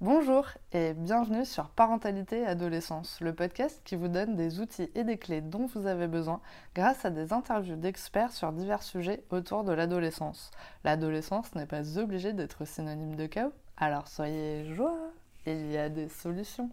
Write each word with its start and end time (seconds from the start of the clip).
Bonjour 0.00 0.46
et 0.72 0.94
bienvenue 0.94 1.44
sur 1.44 1.68
Parentalité 1.70 2.40
et 2.40 2.46
Adolescence, 2.46 3.20
le 3.20 3.34
podcast 3.34 3.80
qui 3.84 3.96
vous 3.96 4.06
donne 4.06 4.36
des 4.36 4.60
outils 4.60 4.88
et 4.94 5.02
des 5.02 5.18
clés 5.18 5.40
dont 5.40 5.66
vous 5.66 5.86
avez 5.86 6.06
besoin 6.06 6.40
grâce 6.76 7.04
à 7.04 7.10
des 7.10 7.32
interviews 7.32 7.74
d'experts 7.74 8.30
sur 8.30 8.52
divers 8.52 8.84
sujets 8.84 9.24
autour 9.30 9.64
de 9.64 9.72
l'adolescence. 9.72 10.52
L'adolescence 10.84 11.54
n'est 11.56 11.66
pas 11.66 11.98
obligée 11.98 12.32
d'être 12.32 12.64
synonyme 12.64 13.16
de 13.16 13.26
chaos, 13.26 13.52
alors 13.76 14.06
soyez 14.06 14.72
joie, 14.74 15.10
il 15.46 15.72
y 15.72 15.76
a 15.76 15.88
des 15.88 16.08
solutions. 16.08 16.70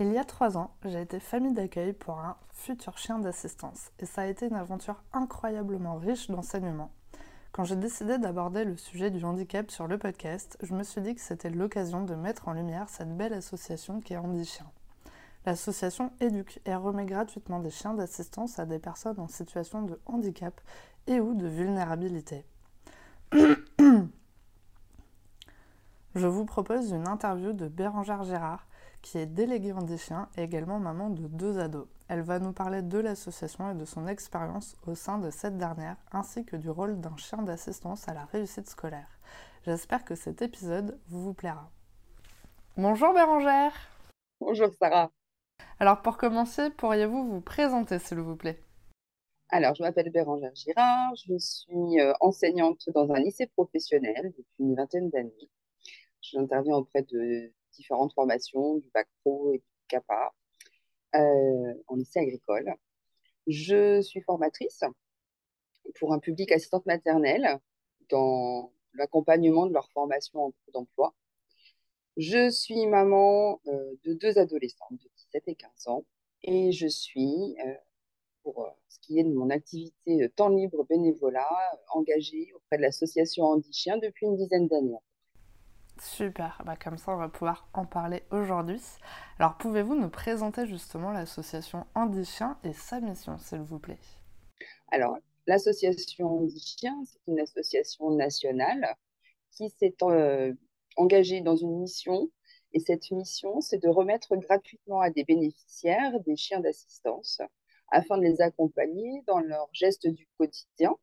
Il 0.00 0.12
y 0.12 0.18
a 0.18 0.24
trois 0.24 0.58
ans, 0.58 0.74
j'ai 0.84 1.02
été 1.02 1.20
famille 1.20 1.54
d'accueil 1.54 1.92
pour 1.92 2.18
un 2.18 2.36
futur 2.52 2.98
chien 2.98 3.20
d'assistance 3.20 3.92
et 4.00 4.06
ça 4.06 4.22
a 4.22 4.26
été 4.26 4.46
une 4.46 4.56
aventure 4.56 5.02
incroyablement 5.12 5.96
riche 5.96 6.30
d'enseignements. 6.30 6.90
Quand 7.56 7.64
j'ai 7.64 7.76
décidé 7.76 8.18
d'aborder 8.18 8.66
le 8.66 8.76
sujet 8.76 9.10
du 9.10 9.24
handicap 9.24 9.70
sur 9.70 9.86
le 9.86 9.96
podcast, 9.96 10.58
je 10.60 10.74
me 10.74 10.82
suis 10.82 11.00
dit 11.00 11.14
que 11.14 11.22
c'était 11.22 11.48
l'occasion 11.48 12.04
de 12.04 12.14
mettre 12.14 12.48
en 12.48 12.52
lumière 12.52 12.90
cette 12.90 13.16
belle 13.16 13.32
association 13.32 14.02
qui 14.02 14.12
est 14.12 14.18
Handichien. 14.18 14.66
L'association 15.46 16.12
éduque 16.20 16.60
et 16.66 16.74
remet 16.74 17.06
gratuitement 17.06 17.58
des 17.60 17.70
chiens 17.70 17.94
d'assistance 17.94 18.58
à 18.58 18.66
des 18.66 18.78
personnes 18.78 19.18
en 19.18 19.26
situation 19.26 19.80
de 19.80 19.98
handicap 20.04 20.60
et 21.06 21.18
ou 21.18 21.34
de 21.34 21.46
vulnérabilité. 21.46 22.44
Je 26.14 26.26
vous 26.26 26.44
propose 26.44 26.90
une 26.90 27.08
interview 27.08 27.54
de 27.54 27.68
Bérangère 27.68 28.24
Gérard, 28.24 28.66
qui 29.00 29.16
est 29.16 29.24
déléguée 29.24 29.72
Handichien 29.72 30.28
et 30.36 30.42
également 30.42 30.78
maman 30.78 31.08
de 31.08 31.26
deux 31.26 31.58
ados. 31.58 31.86
Elle 32.08 32.22
va 32.22 32.38
nous 32.38 32.52
parler 32.52 32.82
de 32.82 32.98
l'association 32.98 33.72
et 33.72 33.74
de 33.74 33.84
son 33.84 34.06
expérience 34.06 34.76
au 34.86 34.94
sein 34.94 35.18
de 35.18 35.30
cette 35.30 35.58
dernière, 35.58 35.96
ainsi 36.12 36.44
que 36.44 36.54
du 36.54 36.70
rôle 36.70 37.00
d'un 37.00 37.16
chien 37.16 37.42
d'assistance 37.42 38.08
à 38.08 38.14
la 38.14 38.26
réussite 38.26 38.70
scolaire. 38.70 39.18
J'espère 39.64 40.04
que 40.04 40.14
cet 40.14 40.40
épisode 40.40 41.00
vous 41.08 41.34
plaira. 41.34 41.68
Bonjour 42.76 43.12
Bérangère 43.12 43.72
Bonjour 44.40 44.72
Sarah 44.74 45.10
Alors 45.80 46.00
pour 46.02 46.16
commencer, 46.16 46.70
pourriez-vous 46.70 47.26
vous 47.26 47.40
présenter 47.40 47.98
s'il 47.98 48.18
vous 48.18 48.36
plaît? 48.36 48.60
Alors, 49.48 49.74
je 49.74 49.82
m'appelle 49.82 50.10
Bérangère 50.10 50.54
Girard, 50.54 51.14
je 51.16 51.36
suis 51.38 52.00
euh, 52.00 52.12
enseignante 52.20 52.88
dans 52.94 53.10
un 53.12 53.18
lycée 53.18 53.46
professionnel 53.46 54.32
depuis 54.36 54.54
une 54.60 54.74
vingtaine 54.74 55.08
d'années. 55.10 55.50
J'interviens 56.20 56.76
auprès 56.76 57.02
de 57.02 57.52
différentes 57.72 58.12
formations, 58.12 58.76
du 58.76 58.90
bac 58.92 59.08
pro 59.22 59.52
et 59.52 59.58
du 59.58 59.64
CAPA, 59.88 60.32
en 61.14 61.96
lycée 61.96 62.20
agricole. 62.20 62.74
Je 63.46 64.02
suis 64.02 64.20
formatrice 64.20 64.84
pour 65.98 66.12
un 66.12 66.18
public 66.18 66.52
assistante 66.52 66.86
maternelle 66.86 67.58
dans 68.10 68.72
l'accompagnement 68.94 69.66
de 69.66 69.72
leur 69.72 69.90
formation 69.90 70.46
en 70.46 70.50
cours 70.50 70.72
d'emploi. 70.72 71.14
Je 72.16 72.50
suis 72.50 72.86
maman 72.86 73.60
euh, 73.66 73.94
de 74.04 74.14
deux 74.14 74.38
adolescentes 74.38 74.92
de 74.92 75.10
17 75.16 75.48
et 75.48 75.54
15 75.54 75.88
ans 75.88 76.04
et 76.42 76.72
je 76.72 76.86
suis, 76.86 77.56
euh, 77.64 77.74
pour 78.42 78.66
ce 78.88 78.98
qui 79.00 79.18
est 79.18 79.24
de 79.24 79.32
mon 79.32 79.50
activité 79.50 80.28
temps 80.34 80.48
libre 80.48 80.84
bénévolat, 80.88 81.48
engagée 81.90 82.52
auprès 82.54 82.78
de 82.78 82.82
l'association 82.82 83.44
Andy 83.44 83.72
Chien 83.72 83.98
depuis 83.98 84.26
une 84.26 84.36
dizaine 84.36 84.66
d'années. 84.68 84.96
Super, 85.98 86.62
bah 86.66 86.76
comme 86.76 86.98
ça 86.98 87.12
on 87.12 87.16
va 87.16 87.28
pouvoir 87.28 87.68
en 87.72 87.86
parler 87.86 88.22
aujourd'hui. 88.30 88.80
Alors 89.38 89.56
pouvez-vous 89.56 89.94
nous 89.94 90.10
présenter 90.10 90.66
justement 90.66 91.10
l'association 91.10 91.86
Andy 91.94 92.24
Chien 92.24 92.58
et 92.64 92.74
sa 92.74 93.00
mission 93.00 93.38
s'il 93.38 93.60
vous 93.60 93.78
plaît? 93.78 93.98
Alors 94.88 95.16
l'association 95.46 96.40
Andy 96.40 96.60
Chien, 96.60 97.02
c'est 97.06 97.20
une 97.26 97.40
association 97.40 98.10
nationale 98.10 98.94
qui 99.52 99.70
s'est 99.70 99.94
euh, 100.02 100.52
engagée 100.96 101.40
dans 101.40 101.56
une 101.56 101.80
mission. 101.80 102.30
Et 102.72 102.80
cette 102.80 103.10
mission 103.10 103.62
c'est 103.62 103.82
de 103.82 103.88
remettre 103.88 104.36
gratuitement 104.36 105.00
à 105.00 105.08
des 105.08 105.24
bénéficiaires 105.24 106.20
des 106.20 106.36
chiens 106.36 106.60
d'assistance 106.60 107.40
afin 107.90 108.18
de 108.18 108.22
les 108.22 108.42
accompagner 108.42 109.22
dans 109.26 109.38
leurs 109.38 109.70
gestes 109.72 110.06
du 110.06 110.28
quotidien. 110.36 110.94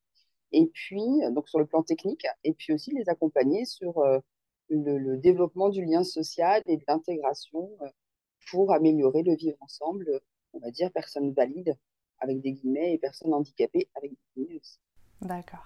Et 0.51 0.67
puis 0.67 1.01
donc 1.31 1.49
sur 1.49 1.57
le 1.57 1.65
plan 1.65 1.81
technique 1.81 2.27
et 2.43 2.53
puis 2.53 2.73
aussi 2.73 2.91
les 2.91 3.09
accompagner 3.09 3.65
sur 3.65 3.97
euh, 3.97 4.19
le, 4.75 5.17
développement 5.17 5.69
du 5.69 5.83
lien 5.85 6.03
social 6.03 6.61
et 6.65 6.77
de 6.77 6.83
l'intégration 6.87 7.69
euh, 7.81 7.87
pour 8.49 8.73
améliorer 8.73 9.23
le 9.23 9.35
vivre 9.35 9.57
ensemble, 9.61 10.21
on 10.53 10.59
va 10.59 10.71
dire, 10.71 10.91
personnes 10.91 11.31
valides 11.33 11.77
avec 12.19 12.41
des 12.41 12.53
guillemets 12.53 12.93
et 12.93 12.97
personnes 12.97 13.33
handicapées 13.33 13.89
avec 13.95 14.11
des 14.11 14.17
guillemets 14.35 14.59
aussi. 14.59 14.79
D'accord. 15.21 15.65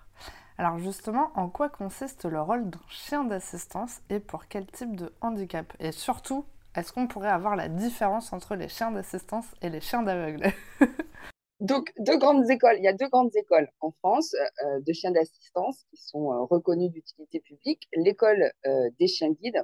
Alors 0.58 0.80
justement, 0.80 1.32
en 1.36 1.50
quoi 1.50 1.70
consiste 1.70 2.26
le 2.26 2.42
rôle 2.42 2.70
d'un 2.70 2.82
chien 2.90 3.24
d'assistance 3.24 4.02
et 4.10 4.20
pour 4.20 4.48
quel 4.48 4.66
type 4.66 4.96
de 4.96 5.14
handicap? 5.22 5.72
Et 5.80 5.92
surtout, 5.92 6.46
est-ce 6.76 6.94
qu'on 6.94 7.08
pourrait 7.08 7.30
avoir 7.30 7.56
la 7.56 7.70
différence 7.70 8.34
entre 8.34 8.56
les 8.56 8.68
chiens 8.68 8.92
d'assistance 8.92 9.46
et 9.62 9.70
les 9.70 9.82
chiens 9.82 10.04
d'aveugle 10.04 10.52
Donc, 11.60 11.92
deux 11.98 12.18
grandes 12.18 12.50
écoles. 12.52 12.76
Il 12.78 12.84
y 12.84 12.88
a 12.88 12.94
deux 12.94 13.10
grandes 13.10 13.36
écoles 13.36 13.68
en 13.80 13.92
France 13.92 14.36
euh, 14.64 14.80
de 14.82 14.94
chiens 14.94 15.12
d'assistance 15.12 15.86
qui 15.90 15.98
sont 15.98 16.32
euh, 16.32 16.44
reconnues 16.44 16.90
d'utilité 16.90 17.40
publique. 17.40 17.88
L'école 17.94 18.52
euh, 18.68 18.90
des 19.00 19.08
chiens 19.08 19.32
guides 19.32 19.64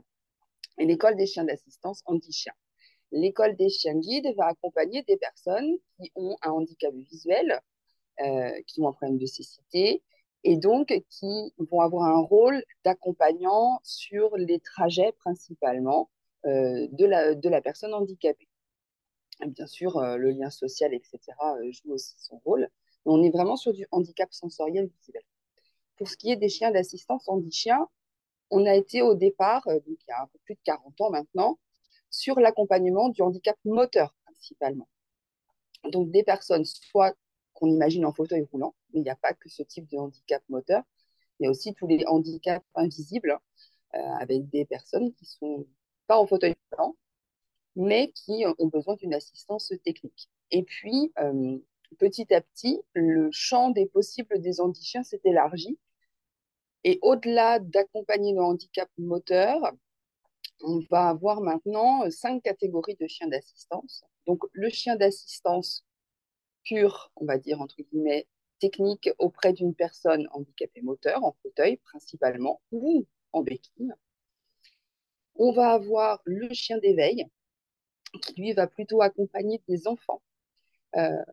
et 0.80 0.86
l'école 0.86 1.16
des 1.16 1.28
chiens 1.28 1.44
d'assistance 1.44 2.02
anti-chiens. 2.06 2.54
L'école 3.12 3.56
des 3.58 3.70
chiens 3.70 3.94
guides 3.96 4.34
va 4.38 4.48
accompagner 4.48 5.04
des 5.04 5.18
personnes 5.18 5.78
qui 6.00 6.12
ont 6.16 6.36
un 6.42 6.50
handicap 6.50 6.92
visuel, 6.96 7.62
qui 8.66 8.82
ont 8.82 8.88
un 8.88 8.92
problème 8.92 9.20
de 9.20 9.28
cécité, 9.28 10.02
et 10.44 10.58
donc 10.58 10.88
qui 11.10 11.54
vont 11.60 11.82
avoir 11.82 12.06
un 12.06 12.22
rôle 12.22 12.64
d'accompagnant 12.84 13.80
sur 13.84 14.36
les 14.36 14.60
trajets 14.60 15.12
principalement 15.20 16.10
de 16.44 17.50
la 17.50 17.62
personne 17.62 17.94
handicapée 17.94 18.48
bien 19.48 19.68
sûr, 19.68 19.98
euh, 19.98 20.18
le 20.18 20.32
lien 20.32 20.50
social, 20.50 20.94
etc., 20.94 21.20
euh, 21.44 21.72
joue 21.72 21.94
aussi 21.94 22.16
son 22.18 22.40
rôle. 22.46 22.70
Mais 23.06 23.12
on 23.12 23.24
est 23.24 23.32
vraiment 23.32 23.56
sur 23.58 23.74
du 23.74 23.88
handicap 23.92 24.34
sensoriel 24.34 24.88
visuel. 24.88 25.24
Pour 25.98 26.08
ce 26.10 26.18
qui 26.18 26.32
est 26.32 26.36
des 26.36 26.50
chiens 26.50 26.72
d'assistance 26.72 27.28
handi-chien, 27.28 27.88
on 28.50 28.66
a 28.66 28.76
été 28.76 29.02
au 29.02 29.16
départ, 29.16 29.68
euh, 29.68 29.76
donc 29.76 29.98
il 30.02 30.06
y 30.10 30.12
a 30.12 30.22
un 30.22 30.28
peu 30.28 30.40
plus 30.46 30.56
de 30.56 30.60
40 30.64 31.02
ans 31.02 31.10
maintenant, 31.12 31.60
sur 32.10 32.40
l'accompagnement 32.40 33.10
du 33.10 33.22
handicap 33.22 33.58
moteur 33.66 34.16
principalement. 34.26 34.88
Donc 35.92 36.12
des 36.12 36.24
personnes, 36.24 36.66
soit 36.66 37.16
qu'on 37.54 37.68
imagine 37.68 38.06
en 38.06 38.14
fauteuil 38.14 38.48
roulant, 38.52 38.76
mais 38.94 39.02
il 39.02 39.04
n'y 39.04 39.10
a 39.10 39.16
pas 39.16 39.34
que 39.34 39.50
ce 39.50 39.64
type 39.64 39.88
de 39.90 39.98
handicap 39.98 40.44
moteur, 40.50 40.84
il 41.40 41.46
y 41.46 41.48
a 41.48 41.52
aussi 41.52 41.74
tous 41.74 41.88
les 41.88 42.06
handicaps 42.06 42.66
invisibles, 42.76 43.40
avec 44.20 44.50
des 44.50 44.66
personnes 44.66 45.14
qui 45.14 45.26
sont 45.26 45.68
pas 46.08 46.18
en 46.18 46.26
fauteuil 46.26 46.56
roulant, 46.72 46.96
mais 47.76 48.12
qui 48.12 48.46
ont 48.60 48.68
besoin 48.68 48.96
d'une 48.96 49.14
assistance 49.14 49.74
technique. 49.84 50.30
Et 50.52 50.64
puis, 50.64 51.12
euh, 51.20 51.58
petit 51.98 52.34
à 52.34 52.42
petit, 52.42 52.82
le 52.94 53.30
champ 53.32 53.72
des 53.72 53.86
possibles 53.86 54.40
des 54.42 54.62
handichiens 54.62 55.04
s'est 55.04 55.22
élargi. 55.24 55.80
Et 56.84 57.00
au-delà 57.02 57.60
d'accompagner 57.60 58.34
le 58.34 58.42
handicap 58.42 58.90
moteur, 58.98 59.72
on 60.62 60.80
va 60.90 61.10
avoir 61.10 61.42
maintenant 61.42 62.10
cinq 62.12 62.44
catégories 62.44 62.96
de 63.00 63.08
chiens 63.08 63.28
d'assistance. 63.28 64.04
Donc, 64.28 64.44
le 64.52 64.70
chien 64.70 64.96
d'assistance 64.96 65.86
pur, 66.64 67.12
on 67.16 67.26
va 67.26 67.38
dire 67.38 67.62
entre 67.62 67.82
guillemets, 67.82 68.28
technique 68.60 69.10
auprès 69.20 69.52
d'une 69.54 69.76
personne 69.76 70.28
handicapée 70.32 70.82
moteur, 70.82 71.24
en 71.24 71.36
fauteuil 71.42 71.78
principalement, 71.78 72.62
ou 72.72 73.06
en 73.34 73.42
béquille. 73.42 73.94
On 75.36 75.52
va 75.52 75.72
avoir 75.72 76.22
le 76.26 76.54
chien 76.54 76.78
d'éveil, 76.78 77.26
qui 78.22 78.34
lui 78.40 78.54
va 78.54 78.68
plutôt 78.68 79.02
accompagner 79.02 79.62
des 79.68 79.88
enfants 79.88 80.22
euh, 80.96 81.24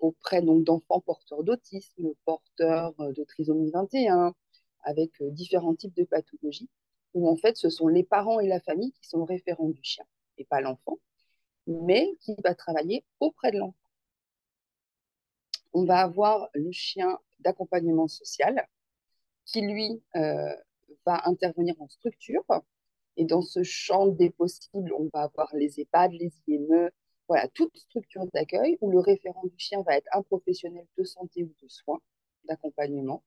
auprès 0.00 0.42
d'enfants 0.42 1.00
porteurs 1.00 1.42
d'autisme, 1.42 2.12
porteurs 2.24 2.94
euh, 3.00 3.12
de 3.12 3.24
trisomie 3.24 3.70
21, 3.70 4.34
avec 4.82 5.20
euh, 5.20 5.30
différents 5.30 5.74
types 5.74 5.94
de 5.94 6.04
pathologies, 6.04 6.68
où 7.14 7.28
en 7.28 7.36
fait 7.36 7.56
ce 7.56 7.70
sont 7.70 7.88
les 7.88 8.04
parents 8.04 8.40
et 8.40 8.46
la 8.46 8.60
famille 8.60 8.92
qui 8.92 9.08
sont 9.08 9.24
référents 9.24 9.70
du 9.70 9.82
chien 9.82 10.04
et 10.38 10.44
pas 10.44 10.60
l'enfant, 10.60 10.98
mais 11.66 12.14
qui 12.20 12.34
va 12.44 12.54
travailler 12.54 13.04
auprès 13.20 13.50
de 13.52 13.58
l'enfant. 13.58 13.90
On 15.72 15.84
va 15.84 16.00
avoir 16.00 16.48
le 16.54 16.72
chien 16.72 17.18
d'accompagnement 17.40 18.08
social 18.08 18.66
qui 19.44 19.60
lui 19.60 20.02
va 20.14 21.22
intervenir 21.26 21.74
en 21.80 21.88
structure 21.88 22.44
et 23.16 23.24
dans 23.24 23.42
ce 23.42 23.62
champ 23.62 24.06
des 24.06 24.30
possibles, 24.30 24.92
on 24.92 25.08
va 25.12 25.22
avoir 25.22 25.54
les 25.54 25.80
EHPAD, 25.80 26.12
les 26.12 26.32
IME, 26.46 26.90
voilà, 27.28 27.48
toute 27.48 27.76
structure 27.76 28.26
d'accueil 28.32 28.78
où 28.80 28.90
le 28.90 29.00
référent 29.00 29.44
du 29.44 29.58
chien 29.58 29.82
va 29.82 29.96
être 29.96 30.08
un 30.12 30.22
professionnel 30.22 30.86
de 30.96 31.04
santé 31.04 31.44
ou 31.44 31.54
de 31.62 31.68
soins, 31.68 32.00
d'accompagnement. 32.44 33.22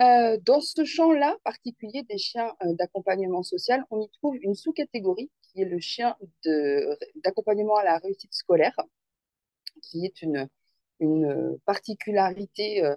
Euh, 0.00 0.38
dans 0.44 0.60
ce 0.60 0.84
champ-là 0.84 1.36
particulier 1.42 2.04
des 2.04 2.18
chiens 2.18 2.54
euh, 2.62 2.72
d'accompagnement 2.74 3.42
social, 3.42 3.84
on 3.90 4.00
y 4.00 4.08
trouve 4.10 4.36
une 4.40 4.54
sous-catégorie 4.54 5.30
qui 5.42 5.62
est 5.62 5.64
le 5.64 5.80
chien 5.80 6.16
d'accompagnement 7.16 7.76
à 7.76 7.84
la 7.84 7.98
réussite 7.98 8.32
scolaire, 8.32 8.78
qui 9.82 10.04
est 10.04 10.22
une, 10.22 10.48
une 11.00 11.58
particularité 11.64 12.84
euh, 12.84 12.94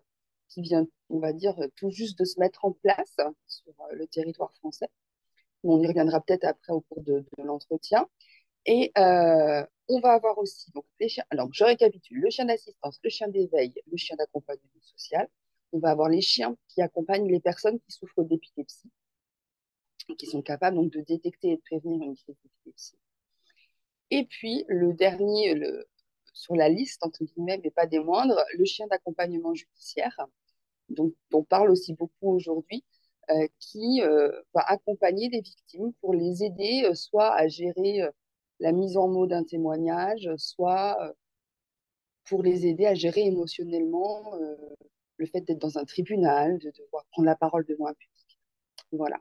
qui 0.48 0.62
vient 0.62 0.86
on 1.12 1.20
va 1.20 1.34
dire, 1.34 1.56
tout 1.76 1.90
juste 1.92 2.18
de 2.18 2.26
se 2.26 2.40
mettre 2.40 2.66
en 2.66 2.72
place 2.72 3.18
sur 3.48 3.74
le 3.92 4.08
territoire 4.08 4.54
français. 4.56 4.88
On 5.64 5.80
y 5.82 5.88
reviendra 5.88 6.22
peut-être 6.22 6.46
après 6.46 6.74
au 6.74 6.82
cours 6.82 7.04
de, 7.04 7.24
l'entretien. 7.38 8.08
Et 8.66 8.92
on 8.96 10.00
va 10.00 10.14
avoir 10.14 10.38
aussi 10.38 10.72
donc, 10.72 10.86
les 11.00 11.10
chiens. 11.10 11.26
Alors, 11.30 11.50
je 11.52 11.64
récapitule 11.64 12.20
le 12.20 12.30
chien 12.30 12.46
d'assistance, 12.46 13.00
le 13.04 13.10
chien 13.10 13.28
d'éveil, 13.28 13.74
le 13.92 13.98
chien 13.98 14.16
d'accompagnement 14.16 14.82
social. 14.82 15.28
On 15.74 15.80
va 15.80 15.92
avoir 15.92 16.10
les 16.10 16.22
chiens 16.22 16.56
qui 16.70 16.82
accompagnent 16.82 17.30
les 17.30 17.40
personnes 17.40 17.80
qui 17.80 17.92
souffrent 17.92 18.24
d'épilepsie, 18.24 18.90
qui 20.18 20.26
sont 20.26 20.42
capables 20.42 20.78
donc 20.78 20.92
de 20.92 21.02
détecter 21.02 21.52
et 21.52 21.56
de 21.58 21.62
prévenir 21.62 22.02
une 22.02 22.16
crise 22.16 22.36
d'épilepsie. 22.44 22.98
Et 24.12 24.26
puis, 24.26 24.66
le 24.68 24.94
dernier 24.94 25.56
le, 25.56 25.88
sur 26.34 26.56
la 26.56 26.70
liste, 26.70 27.04
entre 27.06 27.24
guillemets, 27.24 27.60
mais 27.64 27.72
pas 27.72 27.86
des 27.86 28.00
moindres, 28.00 28.44
le 28.58 28.66
chien 28.66 28.88
d'accompagnement 28.88 29.54
judiciaire, 29.54 30.18
dont 30.90 31.14
on 31.34 31.44
parle 31.44 31.70
aussi 31.72 31.94
beaucoup 31.94 32.34
aujourd'hui, 32.34 32.84
euh, 32.84 33.01
qui 33.60 34.02
euh, 34.02 34.32
va 34.54 34.62
accompagner 34.62 35.30
les 35.30 35.42
victimes 35.42 35.94
pour 36.02 36.14
les 36.14 36.44
aider 36.44 36.84
euh, 36.86 36.96
soit 36.96 37.34
à 37.34 37.48
gérer 37.48 38.02
la 38.60 38.72
mise 38.72 38.98
en 38.98 39.08
mots 39.08 39.28
d'un 39.28 39.44
témoignage, 39.44 40.30
soit 40.38 40.98
pour 42.26 42.44
les 42.44 42.68
aider 42.68 42.86
à 42.86 42.94
gérer 42.94 43.22
émotionnellement 43.22 44.34
le 45.18 45.26
fait 45.26 45.42
d'être 45.42 45.60
dans 45.60 45.78
un 45.78 45.86
tribunal, 45.86 46.60
de 46.60 46.72
devoir 46.72 47.06
prendre 47.12 47.26
la 47.26 47.36
parole 47.36 47.66
devant 47.66 47.88
un 47.88 47.94
public. 47.94 48.40
Voilà. 48.92 49.20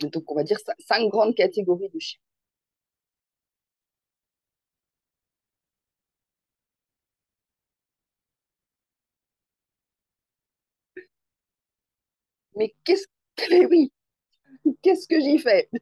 Donc, 0.00 0.30
on 0.30 0.34
va 0.34 0.44
dire 0.44 0.58
cinq 0.78 1.08
grandes 1.08 1.34
catégories 1.34 1.88
de 1.88 1.98
chiens. 1.98 2.20
Mais 12.56 12.74
qu'est-ce 12.84 13.06
que 13.36 13.66
oui, 13.70 13.92
qu'est-ce 14.82 15.06
que 15.08 15.20
j'y 15.20 15.38
fais? 15.38 15.68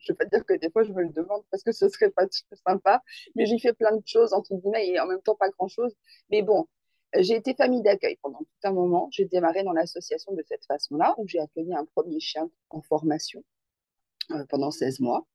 Je 0.00 0.12
ne 0.12 0.18
vais 0.18 0.24
pas 0.24 0.24
dire 0.26 0.44
que 0.44 0.54
des 0.54 0.70
fois 0.70 0.82
je 0.82 0.92
me 0.92 1.02
le 1.02 1.10
demande 1.10 1.44
parce 1.50 1.62
que 1.62 1.72
ce 1.72 1.88
serait 1.88 2.10
pas 2.10 2.26
sympa, 2.66 3.02
mais 3.36 3.46
j'y 3.46 3.58
fais 3.60 3.72
plein 3.72 3.96
de 3.96 4.02
choses 4.04 4.32
entre 4.32 4.54
guillemets 4.56 4.88
et 4.88 5.00
en 5.00 5.06
même 5.06 5.22
temps 5.22 5.36
pas 5.36 5.48
grand-chose. 5.50 5.94
Mais 6.30 6.42
bon, 6.42 6.66
j'ai 7.18 7.36
été 7.36 7.54
famille 7.54 7.82
d'accueil 7.82 8.16
pendant 8.22 8.38
tout 8.38 8.68
un 8.68 8.72
moment. 8.72 9.08
J'ai 9.12 9.24
démarré 9.26 9.62
dans 9.62 9.72
l'association 9.72 10.32
de 10.32 10.42
cette 10.46 10.64
façon-là, 10.66 11.14
où 11.18 11.28
j'ai 11.28 11.40
accueilli 11.40 11.74
un 11.74 11.84
premier 11.84 12.20
chien 12.20 12.50
en 12.70 12.82
formation 12.82 13.44
euh, 14.32 14.44
pendant 14.48 14.70
16 14.70 15.00
mois. 15.00 15.26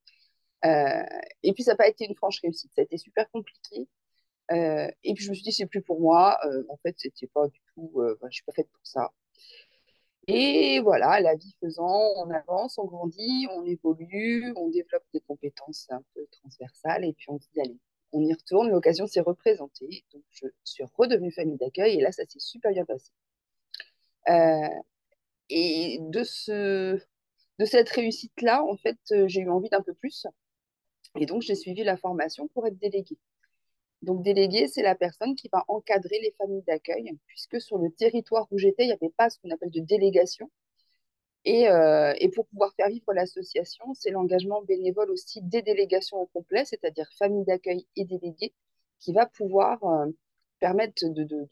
Euh, 0.66 1.04
et 1.44 1.54
puis 1.54 1.64
ça 1.64 1.72
n'a 1.72 1.78
pas 1.78 1.88
été 1.88 2.06
une 2.06 2.16
franche 2.16 2.42
réussite, 2.42 2.72
ça 2.76 2.82
a 2.82 2.84
été 2.84 2.98
super 2.98 3.30
compliqué. 3.32 3.88
Euh, 4.52 4.90
et 5.04 5.14
puis 5.14 5.24
je 5.24 5.30
me 5.30 5.36
suis 5.36 5.44
dit, 5.44 5.54
c'est 5.54 5.68
plus 5.68 5.82
pour 5.82 6.02
moi. 6.02 6.38
en 6.70 6.78
fait, 6.78 6.96
c'était 6.98 7.28
pas 7.28 7.48
du 7.48 7.62
tout, 7.74 8.02
je 8.30 8.32
suis 8.32 8.44
pas 8.44 8.52
faite 8.54 8.70
pour 8.70 8.86
ça. 8.86 9.12
Et 10.28 10.80
voilà, 10.82 11.20
la 11.22 11.36
vie 11.36 11.56
faisant, 11.60 12.02
on 12.18 12.30
avance, 12.30 12.78
on 12.78 12.86
grandit, 12.86 13.48
on 13.52 13.66
évolue, 13.66 14.54
on 14.56 14.70
développe 14.70 15.04
des 15.14 15.22
compétences 15.22 15.88
un 15.90 16.04
peu 16.14 16.26
transversales 16.32 17.04
et 17.06 17.14
puis 17.14 17.28
on 17.30 17.38
dit, 17.38 17.50
allez, 17.60 17.78
on 18.12 18.22
y 18.22 18.34
retourne, 18.34 18.70
l'occasion 18.70 19.08
s'est 19.08 19.22
représentée. 19.22 20.06
Donc, 20.14 20.24
je 20.30 20.48
suis 20.64 20.84
redevenue 20.98 21.32
famille 21.32 21.58
d'accueil 21.58 21.98
et 21.98 22.02
là, 22.02 22.12
ça 22.12 22.24
s'est 22.28 22.40
super 22.40 22.72
bien 22.72 22.86
passé. 22.86 23.12
Euh, 24.30 24.68
et 25.50 26.00
de, 26.02 26.24
ce, 26.24 27.00
de 27.60 27.66
cette 27.66 27.90
réussite-là, 27.90 28.64
en 28.64 28.78
fait, 28.78 28.98
euh, 29.12 29.28
j'ai 29.28 29.42
eu 29.42 29.50
envie 29.50 29.70
d'un 29.70 29.82
peu 29.82 29.94
plus. 29.94 30.28
Et 31.20 31.26
donc, 31.26 31.42
j'ai 31.42 31.56
suivi 31.56 31.84
la 31.84 31.98
formation 31.98 32.48
pour 32.50 32.68
être 32.68 32.78
déléguée. 32.78 33.18
Donc, 34.02 34.24
délégué, 34.24 34.68
c'est 34.68 34.82
la 34.82 34.96
personne 34.96 35.36
qui 35.36 35.50
va 35.52 35.66
encadrer 35.68 36.20
les 36.22 36.34
familles 36.38 36.64
d'accueil, 36.68 37.12
puisque 37.28 37.60
sur 37.60 37.78
le 37.78 37.92
territoire 37.92 38.48
où 38.52 38.58
j'étais, 38.58 38.84
il 38.84 38.88
n'y 38.88 38.94
avait 38.94 39.14
pas 39.18 39.30
ce 39.30 39.38
qu'on 39.40 39.52
appelle 39.52 39.72
de 39.72 39.82
délégation. 39.82 40.50
Euh, 41.48 42.14
et, 42.20 42.30
pour 42.30 42.46
pouvoir 42.48 42.74
faire 42.76 42.90
vivre 42.90 43.14
l'association, 43.14 43.94
c'est 43.94 44.12
l'engagement 44.12 44.62
bénévole 44.62 45.10
aussi 45.10 45.42
des 45.42 45.62
délégations 45.62 46.18
au 46.18 46.26
complet, 46.28 46.66
c'est-à-dire 46.66 47.10
familles 47.18 47.46
d'accueil 47.46 47.86
et 47.96 48.06
délégués, 48.06 48.54
qui 49.00 49.14
va 49.14 49.26
pouvoir 49.26 49.84
euh, 49.84 50.08
permettre 50.60 51.06
de, 51.08 51.48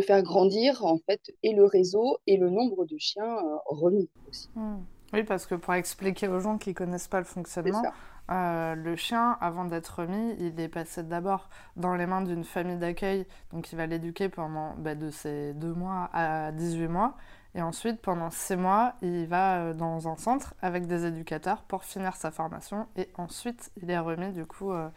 faire 0.00 0.22
grandir 0.22 0.84
en 0.84 0.98
fait 0.98 1.20
et 1.42 1.52
le 1.52 1.64
réseau 1.64 2.18
et 2.26 2.36
le 2.36 2.50
nombre 2.50 2.86
de 2.86 2.96
chiens 2.98 3.38
euh, 3.38 3.56
remis 3.66 4.08
aussi. 4.28 4.48
Mmh. 4.54 4.78
Oui, 5.12 5.22
parce 5.22 5.46
que 5.46 5.54
pour 5.54 5.74
expliquer 5.74 6.28
aux 6.28 6.40
gens 6.40 6.58
qui 6.58 6.70
ne 6.70 6.74
connaissent 6.74 7.08
pas 7.08 7.18
le 7.18 7.24
fonctionnement, 7.24 7.82
euh, 8.30 8.74
le 8.74 8.94
chien, 8.94 9.38
avant 9.40 9.64
d'être 9.64 10.00
remis, 10.00 10.36
il 10.38 10.60
est 10.60 10.68
passé 10.68 11.02
d'abord 11.02 11.48
dans 11.76 11.94
les 11.94 12.06
mains 12.06 12.20
d'une 12.20 12.44
famille 12.44 12.76
d'accueil, 12.76 13.26
donc 13.52 13.72
il 13.72 13.76
va 13.76 13.86
l'éduquer 13.86 14.28
pendant 14.28 14.74
bah, 14.76 14.94
de 14.94 15.10
ses 15.10 15.54
2 15.54 15.72
mois 15.72 16.10
à 16.12 16.52
18 16.52 16.88
mois. 16.88 17.14
Et 17.54 17.62
ensuite, 17.62 18.02
pendant 18.02 18.30
6 18.30 18.56
mois, 18.56 18.92
il 19.00 19.26
va 19.26 19.56
euh, 19.56 19.74
dans 19.74 20.08
un 20.08 20.16
centre 20.16 20.54
avec 20.60 20.86
des 20.86 21.06
éducateurs 21.06 21.62
pour 21.62 21.84
finir 21.84 22.14
sa 22.16 22.30
formation. 22.30 22.86
Et 22.96 23.08
ensuite, 23.16 23.72
il 23.82 23.90
est 23.90 23.98
remis 23.98 24.32
du 24.32 24.44
coup 24.44 24.72
euh, 24.72 24.90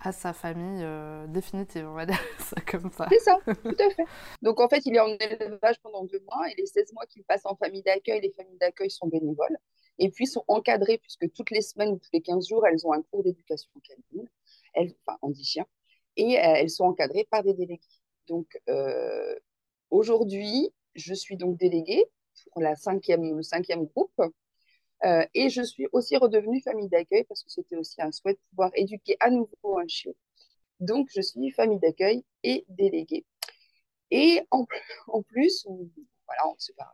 à 0.00 0.12
sa 0.12 0.32
famille 0.32 0.86
définitive, 1.28 1.88
on 1.88 1.94
va 1.94 2.06
dire 2.06 2.20
ça 2.38 2.60
comme 2.62 2.90
ça. 2.92 3.06
C'est 3.10 3.18
ça, 3.18 3.38
tout 3.46 3.76
à 3.78 3.90
fait. 3.90 4.04
Donc 4.42 4.60
en 4.60 4.68
fait, 4.68 4.84
il 4.86 4.94
est 4.94 5.00
en 5.00 5.08
élevage 5.08 5.80
pendant 5.82 6.04
2 6.04 6.20
mois 6.20 6.48
et 6.50 6.54
les 6.56 6.66
16 6.66 6.92
mois 6.92 7.06
qu'il 7.06 7.24
passe 7.24 7.44
en 7.44 7.56
famille 7.56 7.82
d'accueil, 7.82 8.20
les 8.20 8.30
familles 8.30 8.58
d'accueil 8.58 8.90
sont 8.90 9.08
bénévoles 9.08 9.58
et 9.98 10.10
puis 10.10 10.26
sont 10.26 10.44
encadrées, 10.48 10.98
puisque 10.98 11.30
toutes 11.32 11.50
les 11.50 11.60
semaines 11.60 11.90
ou 11.90 11.98
tous 11.98 12.10
les 12.12 12.20
15 12.20 12.48
jours, 12.48 12.66
elles 12.66 12.86
ont 12.86 12.92
un 12.92 13.02
cours 13.02 13.22
d'éducation 13.22 13.68
canine, 13.82 14.28
elles, 14.74 14.94
enfin 15.06 15.18
en 15.22 15.30
dit 15.30 15.44
chien, 15.44 15.66
et 16.16 16.38
euh, 16.38 16.54
elles 16.56 16.70
sont 16.70 16.84
encadrées 16.84 17.26
par 17.30 17.42
des 17.42 17.54
délégués. 17.54 17.80
Donc 18.26 18.46
euh, 18.68 19.34
aujourd'hui, 19.90 20.70
je 20.94 21.14
suis 21.14 21.36
donc 21.36 21.58
déléguée 21.58 22.04
pour 22.52 22.62
la 22.62 22.76
cinquième, 22.76 23.36
le 23.36 23.42
cinquième 23.42 23.86
groupe, 23.86 24.22
euh, 25.04 25.24
et 25.34 25.48
je 25.50 25.62
suis 25.62 25.86
aussi 25.92 26.16
redevenue 26.16 26.60
famille 26.62 26.88
d'accueil 26.88 27.24
parce 27.24 27.42
que 27.44 27.50
c'était 27.50 27.76
aussi 27.76 28.00
un 28.02 28.12
souhait 28.12 28.34
de 28.34 28.40
pouvoir 28.50 28.70
éduquer 28.74 29.16
à 29.20 29.30
nouveau 29.30 29.78
un 29.78 29.86
chiot. 29.88 30.16
Donc 30.80 31.08
je 31.14 31.20
suis 31.20 31.50
famille 31.52 31.78
d'accueil 31.80 32.24
et 32.42 32.64
déléguée. 32.68 33.24
Et 34.10 34.42
en, 34.50 34.66
en 35.08 35.22
plus, 35.22 35.66
voilà, 36.26 36.48
on 36.48 36.54
ne 36.54 36.58
sait 36.58 36.74
pas 36.74 36.92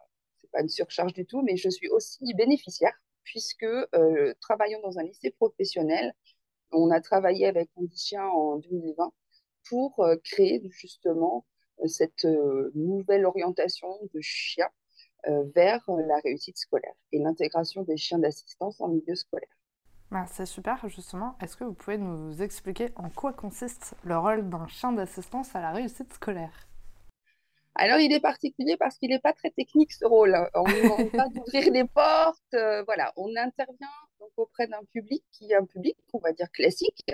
pas 0.55 0.63
une 0.63 0.69
surcharge 0.69 1.13
du 1.13 1.27
tout, 1.27 1.43
mais 1.43 1.57
je 1.57 1.69
suis 1.69 1.89
aussi 1.89 2.33
bénéficiaire 2.35 2.95
puisque 3.25 3.65
euh, 3.65 4.33
travaillant 4.41 4.81
dans 4.81 4.99
un 4.99 5.03
lycée 5.03 5.31
professionnel, 5.31 6.15
on 6.73 6.91
a 6.91 7.01
travaillé 7.01 7.47
avec 7.47 7.71
Chien 7.95 8.25
en 8.25 8.59
2020 8.59 9.13
pour 9.69 10.01
euh, 10.01 10.17
créer 10.23 10.63
justement 10.71 11.45
euh, 11.83 11.89
cette 11.89 12.27
nouvelle 12.75 13.27
orientation 13.27 13.89
de 14.15 14.21
chiens 14.21 14.71
vers 15.27 15.83
la 15.89 16.19
réussite 16.19 16.59
scolaire 16.59 16.95
et 17.13 17.19
l'intégration 17.19 17.83
des 17.83 17.97
chiens 17.97 18.19
d'assistance 18.19 18.81
en 18.81 18.89
milieu 18.89 19.15
scolaire. 19.15 19.49
Bah, 20.11 20.27
c'est 20.31 20.47
super, 20.47 20.87
justement. 20.89 21.35
Est-ce 21.41 21.57
que 21.57 21.65
vous 21.65 21.73
pouvez 21.73 21.99
nous 21.99 22.41
expliquer 22.41 22.91
en 22.95 23.11
quoi 23.11 23.33
consiste 23.33 23.95
le 24.05 24.17
rôle 24.17 24.49
d'un 24.49 24.69
chien 24.69 24.93
d'assistance 24.93 25.57
à 25.57 25.61
la 25.61 25.73
réussite 25.73 26.13
scolaire? 26.13 26.69
Alors, 27.75 27.99
il 27.99 28.13
est 28.13 28.21
particulier 28.21 28.77
parce 28.77 28.97
qu'il 28.97 29.11
n'est 29.11 29.19
pas 29.19 29.33
très 29.33 29.51
technique 29.51 29.93
ce 29.93 30.05
rôle. 30.05 30.37
On 30.55 30.63
ne 30.63 30.83
demande 30.83 31.11
pas 31.11 31.29
d'ouvrir 31.35 31.73
les 31.73 31.85
portes. 31.85 32.55
Euh, 32.55 32.85
voilà, 32.85 33.13
on 33.17 33.35
intervient 33.35 33.89
donc 34.21 34.31
auprès 34.37 34.69
d'un 34.69 34.85
public 34.93 35.25
qui 35.33 35.51
est 35.51 35.57
un 35.57 35.65
public, 35.65 35.97
on 36.13 36.21
va 36.21 36.33
dire 36.33 36.51
classique, 36.53 37.11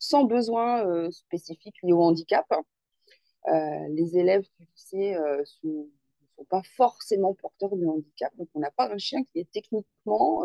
sans 0.00 0.24
besoin 0.24 0.84
euh, 0.84 1.10
spécifique 1.12 1.76
lié 1.84 1.92
au 1.92 2.02
handicap. 2.02 2.46
Euh, 3.46 3.86
les 3.90 4.18
élèves 4.18 4.42
du 4.58 4.66
lycée 4.74 5.16
ne 5.62 5.84
pas 6.48 6.62
forcément 6.76 7.34
porteurs 7.34 7.76
de 7.76 7.86
handicap, 7.86 8.34
donc 8.36 8.48
on 8.54 8.60
n'a 8.60 8.70
pas 8.70 8.90
un 8.90 8.98
chien 8.98 9.22
qui 9.24 9.40
est 9.40 9.50
techniquement 9.50 10.44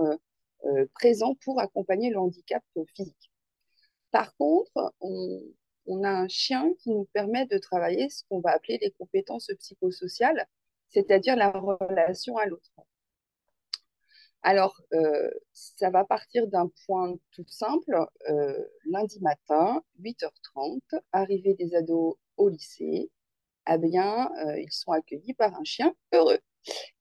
présent 0.93 1.35
pour 1.43 1.59
accompagner 1.59 2.09
le 2.09 2.19
handicap 2.19 2.63
physique. 2.95 3.31
Par 4.15 4.33
contre, 4.37 4.93
on, 5.01 6.03
a 6.03 6.09
un 6.09 6.29
chien 6.29 6.73
qui 6.79 6.89
nous 6.89 7.03
permet 7.11 7.45
de 7.47 7.57
travailler 7.57 8.09
ce 8.09 8.23
qu'on 8.29 8.39
va 8.39 8.51
appeler 8.51 8.79
les 8.81 8.91
compétences 8.91 9.51
psychosociales, 9.59 10.47
c'est-à-dire 10.87 11.35
la 11.35 11.51
relation 11.51 12.37
à 12.37 12.45
l'autre. 12.45 12.71
Alors, 14.41 14.79
euh, 14.93 15.29
ça 15.51 15.89
va 15.89 16.05
partir 16.05 16.47
d'un 16.47 16.71
point 16.85 17.15
tout 17.31 17.47
simple. 17.47 17.93
Euh, 18.29 18.63
lundi 18.85 19.19
matin, 19.19 19.83
8h30, 19.99 20.79
arrivée 21.11 21.55
des 21.55 21.75
ados 21.75 22.15
au 22.37 22.47
lycée, 22.47 23.11
eh 23.69 23.77
bien, 23.77 24.31
euh, 24.45 24.59
ils 24.59 24.71
sont 24.71 24.91
accueillis 24.91 25.33
par 25.33 25.55
un 25.59 25.63
chien 25.63 25.93
heureux, 26.13 26.39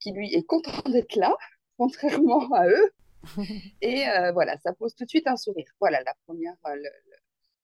qui 0.01 0.13
lui 0.13 0.33
est 0.35 0.45
content 0.45 0.71
d'être 0.91 1.17
là, 1.17 1.37
contrairement 1.79 2.51
à 2.53 2.69
eux. 2.69 2.93
Et 3.81 4.05
voilà, 4.35 4.59
ça 4.59 4.75
pose 4.75 4.95
tout 4.95 5.05
de 5.05 5.09
suite 5.09 5.27
un 5.27 5.37
sourire. 5.37 5.71
Voilà 5.81 6.03
la 6.03 6.15
première, 6.27 6.55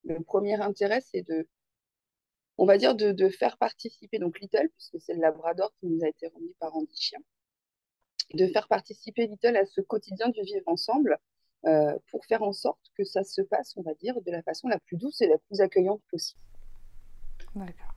le 0.04 0.22
premier 0.22 0.58
intérêt, 0.60 1.02
c'est 1.02 1.20
de, 1.22 1.46
on 2.60 2.66
va 2.66 2.76
dire, 2.76 2.94
de, 2.94 3.28
faire 3.30 3.56
participer, 3.56 4.18
donc 4.18 4.38
Little, 4.38 4.68
puisque 4.76 5.00
c'est 5.00 5.14
le 5.14 5.20
Labrador 5.22 5.72
qui 5.80 5.86
nous 5.86 6.04
a 6.04 6.08
été 6.08 6.28
remis 6.28 6.54
par 6.58 6.76
Andy 6.76 6.94
Chien, 6.94 7.18
de 8.34 8.46
faire 8.48 8.68
participer 8.68 9.26
Little 9.26 9.56
à 9.56 9.64
ce 9.64 9.80
quotidien 9.80 10.28
du 10.28 10.42
vivre 10.42 10.66
ensemble 10.66 11.18
euh, 11.64 11.98
pour 12.10 12.22
faire 12.26 12.42
en 12.42 12.52
sorte 12.52 12.90
que 12.98 13.04
ça 13.04 13.24
se 13.24 13.40
passe, 13.40 13.72
on 13.78 13.82
va 13.82 13.94
dire, 13.94 14.20
de 14.20 14.30
la 14.30 14.42
façon 14.42 14.68
la 14.68 14.78
plus 14.78 14.98
douce 14.98 15.22
et 15.22 15.26
la 15.26 15.38
plus 15.38 15.62
accueillante 15.62 16.02
possible. 16.10 16.42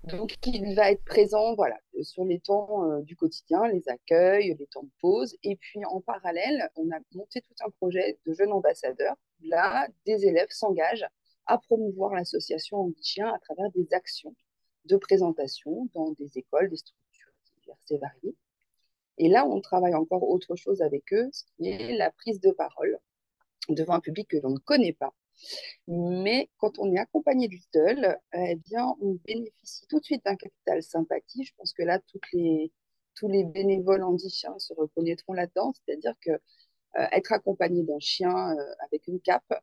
Donc, 0.06 0.36
il 0.46 0.76
va 0.76 0.92
être 0.92 1.04
présent 1.04 1.56
sur 2.02 2.26
les 2.26 2.40
temps 2.40 2.90
euh, 2.90 3.02
du 3.02 3.16
quotidien, 3.16 3.68
les 3.68 3.88
accueils, 3.88 4.56
les 4.58 4.68
temps 4.68 4.84
de 4.84 4.92
pause. 5.00 5.38
Et 5.44 5.56
puis, 5.56 5.86
en 5.86 6.02
parallèle, 6.02 6.70
on 6.76 6.90
a 6.92 7.00
monté 7.14 7.42
tout 7.42 7.54
un 7.66 7.70
projet 7.70 8.18
de 8.26 8.34
jeunes 8.34 8.52
ambassadeurs. 8.52 9.16
Là, 9.42 9.88
des 10.06 10.26
élèves 10.26 10.50
s'engagent 10.50 11.06
à 11.46 11.58
promouvoir 11.58 12.14
l'association 12.14 12.78
Andy 12.78 13.22
à 13.22 13.38
travers 13.40 13.70
des 13.72 13.94
actions 13.94 14.36
de 14.86 14.98
présentation 14.98 15.90
dans 15.94 16.12
des 16.12 16.38
écoles, 16.38 16.70
des 16.70 16.78
structures 16.78 17.32
diverses 17.58 17.92
et 17.92 17.98
variées. 17.98 18.36
Et 19.18 19.30
là, 19.30 19.46
on 19.46 19.62
travaille 19.62 19.94
encore 19.94 20.28
autre 20.28 20.56
chose 20.56 20.82
avec 20.82 21.14
eux, 21.14 21.30
ce 21.32 21.44
qui 21.56 21.70
est 21.70 21.96
la 21.96 22.12
prise 22.12 22.40
de 22.40 22.52
parole 22.52 22.98
devant 23.70 23.94
un 23.94 24.00
public 24.00 24.28
que 24.28 24.38
l'on 24.38 24.50
ne 24.52 24.60
connaît 24.60 24.94
pas. 24.94 25.14
Mais 25.88 26.50
quand 26.58 26.80
on 26.80 26.94
est 26.94 27.00
accompagné 27.00 27.48
du 27.48 27.58
Little, 27.58 28.18
eh 28.34 28.56
bien, 28.56 28.96
on 29.02 29.20
bénéficie 29.26 29.88
tout 29.88 30.00
de 30.00 30.06
suite 30.06 30.24
d'un 30.26 30.36
capital 30.36 30.82
sympathie. 30.84 31.44
Je 31.44 31.54
pense 31.58 31.74
que 31.74 31.84
là, 31.84 32.00
les, 32.34 32.72
tous 33.16 33.28
les 33.28 33.44
bénévoles 33.44 34.04
en 34.04 34.18
se 34.18 34.74
reconnaîtront 34.74 35.34
là-dedans. 35.34 35.74
C'est-à-dire 35.74 36.14
que 36.22 36.32
euh, 36.32 37.08
être 37.12 37.34
accompagné 37.34 37.84
d'un 37.84 38.00
chien 38.00 38.52
euh, 38.58 38.74
avec 38.86 39.08
une 39.08 39.20
cape, 39.20 39.54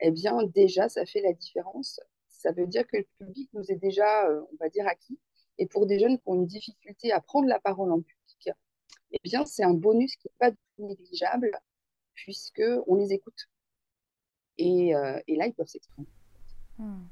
eh 0.00 0.10
bien, 0.10 0.42
déjà, 0.54 0.88
ça 0.88 1.06
fait 1.06 1.20
la 1.22 1.32
différence. 1.32 2.00
Ça 2.28 2.52
veut 2.52 2.66
dire 2.66 2.86
que 2.86 2.98
le 2.98 3.06
public 3.18 3.50
nous 3.54 3.64
est 3.70 3.76
déjà, 3.76 4.28
euh, 4.28 4.42
on 4.52 4.56
va 4.60 4.68
dire, 4.68 4.86
acquis. 4.86 5.18
Et 5.58 5.66
pour 5.66 5.86
des 5.86 5.98
jeunes 5.98 6.18
qui 6.18 6.24
ont 6.26 6.34
une 6.34 6.46
difficulté 6.46 7.12
à 7.12 7.20
prendre 7.20 7.48
la 7.48 7.60
parole 7.60 7.92
en 7.92 8.00
public, 8.00 8.50
eh 9.12 9.20
bien, 9.22 9.44
c'est 9.46 9.64
un 9.64 9.74
bonus 9.74 10.16
qui 10.16 10.28
n'est 10.28 10.50
pas 10.50 10.56
négligeable 10.78 11.50
puisqu'on 12.14 12.94
les 12.96 13.12
écoute. 13.12 13.48
Et, 14.58 14.94
euh, 14.94 15.20
et, 15.26 15.36
là, 15.36 15.46
ils 15.46 15.54
peuvent 15.54 15.66
s'exprimer. 15.66 16.06
Hmm. 16.78 17.04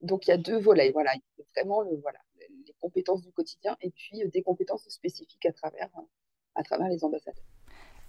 Donc, 0.00 0.26
il 0.26 0.30
y 0.30 0.32
a 0.32 0.38
deux 0.38 0.58
volets. 0.58 0.90
Voilà, 0.92 1.14
il 1.14 1.22
y 1.38 1.42
a 1.42 1.44
vraiment 1.56 1.82
le, 1.82 1.96
voilà, 1.96 2.18
les 2.38 2.74
compétences 2.80 3.22
du 3.22 3.32
quotidien 3.32 3.76
et 3.80 3.90
puis 3.90 4.22
euh, 4.22 4.28
des 4.28 4.42
compétences 4.42 4.88
spécifiques 4.88 5.46
à 5.46 5.52
travers, 5.52 5.90
à 6.54 6.62
travers 6.62 6.88
les 6.88 7.04
ambassadeurs. 7.04 7.44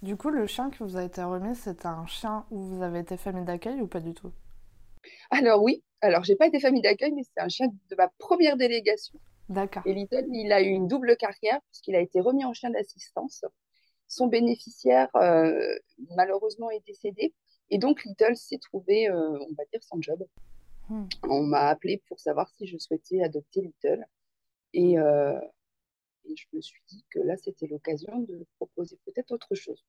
Du 0.02 0.16
coup, 0.16 0.30
le 0.30 0.46
chien 0.46 0.70
que 0.70 0.84
vous 0.84 0.96
avez 0.96 1.06
été 1.06 1.22
remis, 1.22 1.54
c'est 1.54 1.86
un 1.86 2.06
chien 2.06 2.44
où 2.50 2.60
vous 2.60 2.82
avez 2.82 3.00
été 3.00 3.16
famille 3.16 3.44
d'accueil 3.44 3.80
ou 3.80 3.86
pas 3.86 4.00
du 4.00 4.12
tout? 4.12 4.30
Alors 5.30 5.62
oui, 5.62 5.82
alors 6.00 6.24
j'ai 6.24 6.36
pas 6.36 6.46
été 6.46 6.60
famille 6.60 6.82
d'accueil, 6.82 7.12
mais 7.12 7.22
c'est 7.22 7.40
un 7.40 7.48
chien 7.48 7.68
de 7.68 7.96
ma 7.96 8.08
première 8.18 8.56
délégation. 8.56 9.18
D'accord. 9.48 9.82
Et 9.86 9.94
Little, 9.94 10.26
il 10.32 10.52
a 10.52 10.60
eu 10.60 10.68
une 10.68 10.88
double 10.88 11.16
carrière 11.16 11.60
puisqu'il 11.70 11.94
a 11.94 12.00
été 12.00 12.20
remis 12.20 12.44
en 12.44 12.52
chien 12.52 12.70
d'assistance. 12.70 13.44
Son 14.08 14.26
bénéficiaire, 14.26 15.08
euh, 15.16 15.76
malheureusement, 16.16 16.70
est 16.70 16.84
décédé. 16.86 17.34
Et 17.70 17.78
donc, 17.78 18.04
Little 18.04 18.36
s'est 18.36 18.58
trouvé, 18.58 19.08
euh, 19.08 19.38
on 19.38 19.54
va 19.54 19.64
dire, 19.72 19.82
sans 19.82 20.00
job. 20.00 20.24
Hmm. 20.88 21.06
On 21.28 21.42
m'a 21.42 21.68
appelé 21.68 22.02
pour 22.08 22.20
savoir 22.20 22.48
si 22.50 22.66
je 22.66 22.78
souhaitais 22.78 23.22
adopter 23.22 23.60
Little. 23.60 24.06
Et, 24.72 24.98
euh, 24.98 25.40
et 26.24 26.36
je 26.36 26.46
me 26.52 26.60
suis 26.60 26.82
dit 26.88 27.04
que 27.10 27.18
là, 27.20 27.36
c'était 27.36 27.66
l'occasion 27.66 28.20
de 28.20 28.46
proposer 28.58 28.98
peut-être 29.04 29.32
autre 29.32 29.54
chose. 29.54 29.84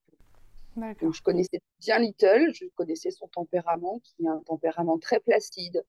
Donc, 1.02 1.14
je 1.14 1.22
connaissais 1.24 1.60
bien 1.80 1.98
Little, 1.98 2.54
je 2.54 2.66
connaissais 2.76 3.10
son 3.10 3.28
tempérament, 3.28 4.00
qui 4.04 4.24
est 4.24 4.28
un 4.28 4.42
tempérament 4.46 5.00
très 5.00 5.20
placide, 5.20 5.84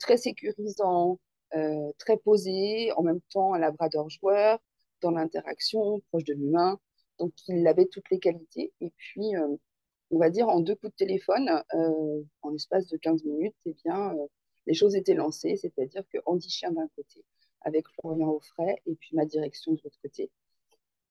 très 0.00 0.16
sécurisant, 0.16 1.20
très 1.98 2.16
posé, 2.16 2.90
en 2.96 3.04
même 3.04 3.20
temps 3.30 3.54
un 3.54 3.58
labrador 3.58 4.10
joueur, 4.10 4.58
dans 5.00 5.10
l'interaction, 5.10 6.00
proche 6.08 6.24
de 6.24 6.34
l'humain. 6.34 6.78
Donc, 7.18 7.32
il 7.48 7.66
avait 7.66 7.86
toutes 7.86 8.10
les 8.10 8.18
qualités. 8.18 8.72
Et 8.80 8.92
puis, 8.96 9.36
euh, 9.36 9.56
on 10.10 10.18
va 10.18 10.30
dire, 10.30 10.48
en 10.48 10.60
deux 10.60 10.74
coups 10.74 10.92
de 10.92 10.96
téléphone, 10.96 11.62
euh, 11.74 12.22
en 12.42 12.50
l'espace 12.50 12.86
de 12.88 12.96
15 12.96 13.24
minutes, 13.24 13.56
eh 13.64 13.74
bien, 13.84 14.12
euh, 14.14 14.26
les 14.66 14.74
choses 14.74 14.94
étaient 14.94 15.14
lancées, 15.14 15.56
c'est-à-dire 15.56 16.02
que 16.12 16.18
Andy 16.26 16.48
Chien 16.48 16.70
d'un 16.72 16.88
côté, 16.96 17.24
avec 17.62 17.86
Florian 18.00 18.30
Offray, 18.30 18.76
et 18.86 18.94
puis 18.94 19.10
ma 19.14 19.24
direction 19.24 19.72
de 19.72 19.80
l'autre 19.82 19.98
côté. 20.02 20.30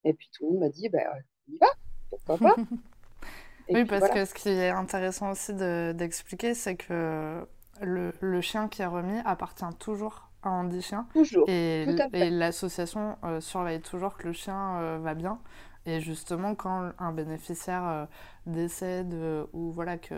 Et 0.03 0.13
puis 0.13 0.29
tout 0.31 0.45
le 0.45 0.51
monde 0.51 0.59
m'a 0.61 0.69
dit, 0.69 0.89
bah, 0.89 0.99
on 1.47 1.53
y 1.53 1.57
va, 1.57 1.67
pourquoi 2.09 2.37
pas 2.37 2.55
Oui, 3.69 3.83
parce 3.85 4.09
que 4.11 4.25
ce 4.25 4.33
qui 4.35 4.49
est 4.49 4.69
intéressant 4.69 5.31
aussi 5.31 5.51
d'expliquer, 5.53 6.53
c'est 6.53 6.75
que 6.75 7.47
le, 7.81 8.13
le, 8.21 8.41
chien 8.41 8.67
qui 8.67 8.83
est 8.83 8.87
remis 8.87 9.17
appartient 9.25 9.65
toujours 9.79 10.29
à 10.43 10.51
Andy 10.51 10.83
Chien. 10.83 11.07
Toujours. 11.13 11.49
Et, 11.49 11.85
l'association 12.13 13.17
surveille 13.39 13.81
toujours 13.81 14.17
que 14.17 14.27
le 14.27 14.33
chien 14.33 14.99
va 14.99 15.15
bien. 15.15 15.39
Et 15.87 16.01
justement, 16.01 16.55
quand 16.55 16.91
un 16.97 17.11
bénéficiaire 17.11 17.87
euh, 17.87 18.05
décède 18.47 19.13
euh, 19.13 19.45
ou 19.53 19.71
voilà 19.71 19.97
que, 19.97 20.15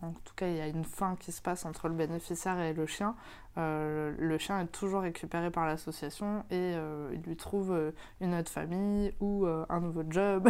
en 0.00 0.12
tout 0.24 0.34
cas 0.34 0.48
il 0.48 0.56
y 0.56 0.60
a 0.60 0.66
une 0.66 0.84
fin 0.84 1.16
qui 1.16 1.30
se 1.30 1.42
passe 1.42 1.66
entre 1.66 1.88
le 1.88 1.94
bénéficiaire 1.94 2.58
et 2.60 2.72
le 2.72 2.86
chien, 2.86 3.14
euh, 3.58 4.14
le 4.18 4.38
chien 4.38 4.60
est 4.60 4.66
toujours 4.72 5.02
récupéré 5.02 5.50
par 5.50 5.66
l'association 5.66 6.44
et 6.50 6.72
il 7.12 7.20
lui 7.26 7.36
trouve 7.36 7.92
une 8.20 8.34
autre 8.34 8.50
famille 8.50 9.12
ou 9.20 9.46
un 9.46 9.80
nouveau 9.80 10.04
job. 10.08 10.48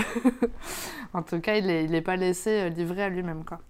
en 1.14 1.22
tout 1.22 1.40
cas, 1.40 1.56
il 1.56 1.66
n'est 1.66 1.84
il 1.84 1.94
est 1.94 2.02
pas 2.02 2.16
laissé 2.16 2.70
livré 2.70 3.02
à 3.02 3.08
lui-même 3.08 3.44
quoi. 3.44 3.60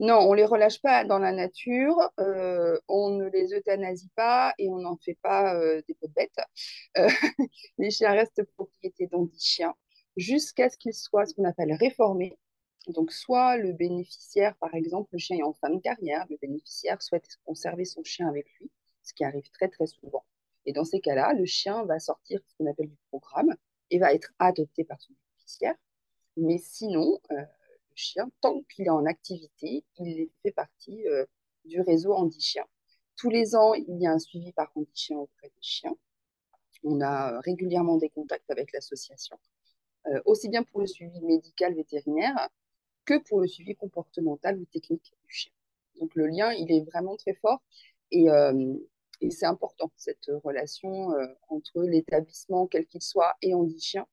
Non, 0.00 0.18
on 0.18 0.32
les 0.34 0.44
relâche 0.44 0.82
pas 0.82 1.04
dans 1.04 1.18
la 1.18 1.32
nature, 1.32 1.96
on 2.18 3.10
ne 3.10 3.26
les 3.30 3.54
euthanasie 3.54 4.10
pas 4.16 4.52
et 4.58 4.68
on 4.68 4.78
n'en 4.78 4.96
fait 4.96 5.16
pas 5.22 5.54
des 5.88 5.94
pots 5.94 6.08
de 6.08 6.12
bêtes. 6.12 6.40
les 7.78 7.90
chiens 7.90 8.12
restent 8.12 8.42
propriété 8.56 9.06
d'Andy 9.06 9.40
Chien 9.40 9.72
jusqu'à 10.16 10.70
ce 10.70 10.78
qu'il 10.78 10.94
soit 10.94 11.26
ce 11.26 11.34
qu'on 11.34 11.44
appelle 11.44 11.72
réformé. 11.74 12.38
Donc, 12.88 13.12
soit 13.12 13.56
le 13.56 13.72
bénéficiaire, 13.72 14.56
par 14.56 14.74
exemple, 14.74 15.08
le 15.12 15.18
chien 15.18 15.38
est 15.38 15.42
en 15.42 15.54
fin 15.54 15.70
de 15.70 15.80
carrière, 15.80 16.26
le 16.28 16.36
bénéficiaire 16.36 17.00
souhaite 17.00 17.26
conserver 17.44 17.84
son 17.84 18.04
chien 18.04 18.28
avec 18.28 18.46
lui, 18.58 18.70
ce 19.02 19.14
qui 19.14 19.24
arrive 19.24 19.50
très 19.50 19.68
très 19.68 19.86
souvent. 19.86 20.24
Et 20.66 20.72
dans 20.72 20.84
ces 20.84 21.00
cas-là, 21.00 21.32
le 21.32 21.46
chien 21.46 21.84
va 21.84 21.98
sortir 21.98 22.40
ce 22.46 22.54
qu'on 22.56 22.70
appelle 22.70 22.88
du 22.88 22.98
programme 23.08 23.54
et 23.90 23.98
va 23.98 24.12
être 24.12 24.32
adopté 24.38 24.84
par 24.84 25.00
son 25.00 25.14
bénéficiaire. 25.14 25.74
Mais 26.36 26.58
sinon, 26.58 27.18
euh, 27.30 27.36
le 27.36 27.96
chien, 27.96 28.30
tant 28.40 28.62
qu'il 28.74 28.86
est 28.86 28.90
en 28.90 29.06
activité, 29.06 29.84
il 29.98 30.28
fait 30.42 30.52
partie 30.52 31.06
euh, 31.06 31.24
du 31.64 31.80
réseau 31.80 32.12
Andy 32.12 32.40
Chien. 32.40 32.64
Tous 33.16 33.30
les 33.30 33.54
ans, 33.54 33.74
il 33.74 34.00
y 34.00 34.06
a 34.06 34.12
un 34.12 34.18
suivi 34.18 34.52
par 34.52 34.70
Andy 34.74 34.90
Chien 34.94 35.18
auprès 35.18 35.48
des 35.48 35.62
chiens. 35.62 35.96
On 36.82 37.00
a 37.00 37.40
régulièrement 37.40 37.96
des 37.96 38.10
contacts 38.10 38.50
avec 38.50 38.72
l'association 38.72 39.38
euh, 40.06 40.20
aussi 40.24 40.48
bien 40.48 40.62
pour 40.62 40.80
le 40.80 40.86
suivi 40.86 41.20
médical 41.20 41.74
vétérinaire 41.74 42.48
que 43.04 43.18
pour 43.18 43.40
le 43.40 43.46
suivi 43.46 43.74
comportemental 43.74 44.58
ou 44.58 44.64
technique 44.66 45.14
du 45.24 45.32
chien. 45.32 45.52
Donc 46.00 46.14
le 46.14 46.26
lien, 46.26 46.52
il 46.52 46.70
est 46.72 46.84
vraiment 46.84 47.16
très 47.16 47.34
fort 47.34 47.62
et, 48.10 48.30
euh, 48.30 48.74
c'est 49.30 49.46
important, 49.46 49.90
cette 49.96 50.30
relation 50.42 51.12
euh, 51.12 51.26
entre 51.48 51.82
l'établissement, 51.82 52.66
quel 52.66 52.86
qu'il 52.86 53.00
soit, 53.02 53.34
et 53.40 53.54
Andy 53.54 53.80
Chien. 53.80 54.06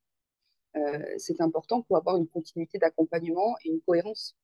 c'est 1.18 1.40
important 1.42 1.82
pour 1.82 1.98
avoir 1.98 2.16
une 2.16 2.28
continuité 2.28 2.78
d'accompagnement 2.78 3.56
et 3.62 3.68
une 3.68 3.82
cohérence 3.82 4.36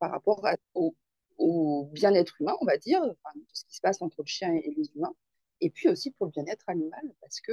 par 0.00 0.10
rapport 0.10 0.44
au, 0.74 0.96
au 1.38 1.84
bien-être 1.92 2.40
humain, 2.40 2.56
on 2.60 2.64
va 2.64 2.76
dire, 2.76 3.00
enfin, 3.02 3.30
tout 3.34 3.54
ce 3.54 3.64
qui 3.66 3.76
se 3.76 3.80
passe 3.80 4.02
entre 4.02 4.22
le 4.22 4.26
chien 4.26 4.52
et 4.52 4.74
les 4.76 4.90
humains, 4.96 5.14
et 5.60 5.70
puis 5.70 5.88
aussi 5.88 6.10
pour 6.10 6.26
le 6.26 6.32
bien-être 6.32 6.68
animal, 6.68 7.14
parce 7.20 7.40
que 7.40 7.52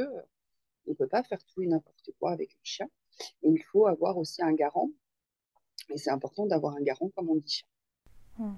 on 0.87 0.91
ne 0.91 0.95
peut 0.95 1.07
pas 1.07 1.23
faire 1.23 1.43
tout 1.45 1.61
et 1.61 1.67
n'importe 1.67 2.09
quoi 2.19 2.31
avec 2.31 2.51
le 2.51 2.59
chien. 2.63 2.89
Et 3.43 3.49
il 3.49 3.63
faut 3.71 3.87
avoir 3.87 4.17
aussi 4.17 4.41
un 4.41 4.53
garant. 4.53 4.89
Et 5.89 5.97
c'est 5.97 6.11
important 6.11 6.45
d'avoir 6.45 6.75
un 6.75 6.81
garant, 6.81 7.09
comme 7.15 7.29
on 7.29 7.35
dit. 7.35 7.63
Hmm. 8.37 8.53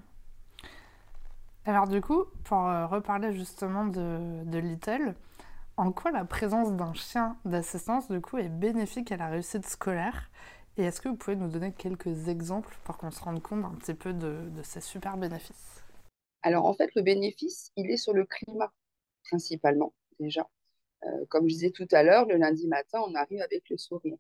Alors 1.66 1.88
du 1.88 2.00
coup, 2.00 2.26
pour 2.44 2.68
euh, 2.68 2.86
reparler 2.86 3.34
justement 3.34 3.86
de, 3.86 4.44
de, 4.46 4.58
Little, 4.60 5.16
en 5.78 5.92
quoi 5.92 6.12
la 6.12 6.24
présence 6.24 6.72
d'un 6.74 6.94
chien 6.94 7.38
d'assistance 7.44 8.10
du 8.10 8.22
coup 8.22 8.38
est 8.38 8.50
bénéfique 8.50 9.12
à 9.12 9.18
la 9.18 9.30
réussite 9.30 9.66
scolaire? 9.66 10.30
Et 10.78 10.84
est-ce 10.84 11.02
que 11.02 11.10
vous 11.10 11.16
pouvez 11.16 11.36
nous 11.36 11.48
donner 11.48 11.72
quelques 11.72 12.28
exemples 12.28 12.78
pour 12.84 12.98
qu'on 12.98 13.10
se 13.10 13.24
rende 13.24 13.42
compte 13.42 13.66
un 13.66 13.74
petit 13.76 13.94
peu 13.94 14.14
de, 14.14 14.50
de 14.50 14.62
ces 14.62 14.82
super 14.82 15.18
bénéfices? 15.18 15.84
Alors 16.44 16.66
en 16.66 16.76
fait, 16.76 16.94
le 16.96 17.02
bénéfice, 17.02 17.72
il 17.76 17.90
est 17.90 17.98
sur 17.98 18.14
le 18.14 18.26
climat 18.26 18.72
principalement 19.24 19.94
déjà. 20.20 20.48
Euh, 21.04 21.26
comme 21.30 21.48
je 21.48 21.54
disais 21.54 21.72
tout 21.72 21.88
à 21.92 22.04
l'heure, 22.04 22.26
le 22.26 22.36
lundi 22.36 22.68
matin, 22.68 23.00
on 23.08 23.16
arrive 23.16 23.42
avec 23.42 23.70
le 23.70 23.78
sourire. 23.78 24.18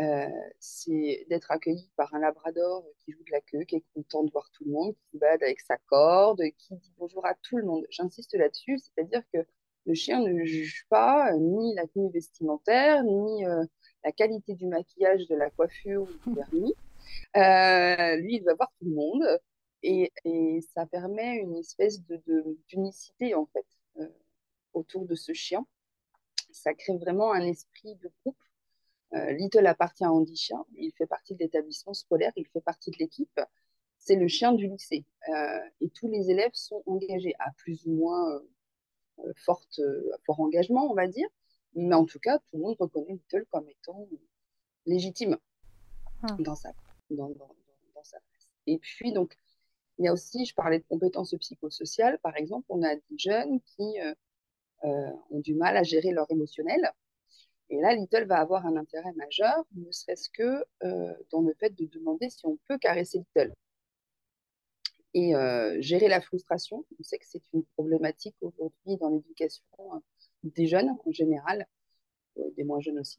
Euh, 0.00 0.28
c'est 0.60 1.26
d'être 1.28 1.50
accueilli 1.50 1.90
par 1.96 2.14
un 2.14 2.20
labrador 2.20 2.84
qui 3.00 3.10
joue 3.12 3.24
de 3.24 3.32
la 3.32 3.40
queue, 3.40 3.64
qui 3.64 3.76
est 3.76 3.84
content 3.94 4.22
de 4.22 4.30
voir 4.30 4.48
tout 4.52 4.64
le 4.64 4.70
monde, 4.70 4.94
qui 4.94 5.08
se 5.12 5.18
balade 5.18 5.42
avec 5.42 5.60
sa 5.60 5.76
corde, 5.76 6.40
qui 6.56 6.76
dit 6.76 6.92
bonjour 6.98 7.26
à 7.26 7.34
tout 7.34 7.56
le 7.56 7.64
monde. 7.64 7.84
J'insiste 7.90 8.34
là-dessus, 8.34 8.78
c'est-à-dire 8.78 9.22
que 9.32 9.38
le 9.86 9.94
chien 9.94 10.20
ne 10.20 10.44
juge 10.44 10.86
pas 10.88 11.32
euh, 11.32 11.38
ni 11.38 11.74
la 11.74 11.86
tenue 11.88 12.10
vestimentaire, 12.12 13.02
ni 13.02 13.44
euh, 13.44 13.64
la 14.04 14.12
qualité 14.12 14.54
du 14.54 14.66
maquillage, 14.66 15.26
de 15.26 15.34
la 15.34 15.50
coiffure 15.50 16.02
ou 16.02 16.30
du 16.30 16.36
vernis. 16.36 16.74
lui, 18.22 18.36
il 18.36 18.42
va 18.44 18.54
voir 18.54 18.70
tout 18.78 18.84
le 18.84 18.94
monde 18.94 19.24
et, 19.82 20.12
ça 20.74 20.86
permet 20.86 21.38
une 21.38 21.56
espèce 21.56 22.04
de, 22.06 22.22
d'unicité 22.68 23.34
en 23.34 23.46
fait 23.46 23.66
autour 24.74 25.06
de 25.06 25.14
ce 25.16 25.32
chien. 25.32 25.66
Ça 26.52 26.72
crée 26.74 26.96
vraiment 26.96 27.32
un 27.32 27.42
esprit 27.42 27.96
de 27.96 28.10
groupe 28.22 28.36
Little 29.12 29.66
appartient 29.66 30.04
à 30.04 30.12
Andy 30.12 30.36
Chien, 30.36 30.64
il 30.76 30.92
fait 30.92 31.06
partie 31.06 31.34
de 31.34 31.38
l'établissement 31.38 31.94
scolaire, 31.94 32.32
il 32.36 32.46
fait 32.46 32.60
partie 32.60 32.90
de 32.90 32.96
l'équipe. 32.98 33.40
C'est 33.98 34.16
le 34.16 34.28
chien 34.28 34.52
du 34.52 34.68
lycée. 34.68 35.04
Euh, 35.28 35.58
et 35.80 35.88
tous 35.90 36.08
les 36.08 36.30
élèves 36.30 36.52
sont 36.52 36.82
engagés 36.86 37.34
à 37.38 37.50
plus 37.56 37.84
ou 37.86 37.92
moins, 37.92 38.34
euh, 39.20 39.32
forte, 39.36 39.80
fort 40.24 40.40
engagement, 40.40 40.90
on 40.90 40.94
va 40.94 41.08
dire. 41.08 41.28
Mais 41.74 41.94
en 41.94 42.04
tout 42.04 42.18
cas, 42.18 42.38
tout 42.38 42.56
le 42.56 42.60
monde 42.60 42.76
reconnaît 42.78 43.12
Little 43.12 43.46
comme 43.50 43.68
étant 43.68 44.08
légitime 44.86 45.36
ah. 46.22 46.36
dans, 46.40 46.54
sa, 46.54 46.72
dans, 47.10 47.28
dans, 47.28 47.54
dans, 47.94 48.04
sa 48.04 48.18
place. 48.18 48.50
Et 48.66 48.78
puis, 48.78 49.12
donc, 49.12 49.36
il 49.98 50.04
y 50.04 50.08
a 50.08 50.12
aussi, 50.12 50.44
je 50.44 50.54
parlais 50.54 50.78
de 50.78 50.84
compétences 50.88 51.34
psychosociales, 51.38 52.18
par 52.20 52.36
exemple, 52.36 52.66
on 52.68 52.82
a 52.82 52.94
des 52.94 53.18
jeunes 53.18 53.60
qui 53.60 54.00
euh, 54.00 54.14
euh, 54.84 55.10
ont 55.30 55.40
du 55.40 55.54
mal 55.54 55.76
à 55.76 55.82
gérer 55.82 56.12
leur 56.12 56.30
émotionnel. 56.30 56.92
Et 57.70 57.80
là, 57.80 57.94
Little 57.94 58.26
va 58.26 58.38
avoir 58.38 58.66
un 58.66 58.76
intérêt 58.76 59.12
majeur, 59.12 59.64
ne 59.74 59.90
serait-ce 59.90 60.30
que 60.30 60.64
euh, 60.84 61.14
dans 61.30 61.42
le 61.42 61.54
fait 61.54 61.70
de 61.70 61.86
demander 61.86 62.30
si 62.30 62.46
on 62.46 62.58
peut 62.66 62.78
caresser 62.78 63.18
Little. 63.18 63.54
Et 65.14 65.32
gérer 65.80 66.06
la 66.06 66.20
frustration, 66.20 66.84
on 67.00 67.02
sait 67.02 67.18
que 67.18 67.26
c'est 67.26 67.42
une 67.52 67.64
problématique 67.76 68.36
aujourd'hui 68.40 68.98
dans 68.98 69.08
l'éducation 69.08 69.64
des 70.44 70.66
jeunes 70.66 70.90
en 70.90 71.10
général, 71.10 71.66
des 72.56 72.62
moins 72.62 72.80
jeunes 72.80 73.00
aussi. 73.00 73.18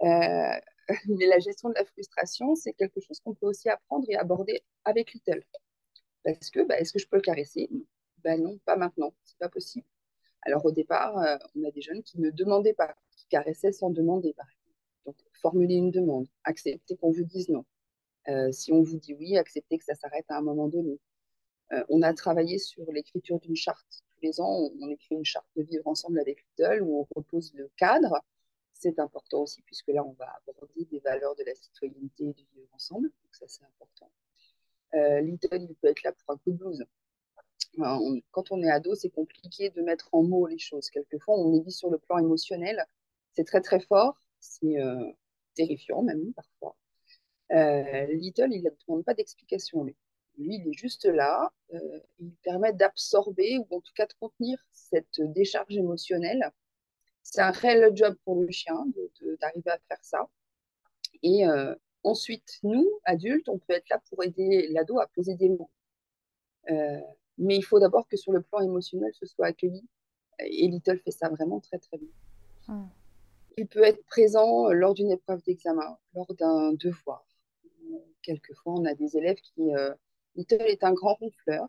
mais 0.00 1.26
la 1.26 1.38
gestion 1.38 1.70
de 1.70 1.74
la 1.74 1.84
frustration, 1.84 2.54
c'est 2.56 2.72
quelque 2.74 3.00
chose 3.00 3.20
qu'on 3.20 3.34
peut 3.34 3.46
aussi 3.46 3.68
apprendre 3.68 4.04
et 4.08 4.16
aborder 4.16 4.62
avec 4.84 5.12
Little. 5.14 5.42
Parce 6.24 6.50
que, 6.50 6.60
bah, 6.60 6.78
est-ce 6.78 6.92
que 6.92 6.98
je 6.98 7.06
peux 7.06 7.16
le 7.16 7.22
caresser? 7.22 7.70
Ben 8.18 8.42
non, 8.42 8.58
pas 8.64 8.76
maintenant, 8.76 9.14
c'est 9.24 9.38
pas 9.38 9.48
possible. 9.48 9.86
Alors 10.42 10.64
au 10.64 10.72
départ, 10.72 11.18
euh, 11.18 11.36
on 11.56 11.64
a 11.64 11.70
des 11.70 11.82
jeunes 11.82 12.02
qui 12.02 12.20
ne 12.20 12.30
demandaient 12.30 12.74
pas, 12.74 12.94
qui 13.16 13.26
caressaient 13.28 13.72
sans 13.72 13.90
demander, 13.90 14.32
par 14.34 14.46
exemple. 14.46 14.78
Donc 15.06 15.16
formuler 15.40 15.74
une 15.74 15.90
demande, 15.90 16.26
accepter 16.44 16.96
qu'on 16.96 17.10
vous 17.10 17.24
dise 17.24 17.48
non. 17.48 17.64
Euh, 18.28 18.52
si 18.52 18.72
on 18.72 18.82
vous 18.82 18.98
dit 18.98 19.14
oui, 19.14 19.36
accepter 19.36 19.78
que 19.78 19.84
ça 19.84 19.94
s'arrête 19.94 20.26
à 20.28 20.36
un 20.36 20.42
moment 20.42 20.68
donné. 20.68 20.98
Euh, 21.72 21.84
on 21.88 22.02
a 22.02 22.12
travaillé 22.14 22.58
sur 22.58 22.90
l'écriture 22.92 23.38
d'une 23.40 23.56
charte. 23.56 23.86
Tous 24.14 24.20
les 24.22 24.40
ans, 24.40 24.70
on, 24.80 24.88
écrit 24.90 25.14
une 25.14 25.24
charte 25.24 25.46
de 25.56 25.62
vivre 25.62 25.86
ensemble 25.86 26.18
avec 26.20 26.44
Lidl 26.58 26.82
où 26.82 27.00
on 27.00 27.06
repose 27.16 27.52
le 27.54 27.70
cadre. 27.76 28.20
C'est 28.72 28.98
important 28.98 29.42
aussi, 29.42 29.62
puisque 29.62 29.88
là, 29.88 30.04
on 30.04 30.12
va 30.12 30.32
aborder 30.48 30.84
des 30.86 31.00
valeurs 31.00 31.36
de 31.36 31.44
la 31.44 31.54
citoyenneté 31.54 32.24
et 32.24 32.32
du 32.32 32.46
vivre 32.54 32.68
ensemble. 32.72 33.08
Donc 33.08 33.34
ça, 33.34 33.46
c'est 33.46 33.64
important. 33.64 34.10
Euh, 34.94 35.20
il 35.20 35.38
peut 35.38 35.88
être 35.88 36.02
là 36.02 36.12
pour 36.12 36.34
un 36.34 36.38
coup 36.38 36.50
de 36.50 36.56
blues. 36.56 36.84
Quand 37.76 38.50
on 38.50 38.62
est 38.62 38.70
ado, 38.70 38.94
c'est 38.94 39.10
compliqué 39.10 39.70
de 39.70 39.82
mettre 39.82 40.08
en 40.12 40.22
mots 40.22 40.46
les 40.46 40.58
choses. 40.58 40.90
Quelquefois, 40.90 41.38
on 41.38 41.54
est 41.54 41.60
dit 41.60 41.72
sur 41.72 41.90
le 41.90 41.98
plan 41.98 42.18
émotionnel. 42.18 42.84
C'est 43.34 43.44
très, 43.44 43.60
très 43.60 43.80
fort. 43.80 44.18
C'est 44.40 44.80
euh, 44.80 45.12
terrifiant, 45.54 46.02
même, 46.02 46.32
parfois. 46.34 46.76
Euh, 47.52 48.06
Little, 48.12 48.52
il 48.52 48.62
ne 48.62 48.70
demande 48.86 49.04
pas 49.04 49.14
d'explication, 49.14 49.84
lui. 49.84 49.96
Lui, 50.38 50.56
il 50.56 50.68
est 50.68 50.78
juste 50.78 51.04
là. 51.04 51.52
Euh, 51.74 52.00
il 52.18 52.32
permet 52.42 52.72
d'absorber 52.72 53.58
ou 53.58 53.76
en 53.76 53.80
tout 53.80 53.92
cas 53.94 54.06
de 54.06 54.14
contenir 54.14 54.58
cette 54.72 55.20
décharge 55.20 55.76
émotionnelle. 55.76 56.50
C'est 57.22 57.40
un 57.40 57.50
réel 57.50 57.90
job 57.94 58.16
pour 58.24 58.40
le 58.40 58.50
chien 58.50 58.86
d'arriver 59.40 59.70
à 59.70 59.78
faire 59.88 60.02
ça. 60.02 60.28
Et 61.22 61.46
euh, 61.46 61.74
Ensuite, 62.02 62.60
nous, 62.62 62.88
adultes, 63.04 63.48
on 63.48 63.58
peut 63.58 63.74
être 63.74 63.88
là 63.90 64.00
pour 64.08 64.24
aider 64.24 64.68
l'ado 64.70 64.98
à 65.00 65.06
poser 65.08 65.34
des 65.34 65.50
mots. 65.50 65.70
Mais 67.40 67.56
il 67.56 67.62
faut 67.62 67.80
d'abord 67.80 68.06
que 68.06 68.16
sur 68.16 68.32
le 68.32 68.42
plan 68.42 68.60
émotionnel, 68.60 69.10
ce 69.14 69.26
soit 69.26 69.46
accueilli. 69.46 69.82
Et 70.38 70.68
Little 70.68 70.98
fait 70.98 71.10
ça 71.10 71.28
vraiment 71.28 71.60
très, 71.60 71.78
très 71.78 71.98
bien. 71.98 72.08
Hmm. 72.68 72.86
Il 73.56 73.66
peut 73.66 73.82
être 73.82 74.04
présent 74.06 74.70
lors 74.70 74.94
d'une 74.94 75.10
épreuve 75.10 75.42
d'examen, 75.42 75.98
lors 76.14 76.32
d'un 76.34 76.72
devoir. 76.72 77.26
Quelquefois, 78.22 78.74
on 78.74 78.84
a 78.84 78.94
des 78.94 79.16
élèves 79.16 79.40
qui... 79.40 79.74
Euh, 79.74 79.92
Little 80.36 80.62
est 80.62 80.84
un 80.84 80.92
grand 80.92 81.14
ronfleur. 81.14 81.68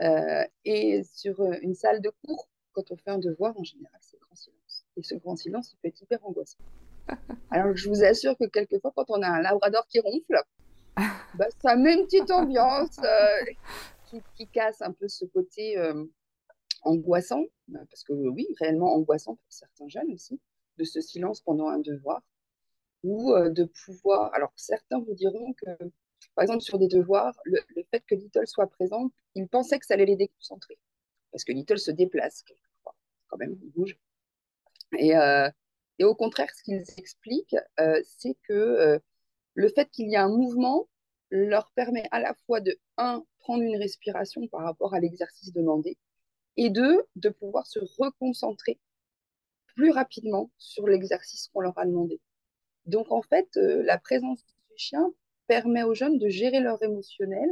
Euh, 0.00 0.44
et 0.64 1.02
sur 1.04 1.42
une 1.60 1.74
salle 1.74 2.00
de 2.00 2.10
cours, 2.24 2.48
quand 2.72 2.90
on 2.90 2.96
fait 2.96 3.10
un 3.10 3.18
devoir, 3.18 3.58
en 3.58 3.64
général, 3.64 3.98
c'est 4.00 4.18
grand 4.18 4.34
silence. 4.34 4.84
Et 4.96 5.02
ce 5.02 5.14
grand 5.16 5.36
silence, 5.36 5.72
il 5.72 5.76
peut 5.76 5.88
être 5.88 6.00
hyper 6.00 6.24
angoissant. 6.24 6.58
Alors, 7.50 7.76
je 7.76 7.88
vous 7.88 8.02
assure 8.02 8.36
que 8.38 8.46
quelquefois, 8.46 8.92
quand 8.96 9.10
on 9.10 9.20
a 9.20 9.28
un 9.28 9.42
labrador 9.42 9.86
qui 9.88 10.00
ronfle, 10.00 10.42
bah, 11.34 11.46
ça 11.60 11.76
met 11.76 11.94
une 11.94 12.04
petite 12.04 12.30
ambiance 12.30 12.98
euh, 12.98 13.52
qui, 14.34 14.48
casse 14.48 14.82
un 14.82 14.92
peu 14.92 15.08
ce 15.08 15.24
côté 15.24 15.78
euh, 15.78 16.04
angoissant, 16.82 17.44
bah, 17.68 17.80
parce 17.90 18.04
que 18.04 18.12
oui, 18.12 18.46
réellement 18.60 18.94
angoissant 18.94 19.36
pour 19.36 19.52
certains 19.52 19.88
jeunes 19.88 20.12
aussi, 20.12 20.40
de 20.78 20.84
ce 20.84 21.00
silence 21.00 21.40
pendant 21.40 21.68
un 21.68 21.78
devoir, 21.78 22.22
ou 23.02 23.32
euh, 23.32 23.50
de 23.50 23.64
pouvoir. 23.64 24.32
Alors, 24.34 24.52
certains 24.56 25.00
vous 25.00 25.14
diront 25.14 25.52
que, 25.54 25.70
par 26.34 26.42
exemple, 26.42 26.62
sur 26.62 26.78
des 26.78 26.88
devoirs, 26.88 27.38
le, 27.44 27.60
fait 27.90 28.04
que 28.06 28.14
Little 28.14 28.46
soit 28.46 28.68
présent, 28.68 29.10
ils 29.34 29.48
pensaient 29.48 29.78
que 29.78 29.86
ça 29.86 29.94
allait 29.94 30.06
les 30.06 30.16
déconcentrer, 30.16 30.78
parce 31.30 31.44
que 31.44 31.52
Little 31.52 31.78
se 31.78 31.90
déplace 31.90 32.42
quelquefois, 32.42 32.94
quand 33.28 33.38
même, 33.38 33.56
il 33.62 33.70
bouge. 33.70 33.98
Et 34.98 35.14
et 35.98 36.04
au 36.04 36.14
contraire, 36.16 36.52
ce 36.54 36.62
qu'ils 36.64 36.84
expliquent, 36.98 37.56
euh, 37.78 38.00
c'est 38.04 38.36
que 38.48 38.52
euh, 38.52 38.98
le 39.54 39.68
fait 39.68 39.88
qu'il 39.90 40.08
y 40.08 40.14
ait 40.14 40.18
un 40.18 40.28
mouvement 40.28 40.88
leur 41.30 41.70
permet 41.76 42.04
à 42.10 42.20
la 42.20 42.34
fois 42.46 42.60
de, 42.60 42.76
un, 42.96 43.24
prendre 43.42 43.62
une 43.62 43.76
respiration 43.76 44.46
par 44.48 44.62
rapport 44.62 44.94
à 44.94 45.00
l'exercice 45.00 45.52
demandé, 45.52 45.98
et 46.56 46.70
deux, 46.70 47.02
de 47.16 47.28
pouvoir 47.28 47.66
se 47.66 47.78
reconcentrer 47.98 48.78
plus 49.74 49.90
rapidement 49.90 50.50
sur 50.58 50.86
l'exercice 50.86 51.48
qu'on 51.48 51.60
leur 51.60 51.78
a 51.78 51.86
demandé. 51.86 52.20
Donc 52.86 53.10
en 53.10 53.22
fait, 53.22 53.48
euh, 53.56 53.82
la 53.84 53.98
présence 53.98 54.44
du 54.44 54.76
chien 54.76 55.12
permet 55.46 55.82
aux 55.82 55.94
jeunes 55.94 56.18
de 56.18 56.28
gérer 56.28 56.60
leur 56.60 56.82
émotionnel 56.82 57.48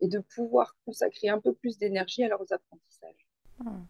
et 0.00 0.08
de 0.08 0.18
pouvoir 0.18 0.76
consacrer 0.84 1.28
un 1.28 1.40
peu 1.40 1.52
plus 1.52 1.78
d'énergie 1.78 2.24
à 2.24 2.28
leurs 2.28 2.52
apprentissages. 2.52 3.26
Hmm. 3.58 3.84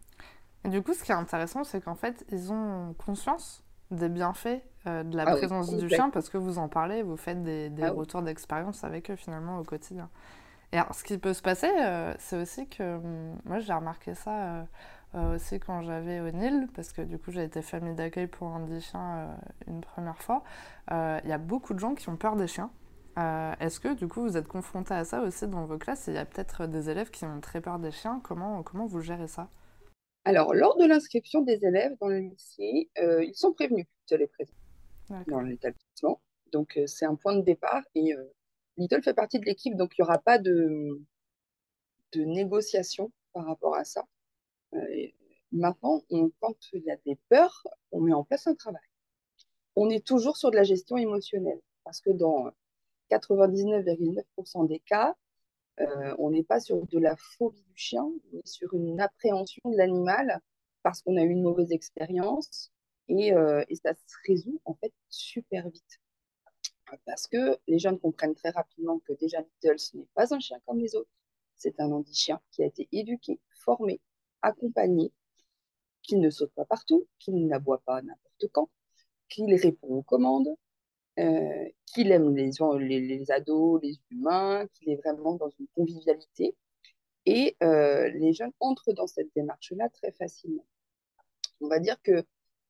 Et 0.65 0.69
du 0.69 0.81
coup, 0.83 0.93
ce 0.93 1.03
qui 1.03 1.11
est 1.11 1.15
intéressant, 1.15 1.63
c'est 1.63 1.81
qu'en 1.81 1.95
fait, 1.95 2.25
ils 2.31 2.51
ont 2.51 2.93
conscience 2.93 3.63
des 3.89 4.09
bienfaits 4.09 4.61
euh, 4.87 5.03
de 5.03 5.17
la 5.17 5.23
ah 5.27 5.35
présence 5.35 5.75
du 5.75 5.89
chien 5.89 6.09
parce 6.09 6.29
que 6.29 6.37
vous 6.37 6.57
en 6.57 6.69
parlez, 6.69 7.01
vous 7.01 7.17
faites 7.17 7.43
des, 7.43 7.69
des 7.69 7.83
ah 7.83 7.91
retours 7.91 8.21
d'expérience 8.21 8.83
avec 8.83 9.09
eux 9.09 9.15
finalement 9.15 9.59
au 9.59 9.63
quotidien. 9.63 10.09
Et 10.73 10.77
alors, 10.77 10.95
ce 10.95 11.03
qui 11.03 11.17
peut 11.17 11.33
se 11.33 11.41
passer, 11.41 11.69
euh, 11.69 12.13
c'est 12.19 12.37
aussi 12.41 12.67
que 12.67 12.97
hum, 12.97 13.37
moi 13.45 13.59
j'ai 13.59 13.73
remarqué 13.73 14.13
ça 14.15 14.67
euh, 15.15 15.35
aussi 15.35 15.59
quand 15.59 15.81
j'avais 15.81 16.21
au 16.21 16.31
Nil, 16.31 16.67
parce 16.73 16.93
que 16.93 17.01
du 17.01 17.17
coup 17.17 17.31
j'ai 17.31 17.43
été 17.43 17.61
famille 17.61 17.95
d'accueil 17.95 18.27
pour 18.27 18.47
un 18.47 18.65
des 18.65 18.79
chiens 18.79 19.37
une 19.67 19.81
première 19.81 20.21
fois. 20.21 20.43
Il 20.89 21.27
y 21.29 21.33
a 21.33 21.37
beaucoup 21.37 21.73
de 21.73 21.79
gens 21.79 21.95
qui 21.95 22.07
ont 22.09 22.15
peur 22.15 22.35
des 22.35 22.47
chiens. 22.47 22.71
Est-ce 23.59 23.81
que 23.81 23.93
du 23.93 24.07
coup 24.07 24.21
vous 24.21 24.37
êtes 24.37 24.47
confronté 24.47 24.93
à 24.93 25.03
ça 25.03 25.21
aussi 25.21 25.47
dans 25.47 25.65
vos 25.65 25.77
classes? 25.77 26.05
Il 26.07 26.13
y 26.13 26.17
a 26.17 26.25
peut-être 26.25 26.65
des 26.65 26.89
élèves 26.89 27.09
qui 27.11 27.25
ont 27.25 27.41
très 27.41 27.59
peur 27.59 27.77
des 27.77 27.91
chiens. 27.91 28.21
Comment, 28.23 28.63
comment 28.63 28.85
vous 28.85 29.01
gérez 29.01 29.27
ça? 29.27 29.49
Alors, 30.23 30.53
lors 30.53 30.77
de 30.77 30.85
l'inscription 30.85 31.41
des 31.41 31.65
élèves 31.65 31.97
dans 31.99 32.07
le 32.07 32.19
lycée, 32.19 32.89
euh, 32.99 33.23
ils 33.23 33.35
sont 33.35 33.53
prévenus 33.53 33.87
de 34.09 34.15
les 34.15 34.27
présents 34.27 34.53
dans 35.27 35.41
l'établissement. 35.41 36.21
Donc, 36.51 36.77
euh, 36.77 36.85
c'est 36.85 37.05
un 37.05 37.15
point 37.15 37.35
de 37.35 37.41
départ. 37.41 37.81
Et 37.95 38.13
euh, 38.13 38.23
Little 38.77 39.03
fait 39.03 39.13
partie 39.13 39.39
de 39.39 39.45
l'équipe, 39.45 39.75
donc 39.75 39.93
il 39.97 40.01
n'y 40.01 40.03
aura 40.05 40.19
pas 40.19 40.37
de, 40.37 41.01
de 42.13 42.21
négociation 42.23 43.11
par 43.33 43.45
rapport 43.45 43.75
à 43.75 43.83
ça. 43.83 44.05
maintenant, 45.51 46.03
quand 46.39 46.55
il 46.73 46.83
y 46.83 46.91
a 46.91 46.97
des 47.05 47.17
peurs, 47.29 47.63
on 47.91 48.01
met 48.01 48.13
en 48.13 48.23
place 48.23 48.47
un 48.47 48.55
travail. 48.55 48.81
On 49.75 49.89
est 49.89 50.05
toujours 50.05 50.37
sur 50.37 50.51
de 50.51 50.55
la 50.55 50.63
gestion 50.63 50.97
émotionnelle, 50.97 51.61
parce 51.83 52.01
que 52.01 52.09
dans 52.11 52.51
99,9% 53.09 54.67
des 54.67 54.79
cas, 54.79 55.15
euh, 55.79 56.15
on 56.19 56.31
n'est 56.31 56.43
pas 56.43 56.59
sur 56.59 56.85
de 56.85 56.99
la 56.99 57.15
phobie 57.15 57.63
du 57.63 57.75
chien, 57.75 58.09
mais 58.31 58.41
sur 58.45 58.73
une 58.73 58.99
appréhension 58.99 59.61
de 59.65 59.77
l'animal 59.77 60.39
parce 60.83 61.01
qu'on 61.01 61.17
a 61.17 61.23
eu 61.23 61.29
une 61.29 61.43
mauvaise 61.43 61.71
expérience 61.71 62.71
et, 63.07 63.33
euh, 63.33 63.63
et, 63.69 63.75
ça 63.75 63.93
se 63.93 64.15
résout 64.27 64.59
en 64.65 64.73
fait 64.75 64.93
super 65.09 65.69
vite. 65.69 65.99
Parce 67.05 67.27
que 67.27 67.57
les 67.67 67.79
jeunes 67.79 67.99
comprennent 67.99 68.35
très 68.35 68.49
rapidement 68.49 68.99
que 68.99 69.13
déjà 69.13 69.41
Little, 69.41 69.79
ce 69.79 69.97
n'est 69.97 70.07
pas 70.13 70.33
un 70.33 70.39
chien 70.39 70.59
comme 70.65 70.79
les 70.79 70.95
autres. 70.95 71.09
C'est 71.55 71.79
un 71.79 71.91
handi-chien 71.91 72.41
qui 72.51 72.63
a 72.63 72.65
été 72.65 72.87
éduqué, 72.91 73.39
formé, 73.63 74.01
accompagné, 74.41 75.11
qu'il 76.01 76.19
ne 76.19 76.29
saute 76.29 76.51
pas 76.53 76.65
partout, 76.65 77.07
qu'il 77.19 77.47
n'aboie 77.47 77.81
pas 77.85 78.01
n'importe 78.01 78.47
quand, 78.51 78.69
qu'il 79.29 79.53
répond 79.55 79.87
aux 79.87 80.03
commandes, 80.03 80.55
euh, 81.19 81.69
qu'il 81.85 82.11
aime 82.11 82.35
les, 82.35 82.51
les, 82.79 83.31
ados, 83.31 83.81
les 83.83 83.99
humains, 84.09 84.65
qu'il 84.73 84.89
est 84.89 84.95
vraiment 84.95 85.35
dans 85.35 85.49
une 85.59 85.67
convivialité. 85.75 86.55
Et 87.25 87.55
euh, 87.61 88.09
les 88.09 88.33
jeunes 88.33 88.53
entrent 88.59 88.93
dans 88.93 89.07
cette 89.07 89.29
démarche-là 89.35 89.89
très 89.89 90.11
facilement. 90.11 90.65
On 91.59 91.67
va 91.67 91.79
dire 91.79 92.01
que 92.01 92.25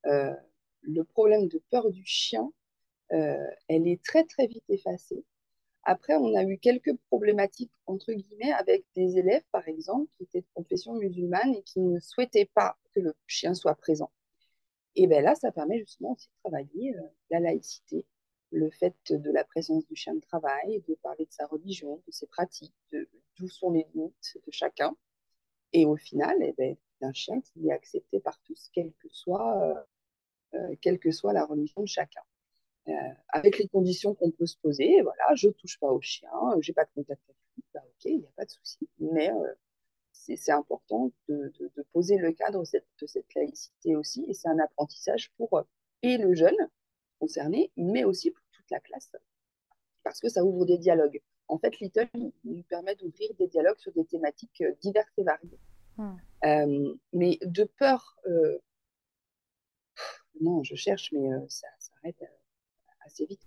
euh, 0.07 0.33
le 0.81 1.03
problème 1.03 1.47
de 1.47 1.61
peur 1.69 1.89
du 1.91 2.03
chien, 2.05 2.51
elle 3.11 3.87
est 3.87 4.03
très 4.03 4.23
très 4.23 4.47
vite 4.47 4.63
effacée. 4.69 5.23
Après, 5.83 6.15
on 6.15 6.35
a 6.35 6.43
eu 6.43 6.57
quelques 6.57 6.95
problématiques, 7.07 7.71
entre 7.87 8.13
guillemets, 8.13 8.51
avec 8.53 8.85
des 8.95 9.17
élèves, 9.17 9.43
par 9.51 9.67
exemple, 9.67 10.11
qui 10.15 10.23
étaient 10.23 10.41
de 10.41 10.47
confession 10.53 10.93
musulmane 10.93 11.55
et 11.55 11.63
qui 11.63 11.79
ne 11.79 11.99
souhaitaient 11.99 12.49
pas 12.53 12.77
que 12.93 12.99
le 12.99 13.15
chien 13.25 13.53
soit 13.55 13.75
présent. 13.75 14.11
Et 14.95 15.07
bien 15.07 15.21
là, 15.21 15.35
ça 15.35 15.51
permet 15.51 15.79
justement 15.79 16.11
aussi 16.11 16.27
de 16.27 16.49
travailler 16.49 16.95
la 17.29 17.39
laïcité, 17.39 18.05
le 18.51 18.69
fait 18.69 18.95
de 19.09 19.31
la 19.31 19.43
présence 19.43 19.87
du 19.87 19.95
chien 19.95 20.13
de 20.13 20.19
travail, 20.19 20.83
de 20.87 20.93
parler 20.95 21.25
de 21.25 21.31
sa 21.31 21.47
religion, 21.47 22.03
de 22.05 22.11
ses 22.11 22.27
pratiques, 22.27 22.75
d'où 23.37 23.47
sont 23.47 23.71
les 23.71 23.87
limites 23.95 24.37
de 24.45 24.51
chacun. 24.51 24.95
Et 25.73 25.85
au 25.85 25.95
final, 25.95 26.37
eh 26.41 26.53
ben, 26.57 26.75
d'un 26.99 27.13
chien 27.13 27.41
qui 27.41 27.69
est 27.69 27.71
accepté 27.71 28.19
par 28.19 28.39
tous, 28.41 28.69
quelle 28.71 28.93
que 28.99 29.07
soit, 29.09 29.87
quelle 30.81 30.99
que 30.99 31.11
soit 31.11 31.33
la 31.33 31.45
religion 31.45 31.81
de 31.81 31.87
chacun. 31.87 32.21
Avec 33.29 33.57
les 33.57 33.67
conditions 33.67 34.13
qu'on 34.15 34.31
peut 34.31 34.45
se 34.45 34.57
poser, 34.57 35.01
voilà, 35.01 35.35
je 35.35 35.49
touche 35.49 35.79
pas 35.79 35.91
au 35.91 36.01
chien, 36.01 36.29
j'ai 36.61 36.73
pas 36.73 36.85
de 36.85 36.91
contact 36.95 37.21
avec 37.27 37.37
lui, 37.57 37.63
bah, 37.73 37.81
ok, 37.85 38.05
il 38.05 38.19
n'y 38.19 38.25
a 38.25 38.31
pas 38.35 38.45
de 38.45 38.51
souci. 38.51 38.87
Mais 38.99 39.31
c'est 40.13 40.51
important 40.51 41.11
de, 41.27 41.51
poser 41.93 42.17
le 42.17 42.31
cadre 42.31 42.61
de 42.61 43.07
cette 43.07 43.35
laïcité 43.35 43.95
aussi, 43.95 44.25
et 44.27 44.33
c'est 44.33 44.47
un 44.47 44.59
apprentissage 44.59 45.31
pour 45.37 45.63
et 46.03 46.17
le 46.17 46.33
jeune 46.33 46.57
concerné, 47.19 47.71
mais 47.77 48.03
aussi 48.03 48.31
pour 48.31 48.43
toute 48.51 48.69
la 48.71 48.79
classe, 48.79 49.11
parce 50.03 50.19
que 50.19 50.29
ça 50.29 50.43
ouvre 50.43 50.65
des 50.65 50.77
dialogues. 50.77 51.21
En 51.47 51.57
fait, 51.57 51.79
Little 51.79 52.09
nous 52.43 52.63
permet 52.63 52.95
d'ouvrir 52.95 53.33
des 53.35 53.47
dialogues 53.47 53.77
sur 53.77 53.91
des 53.91 54.05
thématiques 54.05 54.61
euh, 54.61 54.73
diverses 54.81 55.11
et 55.17 55.23
variées. 55.23 55.59
Euh, 56.45 56.95
mais 57.13 57.37
de 57.43 57.65
peur, 57.65 58.17
euh, 58.25 58.57
non, 60.39 60.63
je 60.63 60.75
cherche, 60.75 61.11
mais 61.11 61.29
ça 61.49 61.67
s'arrête 61.77 62.23
assez 63.11 63.25
vite. 63.25 63.41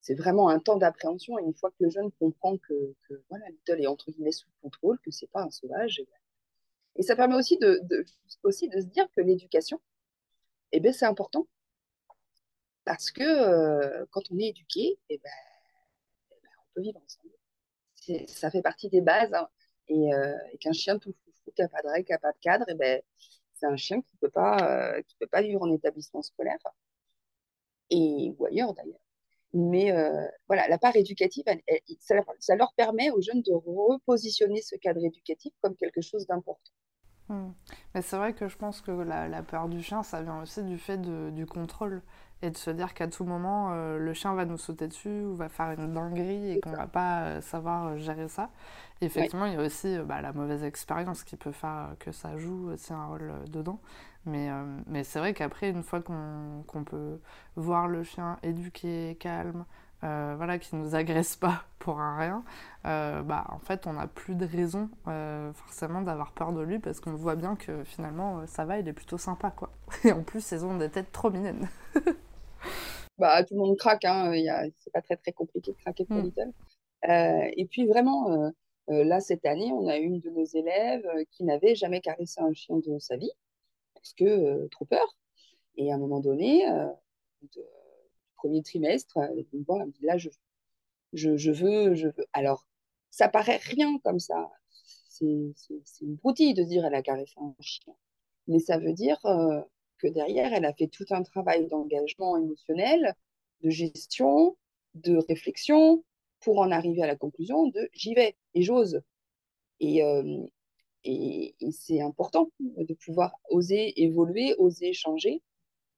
C'est 0.00 0.14
vraiment 0.14 0.48
un 0.48 0.58
temps 0.58 0.76
d'appréhension. 0.76 1.38
Et 1.38 1.42
une 1.42 1.54
fois 1.54 1.70
que 1.70 1.84
le 1.84 1.90
jeune 1.90 2.10
comprend 2.12 2.56
que, 2.58 2.94
voilà, 3.28 3.48
Little 3.50 3.82
est 3.82 3.86
entre 3.86 4.10
guillemets 4.10 4.32
sous 4.32 4.48
contrôle, 4.62 4.98
que 5.00 5.10
c'est 5.10 5.30
pas 5.30 5.42
un 5.42 5.50
sauvage, 5.50 6.00
et, 6.96 7.02
ça 7.02 7.16
permet 7.16 7.36
aussi 7.36 7.56
de, 7.58 7.80
aussi 8.42 8.68
de 8.68 8.80
se 8.80 8.86
dire 8.86 9.06
que 9.16 9.20
l'éducation, 9.20 9.80
eh 10.72 10.80
ben, 10.80 10.92
c'est 10.92 11.06
important. 11.06 11.46
Parce 12.84 13.10
que 13.10 13.22
euh, 13.22 14.04
quand 14.10 14.22
on 14.30 14.38
est 14.38 14.48
éduqué, 14.48 14.98
eh 15.08 15.18
ben, 15.18 15.30
eh 16.32 16.34
ben, 16.42 16.50
on 16.58 16.74
peut 16.74 16.82
vivre 16.82 17.00
ensemble. 17.02 18.26
Ça 18.26 18.50
fait 18.50 18.62
partie 18.62 18.88
des 18.88 19.00
bases. 19.00 19.32
Hein. 19.32 19.48
Euh, 19.90 20.36
et, 20.52 20.58
qu'un 20.58 20.72
chien 20.72 20.98
tout 20.98 21.12
foufou, 21.12 21.52
qui 21.52 21.62
n'a 21.62 21.68
pas 21.68 21.82
de 21.82 21.88
règle, 21.88 22.06
qui 22.06 22.12
n'a 22.12 22.18
pas 22.18 22.32
de 22.32 22.38
cadre, 22.40 22.64
eh 22.68 22.74
ben, 22.74 23.02
c'est 23.54 23.66
un 23.66 23.76
chien 23.76 24.00
qui 24.00 24.08
ne 24.14 24.18
peut, 24.20 24.30
pas, 24.30 24.92
euh, 24.96 25.02
peut 25.18 25.26
pas 25.26 25.42
vivre 25.42 25.62
en 25.62 25.72
établissement 25.72 26.22
scolaire. 26.22 26.58
Et, 27.90 28.34
ou 28.38 28.46
ailleurs 28.46 28.74
d'ailleurs. 28.74 29.00
Mais 29.52 29.92
voilà, 30.46 30.68
la 30.68 30.78
part 30.78 30.94
éducative, 30.94 31.42
ça, 31.98 32.56
leur 32.56 32.72
permet 32.74 33.10
aux 33.10 33.20
jeunes 33.20 33.42
de 33.42 33.52
repositionner 33.52 34.62
ce 34.62 34.76
cadre 34.76 35.04
éducatif 35.04 35.52
comme 35.60 35.74
quelque 35.74 36.00
chose 36.00 36.24
d'important. 36.28 36.70
Hmm. 37.30 37.52
Mais 37.94 38.02
c'est 38.02 38.16
vrai 38.16 38.32
que 38.32 38.48
je 38.48 38.56
pense 38.56 38.80
que 38.80 38.90
la, 38.90 39.42
peur 39.42 39.68
du 39.68 39.82
chien, 39.82 40.04
ça 40.04 40.22
vient 40.22 40.40
aussi 40.42 40.62
du 40.62 40.78
fait 40.78 41.00
du 41.00 41.46
contrôle 41.46 42.02
et 42.42 42.50
de 42.50 42.56
se 42.56 42.70
dire 42.70 42.94
qu'à 42.94 43.06
tout 43.06 43.24
moment, 43.24 43.72
euh, 43.72 43.98
le 43.98 44.14
chien 44.14 44.34
va 44.34 44.44
nous 44.44 44.56
sauter 44.56 44.88
dessus 44.88 45.24
ou 45.24 45.34
va 45.34 45.48
faire 45.48 45.70
une 45.78 45.92
dinguerie 45.92 46.52
et 46.52 46.60
qu'on 46.60 46.72
va 46.72 46.86
pas 46.86 47.22
euh, 47.22 47.40
savoir 47.40 47.88
euh, 47.88 47.96
gérer 47.98 48.28
ça. 48.28 48.50
effectivement, 49.00 49.44
il 49.44 49.52
y 49.52 49.56
a 49.56 49.60
aussi 49.60 49.98
bah, 49.98 50.22
la 50.22 50.32
mauvaise 50.32 50.64
expérience 50.64 51.22
qui 51.22 51.36
peut 51.36 51.52
faire 51.52 51.94
que 51.98 52.12
ça 52.12 52.36
joue 52.38 52.70
aussi 52.70 52.92
un 52.92 53.06
rôle 53.06 53.32
dedans. 53.48 53.80
Mais, 54.26 54.48
mais 54.86 55.02
c'est 55.02 55.18
vrai 55.18 55.32
qu'après, 55.32 55.70
une 55.70 55.82
fois 55.82 56.02
qu'on 56.02 56.84
peut 56.84 57.20
voir 57.56 57.88
le 57.88 58.02
chien 58.02 58.38
éduqué, 58.42 59.16
calme, 59.18 59.64
euh, 60.02 60.32
voilà, 60.38 60.58
qui 60.58 60.74
nous 60.76 60.94
agresse 60.94 61.36
pas 61.36 61.64
pour 61.78 62.00
un 62.00 62.16
rien, 62.18 62.44
euh, 62.86 63.22
bah, 63.22 63.44
en 63.50 63.58
fait, 63.58 63.86
on 63.86 63.94
n'a 63.94 64.06
plus 64.06 64.34
de 64.34 64.46
raison 64.46 64.88
euh, 65.08 65.52
forcément 65.52 66.00
d'avoir 66.00 66.32
peur 66.32 66.52
de 66.52 66.62
lui 66.62 66.78
parce 66.78 67.00
qu'on 67.00 67.14
voit 67.14 67.36
bien 67.36 67.54
que 67.54 67.84
finalement, 67.84 68.46
ça 68.46 68.64
va, 68.64 68.78
il 68.78 68.88
est 68.88 68.94
plutôt 68.94 69.18
sympa, 69.18 69.50
quoi. 69.50 69.70
Et 70.04 70.12
en 70.12 70.22
plus, 70.22 70.50
ils 70.52 70.64
ont 70.64 70.76
des 70.78 70.88
têtes 70.88 71.12
trop 71.12 71.30
mignonnes. 71.30 71.68
bah, 73.18 73.44
tout 73.44 73.54
le 73.54 73.60
monde 73.60 73.76
craque, 73.76 74.06
hein. 74.06 74.32
c'est 74.78 74.92
pas 74.92 75.02
très 75.02 75.16
très 75.16 75.32
compliqué 75.32 75.72
de 75.72 75.76
craquer 75.76 76.06
pour 76.06 76.16
mm. 76.16 76.22
Little. 76.22 76.52
et 77.02 77.66
puis 77.70 77.86
vraiment, 77.86 78.50
là, 78.88 79.20
cette 79.20 79.44
année, 79.44 79.70
on 79.70 79.86
a 79.86 79.98
une 79.98 80.20
de 80.20 80.30
nos 80.30 80.46
élèves 80.46 81.06
qui 81.30 81.44
n'avait 81.44 81.74
jamais 81.74 82.00
caressé 82.00 82.40
un 82.40 82.54
chien 82.54 82.78
de 82.78 82.98
sa 82.98 83.18
vie 83.18 83.32
parce 84.02 84.14
que 84.14 84.66
trop 84.68 84.84
peur. 84.84 85.16
Et 85.76 85.92
à 85.92 85.94
un 85.94 85.98
moment 85.98 86.20
donné, 86.20 86.66
premier 88.36 88.62
trimestre, 88.62 89.18
elle 89.18 89.44
me 89.52 89.64
voir, 89.64 89.80
elle 89.80 89.88
me 89.88 89.92
dit 89.92 90.04
là, 90.04 90.16
je, 90.18 90.30
veux, 91.50 91.94
je 91.94 92.08
veux. 92.08 92.26
Alors, 92.32 92.66
ça 93.10 93.28
paraît 93.28 93.60
rien 93.62 93.98
comme 94.04 94.18
ça. 94.18 94.50
C'est 95.08 95.26
une 96.00 96.14
broutille 96.16 96.54
de 96.54 96.62
dire 96.62 96.84
elle 96.86 96.94
a 96.94 97.02
caressé 97.02 97.34
un 97.36 97.54
chien. 97.60 97.94
Mais 98.46 98.58
ça 98.58 98.78
veut 98.78 98.92
dire 98.94 99.24
euh, 99.26 99.60
que 99.98 100.08
derrière, 100.08 100.52
elle 100.52 100.64
a 100.64 100.72
fait 100.72 100.88
tout 100.88 101.04
un 101.10 101.22
travail 101.22 101.68
d'engagement 101.68 102.36
émotionnel, 102.36 103.14
de 103.62 103.70
gestion, 103.70 104.56
de 104.94 105.16
réflexion, 105.28 106.04
pour 106.40 106.58
en 106.58 106.70
arriver 106.70 107.02
à 107.02 107.06
la 107.06 107.16
conclusion 107.16 107.66
de 107.68 107.88
j'y 107.92 108.14
vais 108.14 108.36
et 108.54 108.62
j'ose. 108.62 109.02
Et, 109.78 110.02
euh, 110.02 110.46
et, 111.04 111.54
et 111.60 111.72
c'est 111.72 112.00
important 112.00 112.50
de 112.60 112.94
pouvoir 112.94 113.32
oser 113.50 114.02
évoluer, 114.02 114.54
oser 114.58 114.92
changer 114.92 115.42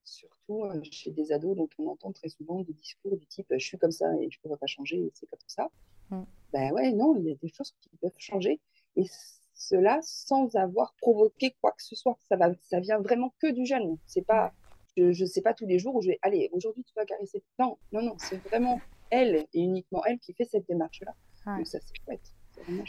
surtout 0.05 0.65
euh, 0.65 0.81
chez 0.91 1.11
des 1.11 1.33
ados 1.33 1.57
dont 1.57 1.69
on 1.79 1.89
entend 1.89 2.13
très 2.13 2.29
souvent 2.29 2.61
des 2.63 2.73
discours 2.73 3.17
du 3.17 3.27
type 3.27 3.47
je 3.51 3.65
suis 3.65 3.79
comme 3.79 3.93
ça 3.93 4.07
et 4.21 4.31
je 4.31 4.39
ne 4.39 4.43
pourrais 4.43 4.59
pas 4.59 4.67
changer, 4.67 5.11
c'est 5.15 5.27
comme 5.27 5.39
ça. 5.47 5.71
Mm. 6.11 6.23
Ben 6.53 6.73
ouais, 6.73 6.93
non, 6.93 7.15
il 7.17 7.27
y 7.27 7.33
a 7.33 7.35
des 7.35 7.49
choses 7.49 7.75
qui 7.81 7.97
peuvent 8.01 8.13
changer 8.19 8.61
et 8.97 9.05
cela 9.55 10.01
sans 10.03 10.55
avoir 10.57 10.95
provoqué 10.95 11.55
quoi 11.61 11.73
que 11.73 11.83
ce 11.83 11.95
soit. 11.95 12.19
Ça, 12.29 12.37
va, 12.37 12.53
ça 12.63 12.81
vient 12.81 12.99
vraiment 12.99 13.33
que 13.39 13.51
du 13.51 13.65
jeune. 13.65 13.97
C'est 14.07 14.27
pas, 14.27 14.53
je 14.97 15.09
ne 15.09 15.27
sais 15.27 15.41
pas 15.41 15.55
tous 15.55 15.67
les 15.67 15.79
jours 15.79 15.95
où 15.95 16.03
je 16.03 16.09
vais, 16.09 16.19
allez, 16.23 16.51
aujourd'hui 16.53 16.85
tu 16.85 16.93
vas 16.95 17.05
caresser. 17.05 17.43
Non, 17.59 17.79
non, 17.93 18.03
non, 18.03 18.17
c'est 18.19 18.43
vraiment 18.49 18.81
elle 19.11 19.47
et 19.53 19.61
uniquement 19.61 20.05
elle 20.05 20.19
qui 20.19 20.33
fait 20.33 20.45
cette 20.45 20.67
démarche-là. 20.67 21.15
Donc 21.47 21.67
ça, 21.67 21.79
c'est 21.81 21.95
chouette. 22.05 22.35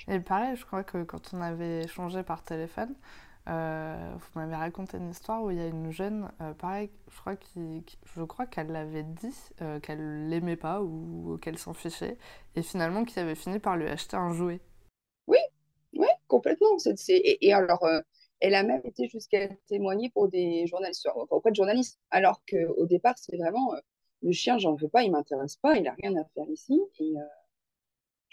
Et 0.08 0.20
pareil, 0.20 0.56
je 0.56 0.66
crois 0.66 0.84
que 0.84 1.04
quand 1.04 1.34
on 1.34 1.42
avait 1.42 1.84
échangé 1.84 2.24
par 2.24 2.44
téléphone, 2.44 2.96
euh, 3.50 4.14
vous 4.16 4.40
m'avez 4.40 4.56
raconté 4.56 4.98
une 4.98 5.10
histoire 5.10 5.44
où 5.44 5.52
il 5.52 5.58
y 5.58 5.62
a 5.62 5.68
une 5.68 5.92
jeune, 5.92 6.32
euh, 6.42 6.54
pareil, 6.54 6.90
je 7.10 8.24
crois, 8.24 8.46
qu'elle 8.46 8.72
l'avait 8.72 9.04
dit 9.04 9.36
euh, 9.62 9.82
qu'elle 9.82 10.30
l'aimait 10.30 10.56
pas 10.56 10.82
ou, 10.82 11.38
qu'elle 11.42 11.58
s'en 11.58 11.74
fichait, 11.74 12.18
et 12.56 12.62
finalement 12.62 13.04
qui 13.04 13.20
avait 13.20 13.36
fini 13.36 13.60
par 13.60 13.76
lui 13.76 13.88
acheter 13.88 14.16
un 14.16 14.32
jouet. 14.32 14.62
Oui, 15.28 15.40
oui, 15.94 16.08
complètement. 16.28 16.78
et, 16.86 17.48
et, 17.48 17.54
alors, 17.54 17.86
elle 18.40 18.56
a 18.56 18.64
même 18.64 18.82
été 18.86 19.10
jusqu'à 19.10 19.50
témoigner 19.68 20.10
pour 20.10 20.30
des 20.30 20.66
journalistes, 20.68 21.10
auprès 21.30 21.52
de 21.52 21.56
journalistes, 21.56 22.00
alors 22.12 22.42
qu'au 22.50 22.86
départ, 22.86 23.16
c'est 23.18 23.36
vraiment 23.36 23.74
le 24.22 24.32
chien, 24.32 24.58
j'en 24.58 24.76
veux 24.76 24.88
pas, 24.88 25.04
il 25.04 25.12
m'intéresse 25.12 25.58
pas, 25.58 25.76
il 25.76 25.86
a 25.88 25.96
rien 26.02 26.16
à 26.16 26.24
faire 26.34 26.50
ici, 26.50 26.80
et 27.00 27.14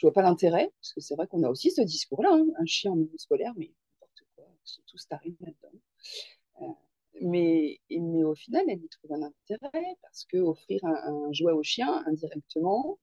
je 0.01 0.07
vois 0.07 0.15
pas 0.15 0.23
l'intérêt, 0.23 0.73
parce 0.81 0.95
que 0.95 1.01
c'est 1.03 1.15
vrai 1.15 1.27
qu'on 1.27 1.43
a 1.43 1.51
aussi 1.51 1.71
ce 1.71 1.83
discours-là, 1.83 2.31
hein, 2.33 2.47
un 2.59 2.65
chien 2.65 2.91
en 2.91 2.97
milieu 2.97 3.19
scolaire, 3.19 3.53
mais 3.55 3.71
sont 4.65 4.83
tous 4.87 5.07
là-dedans. 5.11 5.79
Euh, 6.63 6.67
mais, 7.21 7.81
mais 7.91 8.25
au 8.25 8.35
final, 8.35 8.65
elle 8.69 8.83
y 8.83 8.89
trouve 8.89 9.13
un 9.13 9.23
intérêt 9.23 9.97
parce 10.01 10.25
que 10.25 10.39
offrir 10.39 10.83
un, 10.87 11.31
jouet 11.33 11.53
au 11.53 11.63
chien 11.63 12.03
indirectement, 12.07 12.99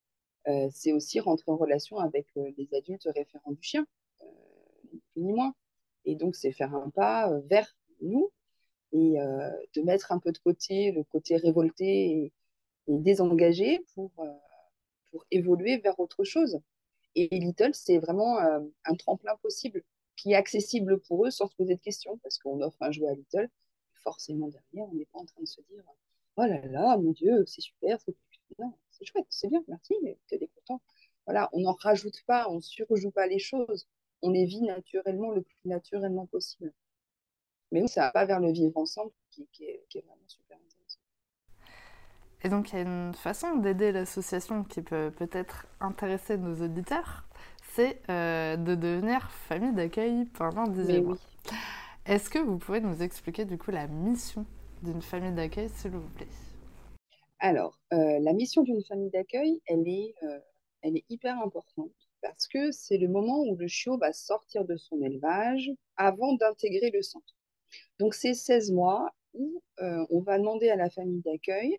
euh, 0.47 0.69
c'est 0.71 0.91
aussi 0.91 1.19
rentrer 1.19 1.51
en 1.51 1.57
relation 1.57 1.99
avec 1.99 2.25
euh, 2.37 2.51
les 2.57 2.73
adultes 2.73 3.07
référents 3.13 3.51
du 3.51 3.61
chien, 3.61 3.85
plus 5.11 5.21
ni 5.21 5.33
moins. 5.33 5.53
Et 6.05 6.15
donc, 6.15 6.35
c'est 6.35 6.51
faire 6.51 6.73
un 6.73 6.89
pas 6.89 7.29
vers 7.41 7.77
nous 8.01 8.31
et 8.91 9.17
de 9.75 9.81
mettre 9.81 10.13
un 10.13 10.19
peu 10.19 10.31
de 10.31 10.37
côté 10.37 10.91
le 10.93 11.03
côté 11.03 11.35
révolté 11.35 11.85
et, 12.23 12.33
désengagé 12.87 13.85
pour, 13.93 14.11
pour 15.11 15.25
évoluer 15.29 15.77
vers 15.77 15.99
autre 15.99 16.23
chose. 16.23 16.61
Et 17.19 17.27
Little, 17.39 17.73
c'est 17.73 17.97
vraiment 17.97 18.37
un 18.39 18.95
tremplin 18.95 19.35
possible 19.37 19.83
qui 20.15 20.31
est 20.31 20.35
accessible 20.35 20.99
pour 20.99 21.25
eux 21.25 21.31
sans 21.31 21.47
se 21.47 21.55
poser 21.55 21.75
de 21.75 21.81
questions, 21.81 22.17
parce 22.23 22.37
qu'on 22.37 22.61
offre 22.61 22.77
un 22.81 22.91
jouet 22.91 23.09
à 23.09 23.13
Little. 23.15 23.49
Forcément, 24.03 24.47
derrière, 24.47 24.87
on 24.89 24.93
n'est 24.93 25.05
pas 25.05 25.19
en 25.19 25.25
train 25.25 25.41
de 25.41 25.47
se 25.47 25.61
dire 25.61 25.83
Oh 26.37 26.43
là 26.43 26.65
là, 26.67 26.97
mon 26.97 27.11
Dieu, 27.11 27.45
c'est 27.47 27.61
super, 27.61 27.99
c'est 28.01 28.15
c'est 28.91 29.05
chouette, 29.05 29.25
c'est 29.29 29.49
bien, 29.49 29.63
merci, 29.67 29.93
tu 30.27 30.35
es 30.35 30.47
content. 30.47 30.81
Voilà, 31.25 31.49
on 31.53 31.61
n'en 31.61 31.73
rajoute 31.73 32.23
pas, 32.25 32.49
on 32.49 32.55
ne 32.55 32.61
surjoue 32.61 33.11
pas 33.11 33.27
les 33.27 33.39
choses, 33.39 33.87
on 34.21 34.31
les 34.31 34.45
vit 34.45 34.61
naturellement, 34.61 35.31
le 35.31 35.41
plus 35.41 35.57
naturellement 35.65 36.25
possible. 36.25 36.73
Mais 37.71 37.81
oui, 37.81 37.89
ça 37.89 38.11
va 38.13 38.25
vers 38.25 38.39
le 38.39 38.51
vivre 38.51 38.77
ensemble 38.77 39.11
qui, 39.29 39.47
est, 39.61 39.85
vraiment 39.93 40.27
super 40.27 40.57
intéressant. 40.57 40.76
Et 42.43 42.49
donc, 42.49 42.71
il 42.71 42.75
y 42.75 42.79
a 42.79 42.81
une 42.81 43.13
façon 43.13 43.55
d'aider 43.55 43.91
l'association 43.91 44.63
qui 44.63 44.81
peut 44.81 45.11
peut-être 45.17 45.65
intéresser 45.79 46.37
nos 46.37 46.63
auditeurs 46.63 47.27
c'est 47.77 48.01
euh, 48.09 48.57
de 48.57 48.73
devenir 48.73 49.29
famille 49.29 49.71
d'accueil 49.71 50.25
pendant 50.33 50.67
18 50.67 51.01
mois. 51.01 51.17
Est-ce 52.07 52.27
que 52.27 52.39
vous 52.39 52.57
pouvez 52.57 52.79
nous 52.79 53.03
expliquer 53.03 53.45
du 53.45 53.59
coup 53.59 53.69
la 53.69 53.87
mission 53.87 54.47
d'une 54.81 55.03
famille 55.03 55.33
d'accueil, 55.33 55.69
s'il 55.69 55.91
vous 55.91 56.09
plaît? 56.15 56.27
Alors, 57.37 57.79
euh, 57.93 58.19
la 58.19 58.33
mission 58.33 58.63
d'une 58.63 58.83
famille 58.83 59.11
d'accueil, 59.11 59.61
elle, 59.67 59.87
est, 59.87 60.15
euh, 60.23 60.39
elle 60.81 60.97
est 60.97 61.05
hyper 61.09 61.39
importante 61.39 61.91
parce 62.23 62.47
que 62.47 62.71
c'est 62.71 62.97
le 62.97 63.09
moment 63.09 63.43
où 63.43 63.55
le 63.55 63.67
chiot 63.67 63.99
va 63.99 64.11
sortir 64.11 64.65
de 64.65 64.75
son 64.75 64.99
élevage 65.03 65.69
avant 65.97 66.33
d'intégrer 66.33 66.89
le 66.91 67.03
centre. 67.03 67.35
Donc, 67.99 68.15
c'est 68.15 68.33
16 68.33 68.71
mois 68.71 69.11
où 69.35 69.61
on 69.79 70.21
va 70.21 70.39
demander 70.39 70.69
à 70.69 70.75
la 70.75 70.89
famille 70.89 71.21
d'accueil 71.21 71.77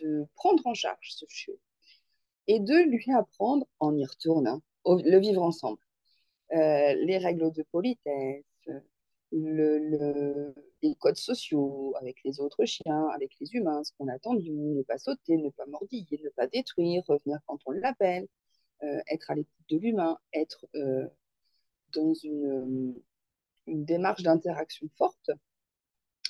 de 0.00 0.26
prendre 0.34 0.66
en 0.66 0.74
charge 0.74 1.12
ce 1.12 1.24
chiot 1.28 1.58
et 2.46 2.60
de 2.60 2.88
lui 2.88 3.12
apprendre, 3.12 3.66
en 3.80 3.96
y 3.96 4.04
retournant, 4.04 4.62
le 4.86 5.18
vivre 5.18 5.42
ensemble. 5.42 5.78
Euh, 6.52 6.94
les 6.94 7.18
règles 7.18 7.52
de 7.52 7.62
politesse, 7.64 8.44
le, 9.32 10.54
les 10.82 10.94
codes 10.94 11.16
sociaux 11.16 11.94
avec 11.98 12.22
les 12.24 12.40
autres 12.40 12.64
chiens, 12.64 13.08
avec 13.08 13.32
les 13.40 13.52
humains, 13.54 13.82
ce 13.82 13.92
qu'on 13.98 14.08
attend 14.08 14.34
de 14.34 14.42
lui, 14.42 14.52
ne 14.52 14.82
pas 14.82 14.98
sauter, 14.98 15.36
ne 15.36 15.50
pas 15.50 15.66
mordiller, 15.66 16.20
ne 16.22 16.30
pas 16.30 16.46
détruire, 16.46 17.02
revenir 17.06 17.40
quand 17.46 17.58
on 17.66 17.72
l'appelle, 17.72 18.28
euh, 18.82 19.00
être 19.10 19.30
à 19.30 19.34
l'écoute 19.34 19.64
de 19.68 19.78
l'humain, 19.78 20.18
être 20.32 20.66
euh, 20.74 21.06
dans 21.92 22.14
une, 22.14 22.94
une 23.66 23.84
démarche 23.84 24.22
d'interaction 24.22 24.88
forte. 24.96 25.30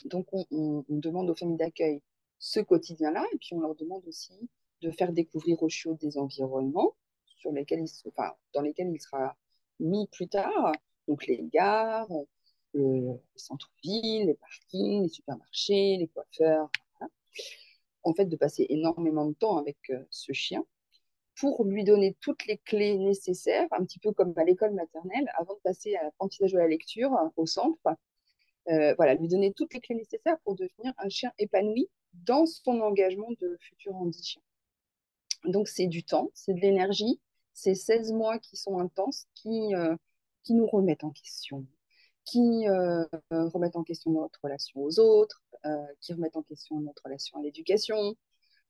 Donc, 0.04 0.26
on, 0.32 0.46
on, 0.50 0.84
demande 0.88 1.28
aux 1.30 1.34
familles 1.34 1.56
d'accueil 1.56 2.00
ce 2.38 2.60
quotidien-là, 2.60 3.24
et 3.32 3.38
puis 3.38 3.54
on 3.54 3.60
leur 3.60 3.74
demande 3.74 4.06
aussi 4.06 4.48
de 4.82 4.90
faire 4.90 5.12
découvrir 5.12 5.62
aux 5.62 5.68
chiots 5.68 5.94
des 5.94 6.18
environnements 6.18 6.94
sur 7.24 7.52
lesquels 7.52 7.84
dans 8.54 8.62
lesquels 8.62 8.90
il 8.90 9.00
sera 9.00 9.36
mis 9.80 10.06
plus 10.08 10.28
tard, 10.28 10.72
donc 11.08 11.26
les 11.26 11.42
gares, 11.52 12.08
le, 12.72 13.12
les 13.12 13.38
centres-villes, 13.38 14.26
les 14.26 14.34
parkings, 14.34 15.02
les 15.02 15.08
supermarchés, 15.08 15.96
les 15.98 16.08
coiffeurs. 16.08 16.70
En 18.02 18.14
fait, 18.14 18.26
de 18.26 18.36
passer 18.36 18.66
énormément 18.68 19.26
de 19.26 19.34
temps 19.34 19.56
avec 19.58 19.76
euh, 19.90 20.04
ce 20.10 20.32
chien 20.32 20.64
pour 21.38 21.64
lui 21.64 21.84
donner 21.84 22.16
toutes 22.20 22.46
les 22.46 22.58
clés 22.58 22.96
nécessaires, 22.96 23.66
un 23.72 23.84
petit 23.84 23.98
peu 23.98 24.12
comme 24.12 24.32
à 24.36 24.44
l'école 24.44 24.72
maternelle, 24.72 25.30
avant 25.36 25.54
de 25.54 25.60
passer 25.60 25.94
à 25.96 26.04
l'apprentissage 26.04 26.52
de 26.52 26.58
la 26.58 26.68
lecture 26.68 27.12
au 27.36 27.46
centre. 27.46 27.78
Euh, 28.68 28.94
voilà, 28.94 29.14
lui 29.14 29.28
donner 29.28 29.52
toutes 29.52 29.74
les 29.74 29.80
clés 29.80 29.96
nécessaires 29.96 30.38
pour 30.44 30.54
devenir 30.54 30.92
un 30.98 31.08
chien 31.08 31.32
épanoui 31.38 31.88
dans 32.24 32.46
son 32.46 32.80
engagement 32.80 33.28
de 33.40 33.56
futur 33.60 33.94
handi-chien. 33.96 34.42
Donc, 35.44 35.68
c'est 35.68 35.86
du 35.86 36.04
temps, 36.04 36.30
c'est 36.34 36.54
de 36.54 36.60
l'énergie, 36.60 37.20
c'est 37.52 37.74
16 37.74 38.12
mois 38.12 38.38
qui 38.38 38.56
sont 38.56 38.78
intenses, 38.78 39.26
qui, 39.34 39.72
qui 40.46 40.54
nous 40.54 40.66
remettent 40.66 41.04
en 41.04 41.10
question, 41.10 41.66
qui 42.26 42.68
euh, 42.68 43.04
remettent 43.30 43.76
en 43.76 43.84
question 43.84 44.10
notre 44.10 44.40
relation 44.42 44.82
aux 44.82 45.00
autres, 45.00 45.42
euh, 45.64 45.86
qui 46.00 46.12
remettent 46.12 46.36
en 46.36 46.42
question 46.42 46.78
notre 46.80 47.02
relation 47.04 47.38
à 47.38 47.42
l'éducation, 47.42 48.14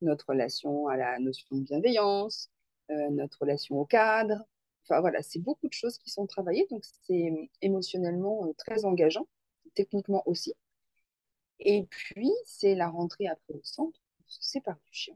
notre 0.01 0.27
relation 0.29 0.87
à 0.87 0.97
la 0.97 1.19
notion 1.19 1.47
de 1.57 1.61
bienveillance, 1.61 2.49
euh, 2.91 3.09
notre 3.09 3.39
relation 3.41 3.79
au 3.79 3.85
cadre. 3.85 4.43
Enfin 4.83 5.01
voilà, 5.01 5.21
c'est 5.21 5.39
beaucoup 5.39 5.67
de 5.67 5.73
choses 5.73 5.97
qui 5.97 6.09
sont 6.09 6.27
travaillées, 6.27 6.65
donc 6.69 6.83
c'est 7.03 7.49
émotionnellement 7.61 8.53
très 8.57 8.85
engageant, 8.85 9.27
techniquement 9.75 10.23
aussi. 10.25 10.53
Et 11.59 11.83
puis, 11.83 12.31
c'est 12.45 12.75
la 12.75 12.89
rentrée 12.89 13.27
après 13.27 13.53
au 13.53 13.63
centre, 13.63 13.99
on 14.19 14.29
se 14.29 14.41
sépare 14.41 14.77
du 14.85 14.93
chien. 14.93 15.15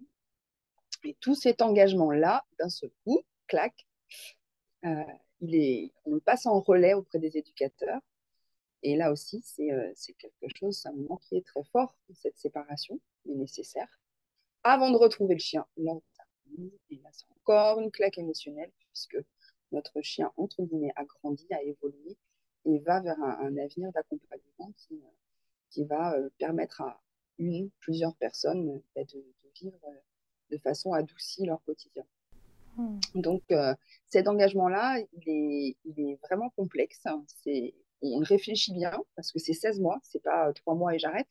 Et 1.03 1.15
tout 1.19 1.35
cet 1.35 1.61
engagement-là, 1.61 2.45
d'un 2.59 2.69
seul 2.69 2.91
coup, 3.03 3.21
clac, 3.47 3.87
il 4.83 5.55
est, 5.55 5.93
on 6.05 6.13
le 6.13 6.19
passe 6.19 6.45
en 6.45 6.59
relais 6.59 6.93
auprès 6.93 7.19
des 7.19 7.37
éducateurs. 7.37 8.01
Et 8.83 8.95
là 8.95 9.11
aussi, 9.11 9.43
euh, 9.59 9.91
c'est 9.95 10.13
quelque 10.13 10.47
chose, 10.55 10.85
un 10.85 10.93
moment 10.93 11.17
qui 11.17 11.37
est 11.37 11.45
très 11.45 11.63
fort, 11.71 11.95
cette 12.13 12.37
séparation, 12.37 12.99
mais 13.25 13.35
nécessaire, 13.35 13.99
avant 14.63 14.89
de 14.91 14.97
retrouver 14.97 15.35
le 15.35 15.39
chien 15.39 15.65
lors 15.77 16.01
Et 16.89 16.95
là, 16.97 17.09
c'est 17.11 17.27
encore 17.39 17.79
une 17.79 17.91
claque 17.91 18.17
émotionnelle, 18.17 18.71
puisque 18.79 19.17
notre 19.71 20.01
chien, 20.01 20.31
entre 20.35 20.63
guillemets, 20.63 20.93
a 20.95 21.05
grandi, 21.05 21.47
a 21.51 21.61
évolué, 21.61 22.17
et 22.65 22.79
va 22.79 23.01
vers 23.01 23.19
un, 23.21 23.57
avenir 23.57 23.91
d'accompagnement 23.91 24.71
qui, 24.77 24.95
euh, 24.95 25.20
qui 25.71 25.85
va 25.85 26.13
euh, 26.13 26.29
permettre 26.37 26.81
à 26.81 27.01
une, 27.39 27.71
plusieurs 27.79 28.15
personnes 28.15 28.81
bah, 28.95 29.03
de, 29.03 29.25
vivre 29.59 29.79
de 30.49 30.57
façon 30.57 30.93
adoucie 30.93 31.45
leur 31.45 31.63
quotidien. 31.63 32.03
Hmm. 32.77 32.99
Donc, 33.15 33.43
cet 34.07 34.27
engagement-là, 34.27 34.99
il 34.99 35.23
est, 35.27 35.77
il 35.85 35.99
est 35.99 36.19
vraiment 36.21 36.49
complexe. 36.51 37.03
C'est 37.43 37.73
on 38.01 38.19
réfléchit 38.19 38.73
bien 38.73 38.91
parce 39.15 39.31
que 39.31 39.39
c'est 39.39 39.53
16 39.53 39.79
mois, 39.79 39.99
c'est 40.03 40.21
pas 40.21 40.51
3 40.53 40.75
mois 40.75 40.95
et 40.95 40.99
j'arrête. 40.99 41.29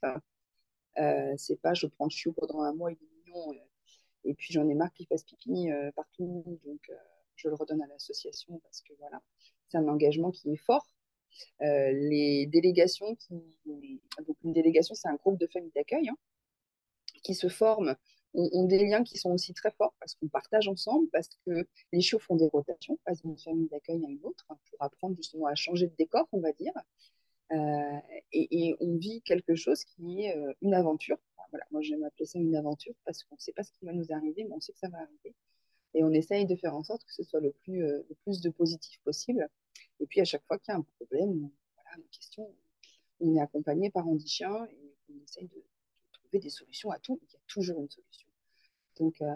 Euh, 0.98 1.34
c'est 1.36 1.60
pas 1.60 1.74
je 1.74 1.86
prends 1.86 2.06
le 2.06 2.10
chiot 2.10 2.32
pendant 2.32 2.62
un 2.62 2.72
mois, 2.72 2.92
et 2.92 2.96
demi 2.96 3.58
euh, 3.58 3.64
et 4.24 4.34
puis 4.34 4.52
j'en 4.52 4.68
ai 4.68 4.74
marre 4.74 4.92
qu'il 4.92 5.06
fasse 5.06 5.22
pipi 5.22 5.70
euh, 5.70 5.90
partout, 5.92 6.44
donc 6.64 6.80
euh, 6.90 6.94
je 7.36 7.48
le 7.48 7.54
redonne 7.54 7.82
à 7.82 7.86
l'association 7.86 8.58
parce 8.64 8.82
que 8.82 8.92
voilà, 8.98 9.22
c'est 9.68 9.78
un 9.78 9.88
engagement 9.88 10.30
qui 10.30 10.52
est 10.52 10.56
fort. 10.56 10.86
Les 11.60 12.46
délégations, 12.46 13.14
qui... 13.16 13.34
une 14.44 14.52
délégation, 14.52 14.94
c'est 14.94 15.08
un 15.08 15.16
groupe 15.16 15.38
de 15.38 15.46
familles 15.46 15.72
d'accueil 15.74 16.08
hein, 16.08 16.16
qui 17.22 17.34
se 17.34 17.48
forment 17.48 17.96
ont, 18.34 18.64
des 18.64 18.86
liens 18.86 19.02
qui 19.02 19.18
sont 19.18 19.30
aussi 19.30 19.54
très 19.54 19.70
forts 19.72 19.94
parce 19.98 20.14
qu'on 20.14 20.28
partage 20.28 20.68
ensemble, 20.68 21.08
parce 21.10 21.28
que 21.46 21.66
les 21.92 22.00
chiots 22.00 22.18
font 22.18 22.36
des 22.36 22.48
rotations, 22.48 22.98
passent 23.04 23.22
d'une 23.22 23.38
famille 23.38 23.68
d'accueil 23.68 24.04
à 24.04 24.08
une 24.08 24.24
autre, 24.24 24.44
pour 24.46 24.58
apprendre 24.80 25.16
justement 25.16 25.46
à 25.46 25.54
changer 25.54 25.86
de 25.86 25.94
décor, 25.96 26.28
on 26.32 26.40
va 26.40 26.52
dire. 26.52 26.72
Euh, 27.52 27.98
et, 28.32 28.76
on 28.80 28.96
vit 28.96 29.22
quelque 29.22 29.56
chose 29.56 29.84
qui 29.84 30.22
est 30.22 30.36
euh, 30.36 30.52
une 30.62 30.74
aventure. 30.74 31.18
voilà, 31.50 31.64
moi, 31.72 31.80
j'aime 31.82 32.04
appeler 32.04 32.26
ça 32.26 32.38
une 32.38 32.54
aventure 32.54 32.94
parce 33.04 33.24
qu'on 33.24 33.34
ne 33.34 33.40
sait 33.40 33.52
pas 33.52 33.64
ce 33.64 33.72
qui 33.72 33.84
va 33.84 33.92
nous 33.92 34.12
arriver, 34.12 34.44
mais 34.44 34.54
on 34.54 34.60
sait 34.60 34.72
que 34.72 34.78
ça 34.78 34.88
va 34.88 34.98
arriver. 34.98 35.34
Et 35.94 36.04
on 36.04 36.12
essaye 36.12 36.46
de 36.46 36.54
faire 36.54 36.76
en 36.76 36.84
sorte 36.84 37.04
que 37.04 37.12
ce 37.12 37.24
soit 37.24 37.40
le 37.40 37.50
plus, 37.50 37.84
euh, 37.84 38.02
le 38.08 38.14
plus 38.22 38.40
de 38.40 38.50
positif 38.50 39.00
possible. 39.02 39.48
Et 40.00 40.06
puis, 40.06 40.20
à 40.20 40.24
chaque 40.24 40.44
fois 40.46 40.58
qu'il 40.58 40.72
y 40.72 40.74
a 40.74 40.78
un 40.78 40.86
problème, 40.96 41.50
voilà, 41.74 41.96
une 41.98 42.08
question, 42.10 42.52
on 43.20 43.36
est 43.36 43.40
accompagné 43.40 43.90
par 43.90 44.08
Andy 44.08 44.26
Chien 44.26 44.64
et 44.66 44.94
on 45.10 45.22
essaye 45.22 45.48
de, 45.48 46.38
des 46.38 46.50
solutions 46.50 46.90
à 46.90 46.98
tout. 46.98 47.20
Il 47.22 47.32
y 47.32 47.36
a 47.36 47.40
toujours 47.46 47.80
une 47.80 47.90
solution. 47.90 48.28
Donc, 48.98 49.20
euh, 49.20 49.34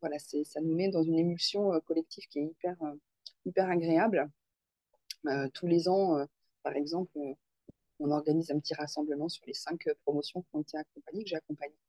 voilà, 0.00 0.18
ça 0.18 0.60
nous 0.60 0.74
met 0.74 0.88
dans 0.88 1.02
une 1.02 1.18
émulsion 1.18 1.72
euh, 1.72 1.80
collective 1.80 2.26
qui 2.28 2.40
est 2.40 2.44
hyper, 2.44 2.80
euh, 2.82 2.94
hyper 3.44 3.68
agréable. 3.68 4.30
tous 5.54 5.66
les 5.66 5.88
ans, 5.88 6.26
par 6.62 6.74
exemple, 6.76 7.18
on 7.98 8.10
organise 8.10 8.50
un 8.50 8.60
petit 8.60 8.74
rassemblement 8.74 9.28
sur 9.28 9.44
les 9.46 9.54
cinq 9.54 9.88
promotions 10.04 10.42
qui 10.42 10.48
ont 10.52 10.60
été 10.60 10.76
accompagnées, 10.76 11.24
que 11.24 11.30
j'ai 11.30 11.36
accompagnées. 11.36 11.82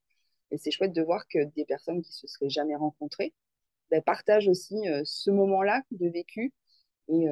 Et 0.51 0.57
c'est 0.57 0.71
chouette 0.71 0.93
de 0.93 1.01
voir 1.01 1.27
que 1.27 1.43
des 1.55 1.65
personnes 1.65 2.01
qui 2.01 2.11
se 2.11 2.27
seraient 2.27 2.49
jamais 2.49 2.75
rencontrées 2.75 3.33
ben, 3.91 4.01
partagent 4.01 4.47
aussi 4.47 4.75
ce 5.03 5.29
moment-là 5.31 5.83
de 5.91 6.07
vécu 6.07 6.53
et, 7.07 7.27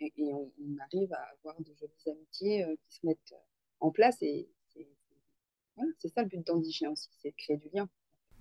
et, 0.00 0.12
on, 0.32 0.50
arrive 0.80 1.12
à 1.12 1.22
avoir 1.38 1.60
de 1.60 1.72
jolies 1.74 2.10
amitiés 2.10 2.66
qui 2.88 2.96
se 2.96 3.06
mettent 3.06 3.34
en 3.80 3.90
place 3.90 4.16
et, 4.22 4.48
c'est 5.98 6.08
ça 6.08 6.22
le 6.22 6.28
but 6.28 6.46
d'Andy 6.46 6.86
aussi, 6.90 7.08
c'est 7.22 7.30
de 7.30 7.36
créer 7.36 7.56
du 7.56 7.68
lien. 7.72 7.88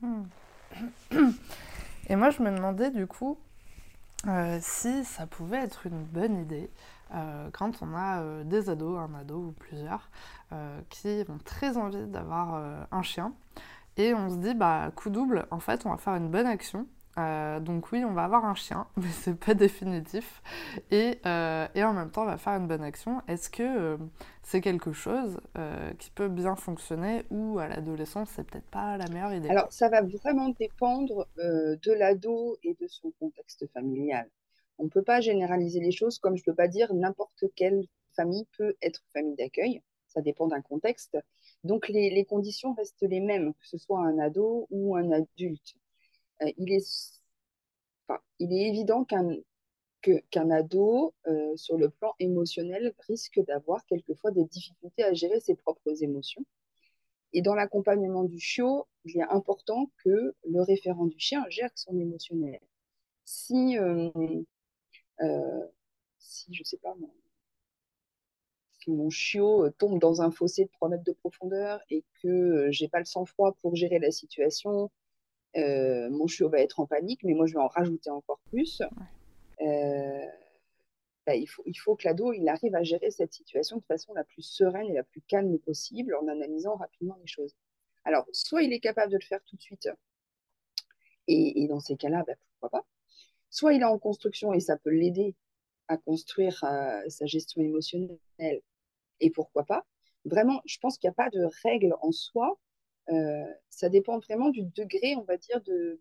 Hmm. 0.01 0.23
Et 2.09 2.15
moi, 2.15 2.31
je 2.31 2.41
me 2.41 2.51
demandais 2.51 2.91
du 2.91 3.07
coup 3.07 3.37
euh, 4.27 4.59
si 4.61 5.05
ça 5.05 5.27
pouvait 5.27 5.59
être 5.59 5.85
une 5.85 6.03
bonne 6.03 6.41
idée 6.41 6.69
euh, 7.13 7.49
quand 7.53 7.81
on 7.81 7.95
a 7.95 8.21
euh, 8.21 8.43
des 8.43 8.69
ados, 8.69 8.99
un 8.99 9.13
ado 9.13 9.37
ou 9.37 9.51
plusieurs, 9.53 10.09
qui 10.89 11.23
ont 11.29 11.37
très 11.45 11.77
envie 11.77 12.07
d'avoir 12.07 12.87
un 12.91 13.03
chien. 13.03 13.35
Et 13.97 14.15
on 14.15 14.29
se 14.29 14.37
dit, 14.37 14.55
bah, 14.55 14.91
coup 14.95 15.11
double, 15.11 15.45
en 15.51 15.59
fait, 15.59 15.85
on 15.85 15.91
va 15.91 15.97
faire 15.97 16.15
une 16.15 16.29
bonne 16.29 16.47
action 16.47 16.87
euh, 17.19 17.59
donc 17.59 17.91
oui, 17.91 18.03
on 18.05 18.13
va 18.13 18.23
avoir 18.23 18.45
un 18.45 18.55
chien, 18.55 18.87
mais 18.97 19.09
c'est 19.11 19.37
pas 19.37 19.53
définitif. 19.53 20.41
Et, 20.91 21.19
euh, 21.25 21.67
et, 21.75 21.83
en 21.83 21.93
même 21.93 22.11
temps, 22.11 22.23
on 22.23 22.27
va 22.27 22.37
faire 22.37 22.53
une 22.53 22.67
bonne 22.67 22.83
action. 22.83 23.21
Est-ce 23.27 23.49
que 23.49 23.63
euh, 23.63 23.97
c'est 24.43 24.61
quelque 24.61 24.93
chose 24.93 25.39
qui 25.99 26.09
peut 26.11 26.29
bien 26.29 26.55
fonctionner 26.55 27.25
ou 27.29 27.59
à 27.59 27.67
l'adolescence, 27.67 28.29
c'est 28.35 28.43
peut-être 28.43 28.69
pas 28.69 28.97
la 28.97 29.07
meilleure 29.09 29.33
idée? 29.33 29.49
Alors, 29.49 29.71
ça 29.71 29.89
va 29.89 30.01
vraiment 30.01 30.49
dépendre 30.49 31.27
de 31.37 31.93
l'ado 31.93 32.57
et 32.63 32.75
de 32.79 32.87
son 32.87 33.11
contexte 33.19 33.67
familial. 33.73 34.27
On 34.77 34.85
ne 34.85 34.89
peut 34.89 35.03
pas 35.03 35.19
généraliser 35.19 35.81
les 35.81 35.91
choses 35.91 36.17
comme 36.19 36.37
je 36.37 36.41
ne 36.41 36.45
peux 36.45 36.55
pas 36.55 36.67
dire 36.67 36.93
n'importe 36.93 37.43
quelle 37.55 37.83
famille 38.15 38.47
peut 38.57 38.75
être 38.81 39.01
famille 39.13 39.35
d'accueil. 39.35 39.83
Ça 40.07 40.21
dépend 40.21 40.47
d'un 40.47 40.61
contexte. 40.61 41.17
Donc 41.63 41.87
les, 41.89 42.09
les 42.09 42.25
conditions 42.25 42.73
restent 42.73 43.05
les 43.07 43.19
mêmes, 43.19 43.53
que 43.53 43.67
ce 43.67 43.77
soit 43.77 43.99
un 43.99 44.17
ado 44.17 44.67
ou 44.71 44.95
un 44.95 45.11
adulte. 45.11 45.75
Euh, 46.41 46.51
il, 46.57 46.71
est, 46.73 47.21
il 48.39 48.53
est 48.53 48.67
évident 48.67 49.03
qu'un 49.03 49.29
qu'un 50.31 50.49
ado, 50.51 51.13
euh, 51.27 51.55
sur 51.57 51.77
le 51.77 51.89
plan 51.89 52.13
émotionnel, 52.19 52.93
risque 53.07 53.39
d'avoir 53.47 53.85
quelquefois 53.85 54.31
des 54.31 54.45
difficultés 54.45 55.03
à 55.03 55.13
gérer 55.13 55.41
ses 55.41 55.55
propres 55.55 56.03
émotions. 56.03 56.45
Et 57.33 57.41
dans 57.41 57.55
l'accompagnement 57.55 58.23
du 58.23 58.39
chiot, 58.39 58.87
il 59.05 59.17
est 59.17 59.23
important 59.23 59.91
que 60.03 60.35
le 60.49 60.61
référent 60.61 61.05
du 61.05 61.19
chien 61.19 61.45
gère 61.49 61.71
son 61.75 61.97
émotionnel. 61.99 62.59
Si, 63.25 63.77
euh, 63.77 64.09
si 66.19 66.53
je 66.53 66.63
sais 66.63 66.77
pas, 66.77 66.95
mon, 66.95 67.11
si 68.79 68.91
mon 68.91 69.09
chiot 69.09 69.69
tombe 69.77 69.99
dans 69.99 70.21
un 70.21 70.31
fossé 70.31 70.65
de 70.65 70.69
3 70.71 70.89
mètres 70.89 71.03
de 71.03 71.11
profondeur 71.11 71.81
et 71.89 72.03
que 72.21 72.67
j'ai 72.71 72.87
pas 72.87 72.99
le 72.99 73.05
sang-froid 73.05 73.53
pour 73.61 73.75
gérer 73.75 73.99
la 73.99 74.11
situation, 74.11 74.89
euh, 75.57 76.09
mon 76.09 76.27
chiot 76.27 76.49
va 76.49 76.59
être 76.59 76.79
en 76.79 76.85
panique, 76.85 77.23
mais 77.23 77.33
moi 77.33 77.45
je 77.45 77.53
vais 77.53 77.59
en 77.59 77.67
rajouter 77.67 78.09
encore 78.09 78.39
plus. 78.49 78.81
Euh, 79.61 80.25
bah, 81.25 81.35
il, 81.35 81.47
faut, 81.47 81.63
il 81.65 81.75
faut 81.75 81.95
que 81.95 82.07
l'ado 82.07 82.33
il 82.33 82.47
arrive 82.47 82.75
à 82.75 82.83
gérer 82.83 83.11
cette 83.11 83.33
situation 83.33 83.77
de 83.77 83.83
façon 83.83 84.13
la 84.13 84.23
plus 84.23 84.43
sereine 84.43 84.87
et 84.87 84.93
la 84.93 85.03
plus 85.03 85.21
calme 85.21 85.57
possible 85.59 86.15
en 86.15 86.27
analysant 86.27 86.75
rapidement 86.75 87.17
les 87.21 87.27
choses. 87.27 87.55
Alors, 88.05 88.25
soit 88.31 88.63
il 88.63 88.73
est 88.73 88.79
capable 88.79 89.11
de 89.11 89.17
le 89.17 89.25
faire 89.25 89.43
tout 89.43 89.55
de 89.55 89.61
suite, 89.61 89.89
et, 91.29 91.67
dans 91.67 91.79
ces 91.79 91.95
cas-là, 91.95 92.23
bah, 92.25 92.33
pourquoi 92.59 92.79
pas. 92.79 92.87
Soit 93.49 93.73
il 93.73 93.81
est 93.81 93.85
en 93.85 93.99
construction 93.99 94.53
et 94.53 94.59
ça 94.59 94.77
peut 94.77 94.89
l'aider 94.89 95.35
à 95.87 95.97
construire 95.97 96.63
euh, 96.63 97.01
sa 97.07 97.25
gestion 97.25 97.61
émotionnelle 97.61 98.61
et 99.19 99.29
pourquoi 99.31 99.63
pas. 99.63 99.85
Vraiment, 100.25 100.61
je 100.65 100.77
pense 100.79 100.97
qu'il 100.97 101.07
n'y 101.07 101.13
a 101.13 101.15
pas 101.15 101.29
de 101.29 101.47
règle 101.63 101.95
en 102.01 102.11
soi. 102.11 102.57
Ça 103.69 103.89
dépend 103.89 104.19
vraiment 104.19 104.49
du 104.49 104.63
degré, 104.63 105.15
on 105.15 105.23
va 105.23 105.37
dire, 105.37 105.61
de, 105.61 105.99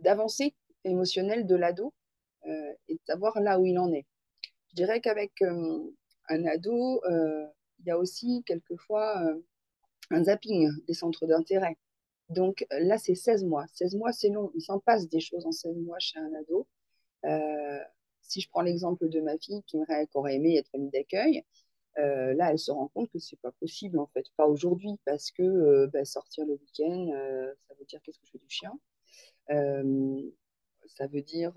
d'avancée 0.00 0.54
émotionnelle 0.84 1.46
de 1.46 1.56
l'ado 1.56 1.92
et 2.44 2.94
de 2.94 3.00
savoir 3.06 3.38
là 3.40 3.60
où 3.60 3.66
il 3.66 3.78
en 3.78 3.92
est. 3.92 4.06
Je 4.70 4.76
dirais 4.76 5.00
qu'avec 5.00 5.42
un 5.42 6.46
ado, 6.46 7.02
il 7.06 7.86
y 7.86 7.90
a 7.90 7.98
aussi 7.98 8.42
quelquefois 8.46 9.22
un 10.10 10.24
zapping 10.24 10.70
des 10.86 10.94
centres 10.94 11.26
d'intérêt. 11.26 11.76
Donc 12.28 12.64
là, 12.70 12.96
c'est 12.96 13.14
16 13.14 13.44
mois. 13.44 13.66
16 13.74 13.96
mois, 13.96 14.12
c'est 14.12 14.28
long. 14.28 14.50
Il 14.54 14.62
s'en 14.62 14.78
passe 14.78 15.08
des 15.08 15.20
choses 15.20 15.46
en 15.46 15.52
16 15.52 15.76
mois 15.78 15.98
chez 15.98 16.18
un 16.18 16.32
ado. 16.34 16.66
Euh, 17.24 17.80
si 18.22 18.40
je 18.40 18.48
prends 18.48 18.62
l'exemple 18.62 19.08
de 19.08 19.20
ma 19.20 19.36
fille 19.38 19.62
qui 19.66 19.76
aurait, 19.76 20.06
aimé 20.34 20.56
être 20.56 20.68
famille 20.70 20.90
d'accueil, 20.90 21.42
euh, 21.98 22.34
là, 22.34 22.50
elle 22.52 22.58
se 22.58 22.70
rend 22.70 22.88
compte 22.88 23.10
que 23.10 23.18
c'est 23.18 23.40
pas 23.40 23.52
possible, 23.52 23.98
en 23.98 24.06
fait. 24.06 24.24
Pas 24.36 24.46
aujourd'hui, 24.46 24.98
parce 25.04 25.30
que 25.30 25.42
euh, 25.42 25.86
bah, 25.92 26.04
sortir 26.04 26.46
le 26.46 26.54
week-end, 26.54 27.08
ça 27.68 27.74
veut 27.78 27.84
dire 27.86 28.00
qu'est-ce 28.02 28.18
que 28.18 28.26
je 28.26 28.32
fais 28.32 28.38
du 28.38 28.50
chien? 28.50 28.72
Ça 30.86 31.06
veut 31.06 31.22
dire 31.22 31.52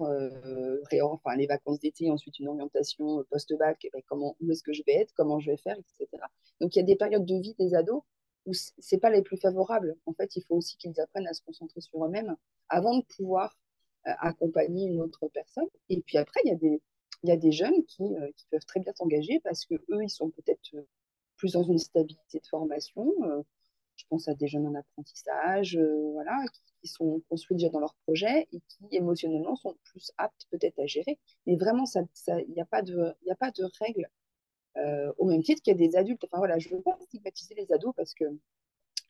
enfin, 1.01 1.35
les 1.35 1.47
vacances 1.47 1.79
d'été, 1.79 2.09
ensuite 2.11 2.39
une 2.39 2.47
orientation 2.47 3.23
post-bac, 3.29 3.87
ben, 3.91 4.01
comment, 4.07 4.35
où 4.39 4.51
est-ce 4.51 4.63
que 4.63 4.73
je 4.73 4.83
vais 4.85 4.93
être, 4.93 5.13
comment 5.15 5.39
je 5.39 5.51
vais 5.51 5.57
faire, 5.57 5.77
etc. 5.77 6.23
Donc 6.61 6.75
il 6.75 6.79
y 6.79 6.81
a 6.81 6.85
des 6.85 6.95
périodes 6.95 7.25
de 7.25 7.35
vie 7.39 7.55
des 7.57 7.73
ados 7.73 8.03
où 8.45 8.53
ce 8.53 8.71
n'est 8.91 8.99
pas 8.99 9.09
les 9.09 9.21
plus 9.21 9.37
favorables. 9.37 9.95
En 10.05 10.13
fait, 10.13 10.35
il 10.35 10.43
faut 10.43 10.55
aussi 10.55 10.77
qu'ils 10.77 10.99
apprennent 10.99 11.27
à 11.27 11.33
se 11.33 11.41
concentrer 11.41 11.81
sur 11.81 12.03
eux-mêmes 12.05 12.35
avant 12.69 12.97
de 12.97 13.03
pouvoir 13.15 13.57
euh, 14.07 14.11
accompagner 14.19 14.87
une 14.87 15.01
autre 15.01 15.27
personne. 15.29 15.67
Et 15.89 16.01
puis 16.01 16.17
après, 16.17 16.41
il 16.43 16.49
y 16.49 16.53
a 16.53 16.55
des, 16.55 16.81
il 17.23 17.29
y 17.29 17.31
a 17.31 17.37
des 17.37 17.51
jeunes 17.51 17.85
qui, 17.85 18.03
euh, 18.03 18.31
qui 18.35 18.45
peuvent 18.51 18.65
très 18.65 18.79
bien 18.79 18.93
s'engager 18.95 19.39
parce 19.43 19.65
que 19.65 19.75
eux, 19.75 20.03
ils 20.03 20.09
sont 20.09 20.29
peut-être 20.29 20.75
euh, 20.75 20.87
plus 21.37 21.53
dans 21.53 21.63
une 21.63 21.79
stabilité 21.79 22.39
de 22.39 22.47
formation. 22.47 23.11
je 23.95 24.05
pense 24.09 24.27
à 24.27 24.33
des 24.35 24.47
jeunes 24.47 24.67
en 24.67 24.75
apprentissage, 24.75 25.77
voilà, 26.13 26.37
qui, 26.81 26.87
sont 26.87 27.21
construits 27.29 27.57
déjà 27.57 27.69
dans 27.69 27.79
leur 27.79 27.95
projet 28.05 28.47
et 28.51 28.61
qui 28.67 28.85
émotionnellement 28.91 29.55
sont 29.55 29.75
plus 29.83 30.11
aptes 30.17 30.45
peut-être 30.51 30.79
à 30.79 30.85
gérer. 30.85 31.19
Mais 31.45 31.55
vraiment, 31.55 31.85
il 31.85 32.07
ça, 32.13 32.35
n'y 32.49 32.61
a, 32.61 32.65
pas 32.65 32.81
de, 32.81 33.13
a 33.29 33.35
pas 33.35 33.51
de 33.51 33.63
règle 33.79 34.09
euh, 34.77 35.13
au 35.17 35.25
même 35.25 35.43
titre 35.43 35.61
qu'il 35.61 35.71
y 35.71 35.83
a 35.83 35.87
des 35.87 35.95
adultes. 35.95 36.23
Enfin 36.25 36.37
voilà, 36.37 36.57
je 36.59 36.69
ne 36.69 36.75
veux 36.75 36.81
pas 36.81 36.97
stigmatiser 37.01 37.53
les 37.55 37.71
ados 37.71 37.93
parce 37.95 38.13
que 38.13 38.25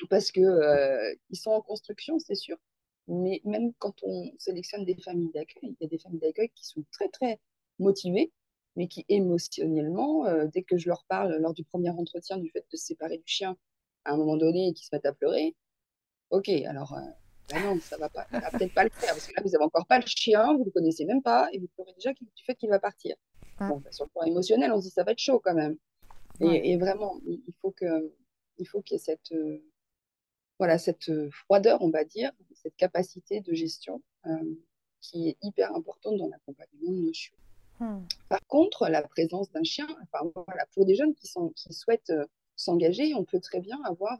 parce 0.09 0.31
que 0.31 0.41
euh, 0.41 1.15
ils 1.29 1.37
sont 1.37 1.51
en 1.51 1.61
construction, 1.61 2.19
c'est 2.19 2.35
sûr. 2.35 2.57
Mais 3.07 3.41
même 3.45 3.73
quand 3.79 3.95
on 4.03 4.31
sélectionne 4.39 4.85
des 4.85 4.95
familles 4.95 5.31
d'accueil, 5.33 5.61
il 5.63 5.77
y 5.81 5.85
a 5.85 5.87
des 5.87 5.99
familles 5.99 6.19
d'accueil 6.19 6.49
qui 6.55 6.65
sont 6.65 6.83
très 6.91 7.07
très 7.09 7.39
motivées, 7.83 8.31
mais 8.75 8.87
qui 8.87 9.05
émotionnellement, 9.09 10.25
euh, 10.25 10.47
dès 10.47 10.63
que 10.63 10.77
je 10.77 10.87
leur 10.87 11.05
parle 11.05 11.35
lors 11.37 11.53
du 11.53 11.63
premier 11.63 11.91
entretien 11.91 12.37
du 12.37 12.49
fait 12.49 12.65
de 12.71 12.77
se 12.77 12.85
séparer 12.85 13.17
du 13.17 13.27
chien 13.27 13.55
à 14.05 14.13
un 14.13 14.17
moment 14.17 14.37
donné 14.37 14.69
et 14.69 14.73
qu'ils 14.73 14.85
se 14.85 14.95
mettent 14.95 15.05
à 15.05 15.13
pleurer, 15.13 15.55
ok, 16.31 16.49
alors 16.49 16.97
bah 17.49 17.59
non, 17.61 17.79
ça 17.79 17.97
va 17.97 18.09
pas, 18.09 18.25
va 18.31 18.49
peut-être 18.51 18.73
pas 18.73 18.83
le 18.83 18.89
faire 18.89 19.09
parce 19.11 19.27
que 19.27 19.33
là 19.35 19.43
vous 19.43 19.49
n'avez 19.49 19.63
encore 19.63 19.85
pas 19.85 19.99
le 19.99 20.05
chien, 20.07 20.55
vous 20.57 20.65
le 20.65 20.71
connaissez 20.71 21.05
même 21.05 21.21
pas 21.21 21.49
et 21.51 21.59
vous 21.59 21.67
pleurez 21.75 21.93
déjà 21.93 22.13
du 22.13 22.43
fait 22.45 22.55
qu'il 22.55 22.69
va 22.69 22.79
partir. 22.79 23.15
Bon, 23.59 23.77
bah, 23.77 23.91
sur 23.91 24.05
le 24.05 24.09
plan 24.09 24.23
émotionnel, 24.23 24.71
on 24.71 24.77
se 24.77 24.87
dit 24.87 24.89
ça 24.89 25.03
va 25.03 25.11
être 25.11 25.19
chaud 25.19 25.39
quand 25.39 25.53
même. 25.53 25.77
Et, 26.39 26.77
vraiment, 26.77 27.19
il 27.25 27.53
faut 27.61 27.71
que, 27.71 28.11
il 28.57 28.67
faut 28.67 28.81
qu'il 28.81 28.95
y 28.95 28.99
ait 28.99 29.03
cette, 29.03 29.31
euh, 29.31 29.63
voilà, 30.57 30.77
cette 30.77 31.09
euh, 31.09 31.29
froideur, 31.31 31.81
on 31.81 31.89
va 31.89 32.03
dire, 32.03 32.31
cette 32.53 32.75
capacité 32.75 33.41
de 33.41 33.53
gestion 33.53 34.01
euh, 34.25 34.55
qui 34.99 35.29
est 35.29 35.37
hyper 35.41 35.73
importante 35.75 36.17
dans 36.17 36.27
l'accompagnement 36.27 36.91
de 36.91 37.05
nos 37.05 37.13
chiots. 37.13 37.35
Hmm. 37.79 38.01
Par 38.29 38.45
contre, 38.47 38.87
la 38.87 39.01
présence 39.01 39.51
d'un 39.51 39.63
chien, 39.63 39.87
pour 40.73 40.85
des 40.85 40.95
jeunes 40.95 41.13
qui, 41.15 41.27
souhaitent 41.27 42.13
s'engager, 42.55 43.13
on 43.15 43.25
peut 43.25 43.39
très 43.39 43.59
bien 43.59 43.81
avoir, 43.83 44.19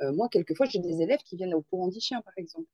moi, 0.00 0.28
quelquefois, 0.28 0.66
j'ai 0.66 0.78
des 0.78 1.00
élèves 1.00 1.22
qui 1.24 1.36
viennent 1.36 1.54
au 1.54 1.62
courant 1.62 1.88
du 1.88 2.00
chien, 2.00 2.20
par 2.22 2.34
exemple 2.36 2.68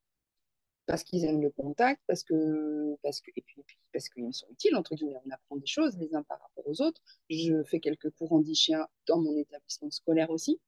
parce 0.89 1.03
qu'ils 1.03 1.23
aiment 1.23 1.43
le 1.43 1.51
contact, 1.51 2.01
parce 2.07 2.23
que, 2.23 2.95
parce 3.03 3.21
que, 3.21 3.29
et 3.35 3.43
puis, 3.43 3.63
qu'ils 4.11 4.25
me 4.25 4.31
sont 4.31 4.47
utiles, 4.49 4.75
entre 4.75 4.95
guillemets. 4.95 5.19
On 5.23 5.29
apprend 5.29 5.55
des 5.57 5.67
choses 5.67 5.95
les 5.99 6.15
uns 6.15 6.23
par 6.23 6.41
rapport 6.41 6.67
aux 6.67 6.81
autres. 6.81 6.99
Je 7.29 7.63
fais 7.65 7.79
quelques 7.79 8.09
cours 8.09 8.33
en 8.33 8.43
chien 8.55 8.87
dans 9.05 9.19
mon 9.19 9.37
établissement 9.37 9.91
scolaire 9.91 10.31
aussi. 10.31 10.59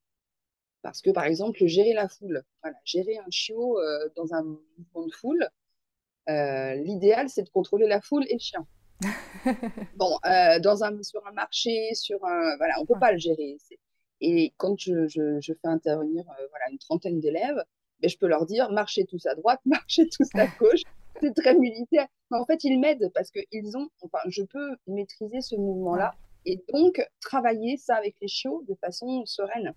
Parce 0.84 1.02
que, 1.02 1.10
par 1.10 1.24
exemple, 1.24 1.66
gérer 1.66 1.94
la 1.94 2.08
foule, 2.08 2.44
gérer 2.86 3.18
un 3.18 3.32
chiot 3.32 3.80
euh, 3.80 4.10
dans 4.16 4.36
un 4.36 4.44
mouvement 4.44 5.08
de 5.08 5.12
foule, 5.12 5.50
euh, 6.30 6.76
l'idéal, 6.76 7.28
c'est 7.28 7.42
de 7.42 7.50
contrôler 7.50 7.88
la 7.88 8.00
foule 8.00 8.26
et 8.30 8.34
le 8.34 8.40
chien. 8.40 8.68
Bon, 9.96 10.18
euh, 10.26 10.60
dans 10.60 10.84
un, 10.84 11.02
sur 11.04 11.26
un 11.28 11.32
marché, 11.32 11.94
sur 11.94 12.24
un, 12.26 12.58
voilà, 12.58 12.76
on 12.80 12.86
peut 12.86 13.00
pas 13.00 13.12
le 13.12 13.18
gérer. 13.18 13.58
Et 14.22 14.54
quand 14.58 14.80
je, 14.80 15.08
je, 15.08 15.40
je 15.42 15.54
fais 15.54 15.68
intervenir 15.68 16.24
voilà, 16.26 16.66
une 16.72 16.78
trentaine 16.78 17.20
d'élèves, 17.20 17.64
mais 18.02 18.10
je 18.10 18.18
peux 18.18 18.28
leur 18.28 18.46
dire 18.46 18.72
marchez 18.72 19.06
tous 19.06 19.26
à 19.26 19.36
droite, 19.36 19.60
marchez 19.66 20.08
tous 20.08 20.28
à 20.36 20.48
gauche. 20.60 20.82
C'est 21.20 21.34
très 21.36 21.56
militaire. 21.56 22.08
Mais 22.30 22.38
en 22.38 22.46
fait, 22.46 22.64
ils 22.64 22.80
m'aident 22.80 23.12
parce 23.14 23.32
que 23.32 23.40
ils 23.52 23.78
ont, 23.78 23.90
enfin, 24.02 24.20
je 24.28 24.44
peux 24.44 24.78
maîtriser 24.88 25.42
ce 25.42 25.56
mouvement-là 25.56 26.14
et 26.46 26.64
donc 26.74 27.06
travailler 27.20 27.78
ça 27.78 27.96
avec 27.96 28.16
les 28.22 28.28
chiots 28.28 28.64
de 28.68 28.76
façon 28.76 29.26
sereine. 29.26 29.74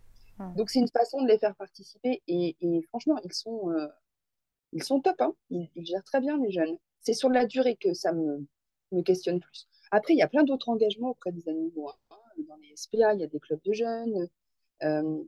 Donc 0.57 0.71
c'est 0.71 0.81
une 0.81 0.89
façon 0.89 1.23
de 1.23 1.29
les 1.29 1.39
faire 1.39 1.55
participer 1.55 2.23
et, 2.27 2.57
franchement, 2.89 3.21
ils 3.25 3.33
sont, 3.33 3.71
euh, 3.71 3.87
ils 4.73 4.83
sont 4.83 5.01
top. 5.01 5.21
Hein. 5.21 5.35
Ils, 5.51 5.69
gèrent 5.87 6.03
très 6.05 6.21
bien 6.21 6.39
les 6.39 6.51
jeunes. 6.51 6.77
C'est 7.01 7.13
sur 7.13 7.29
la 7.29 7.47
durée 7.47 7.77
que 7.77 7.95
ça 7.95 8.13
me, 8.13 8.45
me 8.93 9.03
questionne 9.03 9.41
plus. 9.41 9.69
Après, 9.91 10.15
il 10.15 10.19
y 10.19 10.23
a 10.23 10.29
plein 10.29 10.45
d'autres 10.45 10.69
engagements 10.69 11.11
auprès 11.11 11.33
des 11.33 11.49
animaux. 11.49 11.91
Hein. 12.11 12.17
Dans 12.49 12.57
les 12.57 12.75
SPA, 12.77 13.15
il 13.15 13.21
y 13.21 13.25
a 13.25 13.29
des 13.29 13.41
clubs 13.41 13.63
de 13.65 13.73
jeunes. 13.73 14.29
Euh, 14.83 15.23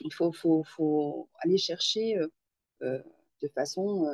il 0.00 0.12
faut, 0.12 0.32
faut, 0.32 0.64
faut, 0.64 1.28
aller 1.40 1.58
chercher 1.58 2.16
euh, 2.18 2.28
euh, 2.82 3.02
de 3.42 3.48
façon 3.48 4.06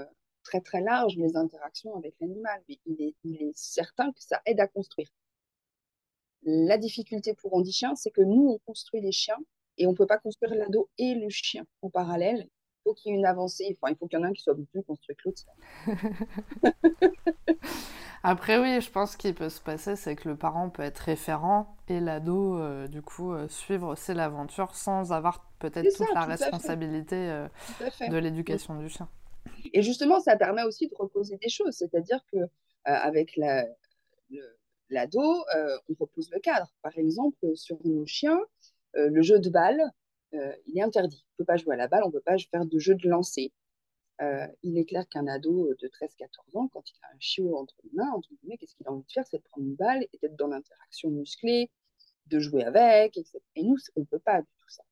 très 0.43 0.61
très 0.61 0.81
large 0.81 1.17
les 1.17 1.37
interactions 1.37 1.97
avec 1.97 2.15
l'animal. 2.21 2.63
Il 2.69 3.01
est, 3.01 3.15
il 3.25 3.43
est, 3.43 3.53
certain 3.55 4.13
que 4.13 4.23
ça 4.23 4.41
aide 4.47 4.61
à 4.61 4.67
construire. 4.67 5.09
La 6.43 6.79
difficulté 6.79 7.35
pour 7.35 7.55
Andy 7.55 7.73
Chien, 7.73 7.95
c'est 7.97 8.11
que 8.11 8.21
nous, 8.21 8.49
on 8.49 8.59
construit 8.59 9.01
les 9.01 9.13
chiens 9.13 9.39
et 9.79 9.87
on 9.87 9.93
ne 9.93 9.97
peut 9.97 10.07
pas 10.07 10.19
construire 10.19 10.55
l'ado 10.55 10.89
et 10.99 11.15
le 11.15 11.29
chien 11.29 11.67
en 11.83 11.91
parallèle. 11.91 12.49
Il 12.87 12.91
faut 12.91 12.95
qu'il 12.95 13.11
y 13.11 13.15
ait 13.17 13.19
une 13.19 13.27
avancée. 13.27 13.77
Enfin, 13.83 13.93
il 13.93 13.97
faut 13.97 14.07
qu'il 14.07 14.17
y 14.17 14.23
en 14.23 14.25
ait 14.25 14.29
un 14.29 14.33
qui 14.33 14.43
soit 14.43 14.55
plus 14.55 14.83
construit 14.85 15.17
que 15.17 15.23
l'autre. 15.25 15.43
Après, 18.23 18.59
oui, 18.59 18.81
je 18.81 18.91
pense 18.91 19.17
qu'il 19.17 19.35
peut 19.35 19.49
se 19.49 19.61
passer, 19.61 19.97
c'est 19.97 20.15
que 20.15 20.29
le 20.29 20.37
parent 20.37 20.71
peut 20.71 20.83
être 20.83 20.99
référent 20.99 21.77
et 21.89 21.99
l'ado, 21.99 22.59
euh, 22.59 22.87
du 22.87 23.03
coup, 23.03 23.33
euh, 23.33 23.49
suivre 23.49 23.89
aussi 23.89 24.15
l'aventure 24.15 24.75
sans 24.77 25.13
avoir 25.13 25.49
peut-être 25.59 25.97
toute 25.97 26.13
la 26.15 26.25
responsabilité 26.25 27.17
euh, 27.17 27.49
de 28.09 28.17
l'éducation 28.17 28.79
du 28.79 28.89
chien. 28.89 29.09
Et 29.73 29.83
justement, 29.83 30.21
ça 30.21 30.37
permet 30.37 30.63
aussi 30.63 30.89
de 30.89 30.95
reposer 30.95 31.37
des 31.37 31.49
choses, 31.49 31.75
c'est-à-dire 31.75 32.21
que 32.33 32.39
avec 32.85 33.37
l'ado, 34.91 35.45
on 35.89 35.95
repose 35.99 36.31
le 36.33 36.39
cadre. 36.39 36.73
Par 36.83 36.97
exemple, 36.97 37.57
sur 37.57 37.79
nos 37.85 38.07
chiens, 38.07 38.41
le 38.95 39.23
jeu 39.23 39.41
de 39.41 39.51
balle, 39.51 39.81
il 40.33 40.79
est 40.79 40.83
interdit. 40.83 41.25
On 41.25 41.33
ne 41.35 41.37
peut 41.39 41.45
pas 41.45 41.57
jouer 41.57 41.75
à 41.75 41.79
la 41.79 41.89
balle, 41.89 42.03
on 42.05 42.09
ne 42.09 42.13
peut 42.13 42.21
pas 42.21 42.37
faire 42.39 42.67
de 42.67 42.79
jeu 42.79 42.95
de 42.95 43.09
lancer. 43.09 43.53
Euh, 44.23 44.47
il 44.63 44.79
est 44.79 44.87
clair 44.87 45.07
qu'un 45.09 45.27
ado 45.27 45.75
de 45.75 45.89
13-14 45.89 46.57
ans, 46.57 46.69
quand 46.69 46.83
il 46.91 46.97
a 47.03 47.15
un 47.15 47.21
chiot 47.21 47.57
entre 47.57 47.75
les 47.85 47.91
mains, 47.93 48.19
qu'est-ce 48.59 48.75
qu'il 48.75 48.87
a 48.87 48.93
envie 48.93 49.05
de 49.05 49.13
faire 49.13 49.27
C'est 49.27 49.39
de 49.39 49.43
prendre 49.43 49.67
une 49.67 49.75
balle 49.75 50.05
et 50.05 50.19
d'être 50.23 50.37
dans 50.37 50.47
l'interaction 50.47 51.11
musclée, 51.11 51.71
de 52.27 52.41
jouer 52.41 52.65
avec, 52.65 53.17
etc. 53.17 53.39
Et 53.57 53.63
nous, 53.63 53.77
on 53.95 54.01
ne 54.01 54.07
peut 54.07 54.19
pas 54.19 54.41
du 54.41 54.49
tout 54.59 54.69
ça. 54.69 54.85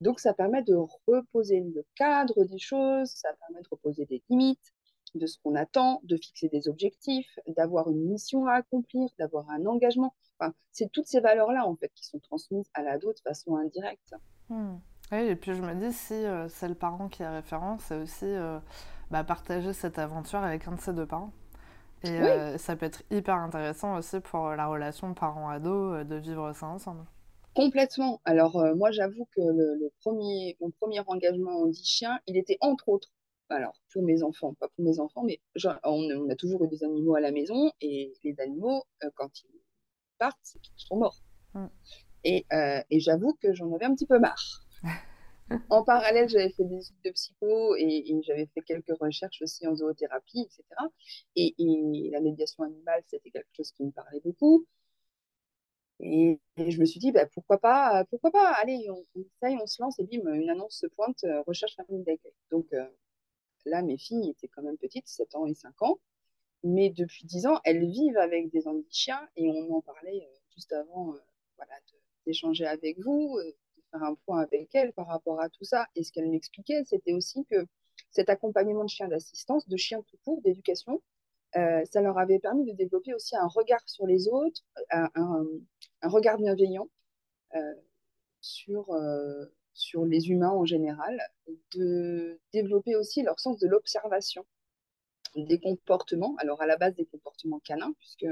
Donc, 0.00 0.20
ça 0.20 0.34
permet 0.34 0.62
de 0.62 0.76
reposer 1.06 1.60
le 1.60 1.84
cadre 1.96 2.44
des 2.44 2.58
choses, 2.58 3.10
ça 3.10 3.32
permet 3.40 3.62
de 3.62 3.68
reposer 3.68 4.06
des 4.06 4.22
limites 4.30 4.72
de 5.14 5.26
ce 5.26 5.38
qu'on 5.38 5.54
attend, 5.54 6.00
de 6.04 6.16
fixer 6.16 6.48
des 6.48 6.68
objectifs, 6.68 7.38
d'avoir 7.46 7.88
une 7.88 8.04
mission 8.04 8.46
à 8.46 8.54
accomplir, 8.54 9.08
d'avoir 9.18 9.48
un 9.50 9.64
engagement. 9.66 10.14
Enfin, 10.38 10.52
c'est 10.72 10.90
toutes 10.90 11.06
ces 11.06 11.20
valeurs-là, 11.20 11.66
en 11.66 11.76
fait, 11.76 11.92
qui 11.94 12.04
sont 12.04 12.18
transmises 12.18 12.68
à 12.74 12.82
l'ado 12.82 13.12
de 13.12 13.20
façon 13.20 13.56
indirecte. 13.56 14.14
Hmm. 14.48 14.76
Oui, 15.12 15.18
et 15.18 15.36
puis 15.36 15.54
je 15.54 15.62
me 15.62 15.74
dis, 15.74 15.92
si 15.92 16.14
euh, 16.14 16.48
c'est 16.48 16.68
le 16.68 16.74
parent 16.74 17.08
qui 17.08 17.22
est 17.22 17.28
référent, 17.28 17.78
c'est 17.78 17.96
aussi 17.96 18.24
euh, 18.24 18.58
bah, 19.10 19.24
partager 19.24 19.72
cette 19.72 19.98
aventure 19.98 20.40
avec 20.40 20.66
un 20.66 20.72
de 20.72 20.80
ses 20.80 20.92
deux 20.92 21.06
parents. 21.06 21.32
Et 22.02 22.10
euh, 22.10 22.58
ça 22.58 22.76
peut 22.76 22.84
être 22.84 23.02
hyper 23.10 23.36
intéressant 23.36 23.96
aussi 23.96 24.20
pour 24.20 24.50
la 24.50 24.66
relation 24.66 25.14
parent-ado 25.14 26.04
de 26.04 26.16
vivre 26.16 26.52
ça 26.52 26.66
ensemble. 26.66 27.04
Complètement. 27.54 28.20
Alors 28.26 28.62
moi, 28.76 28.90
j'avoue 28.90 29.26
que 29.34 29.40
le, 29.40 29.90
premier, 30.00 30.54
mon 30.60 30.70
premier 30.70 31.00
engagement 31.06 31.62
en 31.62 31.66
dit 31.66 31.84
chien, 31.84 32.18
il 32.26 32.36
était 32.36 32.58
entre 32.60 32.90
autres, 32.90 33.08
alors 33.48 33.80
pour 33.90 34.02
mes 34.02 34.22
enfants, 34.22 34.52
pas 34.60 34.68
pour 34.68 34.84
mes 34.84 34.98
enfants, 35.00 35.22
mais 35.24 35.40
on, 35.84 36.28
a 36.28 36.34
toujours 36.36 36.62
eu 36.64 36.68
des 36.68 36.84
animaux 36.84 37.14
à 37.14 37.20
la 37.20 37.30
maison 37.30 37.72
et 37.80 38.12
les 38.22 38.38
animaux, 38.38 38.82
quand 39.14 39.30
ils 39.42 39.60
partent, 40.18 40.56
ils 40.56 40.84
sont 40.84 40.96
morts. 40.96 41.22
Mm. 41.54 41.66
Et, 42.24 42.46
et 42.90 43.00
j'avoue 43.00 43.34
que 43.34 43.52
j'en 43.54 43.72
avais 43.72 43.84
un 43.84 43.94
petit 43.94 44.06
peu 44.06 44.18
marre 44.18 44.64
en 45.70 45.84
parallèle, 45.84 46.28
j'avais 46.28 46.50
fait 46.50 46.64
des 46.64 46.78
études 46.78 47.02
de 47.04 47.10
psycho 47.10 47.76
et, 47.76 48.20
j'avais 48.22 48.46
fait 48.46 48.62
quelques 48.62 48.96
recherches 48.98 49.42
aussi 49.42 49.66
en 49.66 49.74
zoothérapie, 49.76 50.40
etc. 50.40 50.64
Et, 51.36 51.54
la 52.10 52.20
médiation 52.20 52.64
animale, 52.64 53.02
c'était 53.06 53.30
quelque 53.30 53.54
chose 53.56 53.70
qui 53.72 53.84
me 53.84 53.90
parlait 53.90 54.20
beaucoup. 54.20 54.66
Et, 56.00 56.40
je 56.56 56.80
me 56.80 56.84
suis 56.84 57.00
dit, 57.00 57.12
bah, 57.12 57.26
pourquoi 57.26 57.58
pas, 57.58 58.04
pourquoi 58.10 58.30
pas, 58.30 58.52
allez, 58.62 58.88
on, 58.90 59.04
on 59.16 59.20
essaye, 59.22 59.56
on 59.60 59.66
se 59.66 59.82
lance, 59.82 59.98
et 59.98 60.04
bim, 60.04 60.32
une 60.32 60.50
annonce 60.50 60.78
se 60.78 60.86
pointe, 60.86 61.24
recherche 61.46 61.76
famille 61.76 62.04
d'accueil. 62.04 62.32
Donc 62.50 62.66
là, 63.66 63.82
mes 63.82 63.98
filles 63.98 64.30
étaient 64.30 64.48
quand 64.48 64.62
même 64.62 64.78
petites, 64.78 65.08
7 65.08 65.34
ans 65.34 65.46
et 65.46 65.54
5 65.54 65.82
ans, 65.82 65.98
mais 66.64 66.90
depuis 66.90 67.26
10 67.26 67.46
ans, 67.46 67.60
elles 67.64 67.86
vivent 67.86 68.18
avec 68.18 68.50
des 68.50 68.66
handichiens, 68.66 69.28
et 69.36 69.48
on 69.48 69.76
en 69.76 69.80
parlait 69.82 70.28
juste 70.54 70.72
avant 70.72 71.14
voilà, 71.56 71.74
d'échanger 72.26 72.66
avec 72.66 72.98
vous, 73.00 73.38
de 73.40 73.82
faire 73.90 74.02
un 74.02 74.14
point 74.26 74.40
avec 74.40 74.74
elles 74.74 74.92
par 74.92 75.06
rapport 75.06 75.40
à 75.40 75.48
tout 75.48 75.64
ça. 75.64 75.86
Et 75.94 76.02
ce 76.02 76.12
qu'elle 76.12 76.28
m'expliquait, 76.28 76.82
c'était 76.84 77.12
aussi 77.12 77.44
que 77.46 77.66
cet 78.10 78.28
accompagnement 78.28 78.84
de 78.84 78.88
chiens 78.88 79.08
d'assistance, 79.08 79.68
de 79.68 79.76
chiens 79.76 80.02
tout 80.02 80.16
court, 80.24 80.40
d'éducation, 80.42 81.00
euh, 81.56 81.84
ça 81.84 82.00
leur 82.00 82.18
avait 82.18 82.38
permis 82.40 82.64
de 82.64 82.76
développer 82.76 83.14
aussi 83.14 83.36
un 83.36 83.46
regard 83.46 83.82
sur 83.86 84.06
les 84.06 84.28
autres, 84.28 84.62
un, 84.90 85.08
un, 85.14 86.08
regard 86.08 86.36
bienveillant 86.36 86.88
euh, 87.54 87.74
sur, 88.40 88.92
euh, 88.92 89.46
sur 89.72 90.04
les 90.04 90.30
humains 90.30 90.50
en 90.50 90.64
général, 90.64 91.20
de 91.74 92.40
développer 92.52 92.96
aussi 92.96 93.22
leur 93.22 93.38
sens 93.38 93.58
de 93.58 93.68
l'observation 93.68 94.44
des 95.36 95.60
comportements, 95.60 96.34
alors 96.38 96.60
à 96.60 96.66
la 96.66 96.76
base 96.76 96.94
des 96.96 97.06
comportements 97.06 97.60
canins, 97.60 97.92
puisque 97.98 98.26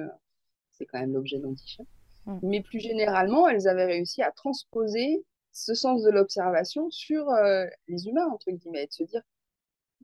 c'est 0.73 0.87
quand 0.87 0.99
même 0.99 1.13
l'objet 1.13 1.39
d'antichien, 1.39 1.87
mm. 2.27 2.39
mais 2.43 2.63
plus 2.63 2.81
généralement, 2.81 3.49
elles 3.49 3.69
avaient 3.69 3.87
réussi 3.87 4.23
à 4.23 4.31
transposer 4.33 5.25
ce 5.53 5.75
sens 5.75 6.03
de 6.03 6.11
l'observation 6.11 6.91
sur 6.91 7.27
les 7.87 8.07
humains, 8.09 8.27
entre 8.27 8.51
guillemets, 8.51 8.87
de 8.87 8.93
se 8.93 9.03
dire 9.05 9.23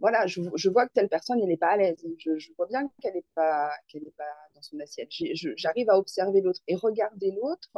voilà, 0.00 0.26
je, 0.26 0.40
je, 0.54 0.68
vois 0.68 0.86
que 0.86 0.92
telle 0.92 1.08
personne, 1.08 1.40
elle 1.40 1.48
n'est 1.48 1.56
pas 1.56 1.70
à 1.70 1.76
l'aise. 1.76 2.04
Je, 2.18 2.38
je, 2.38 2.52
vois 2.56 2.66
bien 2.66 2.88
qu'elle 3.00 3.14
n'est 3.14 3.24
pas, 3.34 3.70
qu'elle 3.88 4.04
pas 4.16 4.24
dans 4.54 4.62
son 4.62 4.78
assiette. 4.80 5.08
J'arrive 5.56 5.90
à 5.90 5.98
observer 5.98 6.40
l'autre 6.40 6.60
et 6.68 6.76
regarder 6.76 7.32
l'autre 7.32 7.70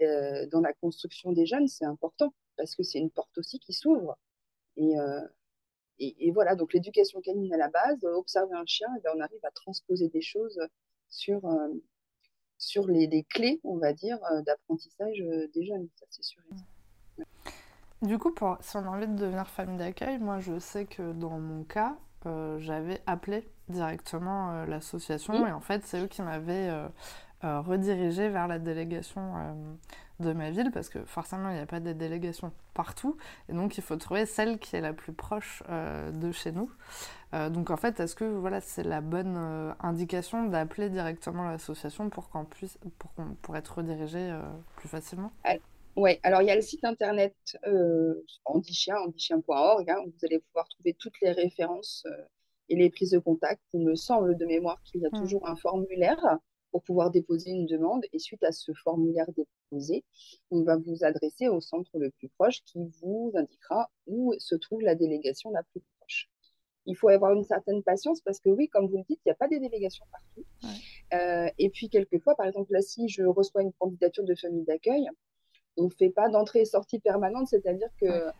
euh, 0.00 0.46
dans 0.46 0.60
la 0.60 0.72
construction 0.74 1.32
des 1.32 1.46
jeunes, 1.46 1.66
c'est 1.66 1.84
important 1.84 2.32
parce 2.56 2.76
que 2.76 2.82
c'est 2.82 2.98
une 2.98 3.10
porte 3.10 3.36
aussi 3.38 3.58
qui 3.58 3.72
s'ouvre. 3.72 4.16
Et, 4.76 4.98
euh, 4.98 5.20
et, 5.98 6.28
et, 6.28 6.30
voilà, 6.30 6.54
donc 6.54 6.72
l'éducation 6.72 7.20
canine 7.20 7.52
à 7.52 7.56
la 7.56 7.68
base, 7.68 8.04
observer 8.04 8.54
un 8.54 8.66
chien, 8.66 8.88
et 8.94 8.98
eh 8.98 9.00
bien 9.00 9.12
on 9.16 9.20
arrive 9.20 9.44
à 9.44 9.50
transposer 9.50 10.08
des 10.08 10.20
choses 10.20 10.60
sur, 11.08 11.44
euh, 11.46 11.68
sur 12.58 12.86
les, 12.86 13.06
les, 13.06 13.22
clés, 13.22 13.60
on 13.64 13.76
va 13.76 13.92
dire, 13.92 14.18
euh, 14.32 14.42
d'apprentissage 14.42 15.20
euh, 15.20 15.48
des 15.54 15.64
jeunes. 15.64 15.88
Ça, 15.96 16.06
c'est 16.10 16.24
sûr. 16.24 16.42
Du 18.02 18.18
coup, 18.18 18.32
pour, 18.32 18.58
si 18.60 18.76
on 18.76 18.80
a 18.80 18.88
envie 18.88 19.08
de 19.08 19.16
devenir 19.16 19.48
famille 19.48 19.76
d'accueil, 19.76 20.18
moi 20.18 20.38
je 20.38 20.58
sais 20.58 20.84
que 20.84 21.12
dans 21.12 21.38
mon 21.38 21.64
cas, 21.64 21.96
euh, 22.26 22.58
j'avais 22.60 23.00
appelé 23.06 23.48
directement 23.68 24.52
euh, 24.52 24.66
l'association 24.66 25.46
et 25.46 25.52
en 25.52 25.60
fait 25.60 25.84
c'est 25.84 26.00
eux 26.00 26.06
qui 26.06 26.22
m'avaient 26.22 26.70
euh, 27.44 27.46
euh 27.46 27.60
redirigé 27.60 28.28
vers 28.28 28.48
la 28.48 28.58
délégation 28.58 29.32
de 30.20 30.32
ma 30.32 30.50
ville 30.50 30.70
parce 30.72 30.88
que 30.88 31.04
forcément 31.04 31.50
il 31.50 31.54
n'y 31.54 31.60
a 31.60 31.66
pas 31.66 31.78
de 31.80 31.92
délégation 31.92 32.52
partout 32.74 33.16
et 33.48 33.52
donc 33.52 33.78
il 33.78 33.82
faut 33.82 33.96
trouver 33.96 34.26
celle 34.26 34.58
qui 34.58 34.74
est 34.74 34.80
la 34.80 34.92
plus 34.92 35.12
proche 35.12 35.62
de 35.68 36.32
chez 36.32 36.50
nous. 36.50 36.70
donc 37.32 37.70
en 37.70 37.76
fait, 37.76 38.00
est-ce 38.00 38.16
que 38.16 38.24
voilà, 38.24 38.60
c'est 38.60 38.82
la 38.82 39.00
bonne 39.00 39.74
indication 39.80 40.46
d'appeler 40.46 40.90
directement 40.90 41.44
l'association 41.44 42.10
pour 42.10 42.30
qu'on 42.30 42.44
puisse 42.44 42.78
pour, 42.98 43.14
qu'on, 43.14 43.36
pour 43.42 43.56
être 43.56 43.78
redirigé 43.78 44.36
plus 44.76 44.88
facilement? 44.88 45.30
Oui, 45.98 46.12
alors 46.22 46.42
il 46.42 46.46
y 46.46 46.50
a 46.52 46.54
le 46.54 46.62
site 46.62 46.84
internet 46.84 47.34
euh, 47.66 48.14
Andichien, 48.44 48.94
andichien.org, 48.98 49.90
hein, 49.90 49.96
où 50.06 50.10
vous 50.10 50.24
allez 50.24 50.38
pouvoir 50.38 50.68
trouver 50.68 50.94
toutes 50.94 51.20
les 51.20 51.32
références 51.32 52.04
euh, 52.06 52.22
et 52.68 52.76
les 52.76 52.88
prises 52.88 53.10
de 53.10 53.18
contact. 53.18 53.60
Il 53.72 53.84
me 53.84 53.96
semble 53.96 54.36
de 54.36 54.46
mémoire 54.46 54.80
qu'il 54.84 55.00
y 55.00 55.06
a 55.06 55.08
mmh. 55.08 55.20
toujours 55.20 55.48
un 55.48 55.56
formulaire 55.56 56.38
pour 56.70 56.82
pouvoir 56.82 57.10
déposer 57.10 57.50
une 57.50 57.66
demande. 57.66 58.04
Et 58.12 58.18
suite 58.18 58.42
à 58.44 58.52
ce 58.52 58.72
formulaire 58.72 59.26
déposé, 59.36 60.04
on 60.50 60.62
va 60.62 60.76
vous 60.76 61.04
adresser 61.04 61.48
au 61.48 61.60
centre 61.60 61.98
le 61.98 62.10
plus 62.10 62.28
proche 62.28 62.62
qui 62.64 62.78
vous 63.00 63.32
indiquera 63.34 63.90
où 64.06 64.34
se 64.38 64.54
trouve 64.54 64.82
la 64.82 64.94
délégation 64.94 65.50
la 65.50 65.62
plus 65.62 65.82
proche. 65.98 66.28
Il 66.86 66.96
faut 66.96 67.08
avoir 67.08 67.32
une 67.34 67.44
certaine 67.44 67.82
patience 67.82 68.20
parce 68.22 68.40
que 68.40 68.48
oui, 68.48 68.68
comme 68.68 68.86
vous 68.86 68.96
le 68.96 69.04
dites, 69.08 69.20
il 69.24 69.28
n'y 69.28 69.32
a 69.32 69.34
pas 69.34 69.48
des 69.48 69.60
délégations 69.60 70.06
partout. 70.10 70.46
Euh, 71.12 71.50
et 71.58 71.68
puis 71.70 71.90
quelquefois, 71.90 72.34
par 72.34 72.46
exemple, 72.46 72.72
là, 72.72 72.80
si 72.80 73.08
je 73.08 73.24
reçois 73.24 73.62
une 73.62 73.72
candidature 73.74 74.24
de 74.24 74.34
famille 74.34 74.64
d'accueil, 74.64 75.08
on 75.76 75.84
ne 75.84 75.90
fait 75.90 76.10
pas 76.10 76.28
d'entrée 76.28 76.60
et 76.60 76.64
sortie 76.64 76.98
permanente, 76.98 77.48
c'est-à-dire 77.48 77.90
que 78.00 78.32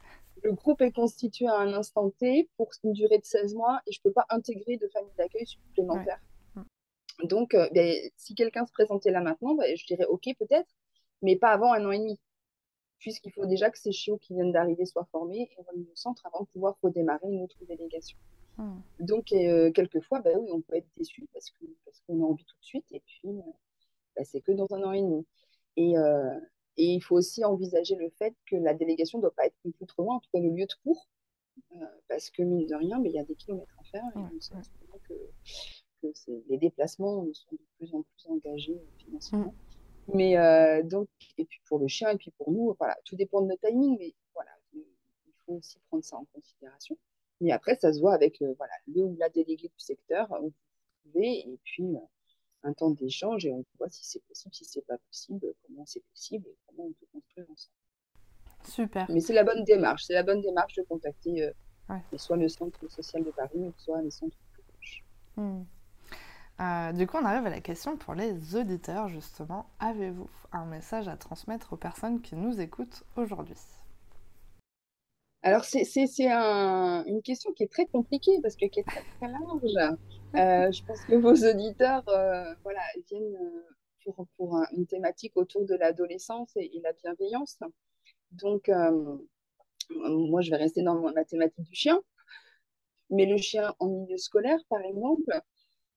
le 0.43 0.53
groupe 0.53 0.81
est 0.83 0.93
constitué 0.93 1.47
à 1.47 1.57
un 1.57 1.73
instant 1.75 2.11
T 2.11 2.49
pour 2.57 2.71
une 2.85 2.93
durée 2.93 3.19
de 3.19 3.25
16 3.25 3.55
mois 3.55 3.81
et 3.87 3.93
je 3.93 4.01
ne 4.01 4.09
peux 4.09 4.13
pas 4.13 4.27
intégrer 4.31 4.77
de 4.77 4.89
famille 4.89 5.15
d'accueil 5.17 5.47
supplémentaire. 5.47 6.21
Donc, 7.25 7.55
euh, 7.55 7.69
ben, 7.73 7.95
si 8.17 8.35
quelqu'un 8.35 8.65
se 8.67 8.73
présentait 8.73 9.11
là 9.11 9.21
maintenant, 9.21 9.55
ben, 9.55 9.77
je 9.77 9.87
dirais 9.87 10.05
OK 10.07 10.25
peut-être, 10.39 10.69
mais 11.23 11.37
pas 11.37 11.51
avant 11.51 11.73
un 11.73 11.85
an 11.85 11.91
et 11.91 11.99
demi, 11.99 12.19
puisqu'il 12.99 13.33
faut 13.33 13.47
déjà 13.47 13.71
que 13.71 13.79
ces 13.79 13.93
chiots 13.93 14.19
qui 14.19 14.35
viennent 14.35 14.53
d'arriver 14.53 14.87
soient 14.87 15.09
formés 15.11 15.49
et 15.57 15.63
remis 15.63 15.89
au 15.93 15.97
centre 15.97 16.25
avant 16.27 16.43
de 16.45 16.49
pouvoir 16.49 16.77
redémarrer 16.83 17.29
une 17.29 17.43
autre 17.43 17.59
délégation. 17.67 18.19
Donc, 19.01 19.33
euh, 19.33 19.71
quelquefois, 19.73 20.21
ben, 20.21 20.37
oui, 20.39 20.51
on 20.53 20.61
peut 20.61 20.77
être 20.77 20.89
déçu 20.97 21.29
parce 21.33 21.51
qu'on 21.51 21.67
parce 21.85 22.01
qu'on 22.07 22.23
a 22.23 22.27
envie 22.27 22.45
tout 22.45 22.57
de 22.61 22.65
suite 22.65 22.87
et 22.93 23.01
puis 23.01 23.29
euh, 23.29 24.23
c'est 24.25 24.41
que 24.41 24.53
dans 24.53 24.73
un 24.75 24.83
an 24.83 24.93
et 24.93 25.03
demi. 25.03 25.27
Et, 25.77 25.95
et 26.77 26.95
il 26.95 27.01
faut 27.01 27.17
aussi 27.17 27.45
envisager 27.45 27.97
le 27.97 28.11
fait 28.19 28.35
que 28.47 28.57
la 28.57 28.75
délégation 28.75 29.19
ne 29.19 29.23
doit 29.23 29.35
pas 29.35 29.47
être 29.47 29.55
plus 29.63 29.87
trop 29.87 30.03
loin, 30.03 30.17
en 30.17 30.21
tout 30.21 30.31
cas 30.33 30.41
le 30.41 30.51
lieu 30.51 30.67
de 30.67 30.75
cours, 30.83 31.09
euh, 31.73 31.85
parce 32.09 32.31
que 32.31 32.43
mine 32.43 32.67
de 32.67 32.75
rien, 32.75 32.99
mais 33.01 33.11
il 33.11 33.15
y 33.15 33.19
a 33.19 33.25
des 33.25 33.35
kilomètres 33.35 33.75
à 33.79 33.85
faire. 33.85 34.05
Et 34.17 34.19
on 34.37 34.41
sait 34.41 34.55
que, 35.09 35.15
que 36.03 36.09
les 36.49 36.59
déplacements 36.59 37.25
sont 37.33 37.53
de 37.53 37.59
plus 37.79 37.95
en 37.95 38.03
plus 38.03 38.27
engagés 38.29 38.81
financièrement. 38.99 39.55
Mm. 40.09 40.15
Mais 40.15 40.39
euh, 40.39 40.83
donc, 40.83 41.09
et 41.37 41.45
puis 41.45 41.61
pour 41.67 41.79
le 41.79 41.89
chien, 41.89 42.11
et 42.11 42.17
puis 42.17 42.31
pour 42.33 42.51
nous, 42.51 42.75
voilà, 42.79 42.97
tout 43.05 43.17
dépend 43.17 43.43
de 43.43 43.49
notre 43.49 43.67
timing, 43.67 43.97
mais 43.99 44.15
voilà, 44.35 44.51
il 44.75 44.83
faut 45.45 45.55
aussi 45.55 45.79
prendre 45.89 46.05
ça 46.05 46.17
en 46.17 46.25
considération. 46.33 46.97
Mais 47.41 47.53
après, 47.53 47.77
ça 47.77 47.93
se 47.93 48.01
voit 48.01 48.15
avec 48.15 48.41
euh, 48.43 48.55
voilà, 48.57 48.73
le 48.87 49.03
ou 49.03 49.17
la 49.19 49.29
déléguée 49.29 49.69
du 49.69 49.79
secteur, 49.85 50.31
où 50.43 50.47
vous 50.47 51.11
pouvez, 51.13 51.41
et 51.41 51.59
puis 51.63 51.97
un 52.65 52.73
temps 52.73 52.91
d'échange 52.91 53.47
et 53.47 53.53
on 53.53 53.65
voit 53.79 53.89
si 53.91 54.05
c'est 54.05 54.23
possible, 54.25 54.55
si 54.55 54.65
c'est 54.65 54.87
pas 54.87 54.99
possible, 54.99 55.55
comment 55.67 55.85
c'est 55.87 56.03
possible 56.11 56.47
et 56.49 56.57
comment 56.67 56.89
on 56.89 56.93
peut 56.93 57.07
construire 57.13 57.47
ensemble. 57.51 57.75
Super. 58.65 59.11
Mais 59.11 59.21
c'est 59.21 59.35
la 59.35 59.45
bonne 59.45 59.65
démarche, 59.65 60.05
c'est 60.05 60.15
la 60.15 60.25
bonne 60.25 60.41
démarche 60.41 60.75
de 60.75 60.83
contacter 60.83 61.45
euh, 61.45 62.17
soit 62.17 62.37
le 62.37 62.49
centre 62.49 62.91
social 62.91 63.25
de 63.25 63.31
Paris, 63.31 63.73
soit 63.77 64.03
les 64.03 64.11
centres 64.11 64.37
plus 64.53 64.63
proches. 64.63 65.05
Euh, 66.61 66.93
du 66.93 67.07
coup, 67.07 67.17
on 67.19 67.25
arrive 67.25 67.47
à 67.47 67.51
la 67.51 67.61
question 67.61 67.97
pour 67.97 68.15
les 68.15 68.57
auditeurs, 68.57 69.09
justement. 69.09 69.67
Avez-vous 69.79 70.29
un 70.53 70.65
message 70.65 71.07
à 71.07 71.17
transmettre 71.17 71.73
aux 71.73 71.77
personnes 71.77 72.21
qui 72.21 72.35
nous 72.35 72.61
écoutent 72.61 73.05
aujourd'hui? 73.17 73.55
Alors, 75.43 75.65
c'est 75.65 75.87
un, 76.29 77.05
une 77.07 77.23
question 77.23 77.53
qui 77.53 77.63
est 77.63 77.71
très 77.71 77.87
compliquée 77.87 78.41
parce 78.43 78.57
que 78.57 78.67
qui 78.67 78.81
est 78.81 78.85
très, 78.85 79.05
très 79.19 79.29
large. 79.29 79.97
Euh, 80.35 80.73
je 80.73 80.85
pense 80.85 81.01
que 81.05 81.15
vos 81.15 81.33
auditeurs 81.33 82.03
euh, 82.09 82.53
voilà, 82.65 82.81
viennent 83.09 83.37
pour, 84.05 84.27
pour 84.37 84.61
une 84.73 84.87
thématique 84.87 85.37
autour 85.37 85.65
de 85.65 85.77
l'adolescence 85.77 86.51
et, 86.57 86.81
la 86.83 86.93
bienveillance. 86.93 87.61
Donc, 88.33 88.69
moi, 89.91 90.41
je 90.41 90.51
vais 90.51 90.57
rester 90.57 90.83
dans 90.83 90.97
ma 91.13 91.25
thématique 91.25 91.65
du 91.65 91.75
chien, 91.75 92.01
mais 93.11 93.27
le 93.27 93.37
chien 93.37 93.77
en 93.79 93.87
milieu 93.87 94.17
scolaire, 94.17 94.59
par 94.69 94.81
exemple, 94.81 95.41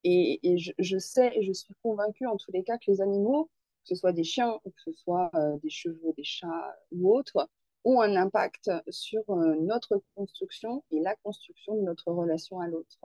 et, 0.04 0.58
je, 0.58 0.98
sais 0.98 1.32
et 1.36 1.44
je 1.44 1.52
suis 1.52 1.74
convaincue 1.84 2.26
en 2.28 2.38
tous 2.38 2.52
les 2.52 2.64
cas 2.64 2.78
que 2.78 2.90
les 2.90 3.02
animaux, 3.02 3.50
que 3.84 3.90
ce 3.90 3.96
soit 3.96 4.14
des 4.14 4.24
chiens 4.24 4.60
ou 4.66 4.72
que 4.72 4.82
ce 4.82 4.94
soit 4.94 5.32
des 5.62 5.70
chevaux, 5.70 6.14
des 6.18 6.24
chats 6.24 6.76
ou 6.92 7.16
autres, 7.16 7.50
ont 7.84 8.02
un 8.02 8.16
impact 8.16 8.72
sur 8.90 9.24
notre 9.36 10.02
construction 10.16 10.84
et 10.92 11.00
la 11.00 11.16
construction 11.18 11.76
de 11.76 11.82
notre 11.82 12.12
relation 12.12 12.60
à 12.60 12.68
l'autre 12.68 13.00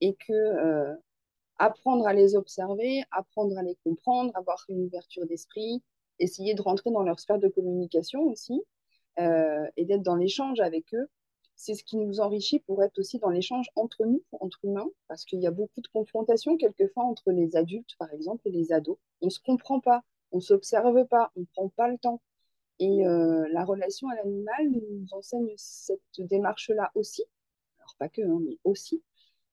et 0.00 0.14
que 0.14 0.32
euh, 0.32 0.94
apprendre 1.58 2.06
à 2.06 2.14
les 2.14 2.34
observer, 2.34 3.02
apprendre 3.10 3.56
à 3.58 3.62
les 3.62 3.76
comprendre, 3.84 4.32
avoir 4.34 4.64
une 4.68 4.84
ouverture 4.84 5.26
d'esprit, 5.26 5.82
essayer 6.18 6.54
de 6.54 6.62
rentrer 6.62 6.90
dans 6.90 7.02
leur 7.02 7.20
sphère 7.20 7.38
de 7.38 7.48
communication 7.48 8.22
aussi 8.22 8.62
euh, 9.18 9.66
et 9.76 9.84
d'être 9.84 10.02
dans 10.02 10.16
l'échange 10.16 10.60
avec 10.60 10.92
eux. 10.94 11.08
C'est 11.62 11.74
ce 11.74 11.84
qui 11.84 11.98
nous 11.98 12.20
enrichit 12.20 12.60
pour 12.60 12.82
être 12.82 12.98
aussi 12.98 13.18
dans 13.18 13.28
l'échange 13.28 13.68
entre 13.76 14.06
nous, 14.06 14.24
entre 14.40 14.64
humains, 14.64 14.88
parce 15.08 15.26
qu'il 15.26 15.40
y 15.40 15.46
a 15.46 15.50
beaucoup 15.50 15.82
de 15.82 15.88
confrontations 15.88 16.56
quelquefois 16.56 17.04
entre 17.04 17.32
les 17.32 17.54
adultes, 17.54 17.96
par 17.98 18.10
exemple, 18.14 18.48
et 18.48 18.50
les 18.50 18.72
ados. 18.72 18.96
On 19.20 19.26
ne 19.26 19.30
se 19.30 19.40
comprend 19.40 19.78
pas, 19.78 20.02
on 20.32 20.38
ne 20.38 20.42
s'observe 20.42 21.06
pas, 21.08 21.30
on 21.36 21.40
ne 21.40 21.44
prend 21.54 21.68
pas 21.68 21.88
le 21.88 21.98
temps. 21.98 22.22
Et 22.78 23.06
euh, 23.06 23.46
la 23.52 23.62
relation 23.66 24.08
à 24.08 24.14
l'animal 24.14 24.70
nous 24.70 25.06
enseigne 25.12 25.52
cette 25.58 26.00
démarche-là 26.16 26.92
aussi. 26.94 27.24
Alors 27.78 27.94
pas 27.98 28.08
que, 28.08 28.22
hein, 28.22 28.40
mais 28.42 28.56
aussi. 28.64 29.02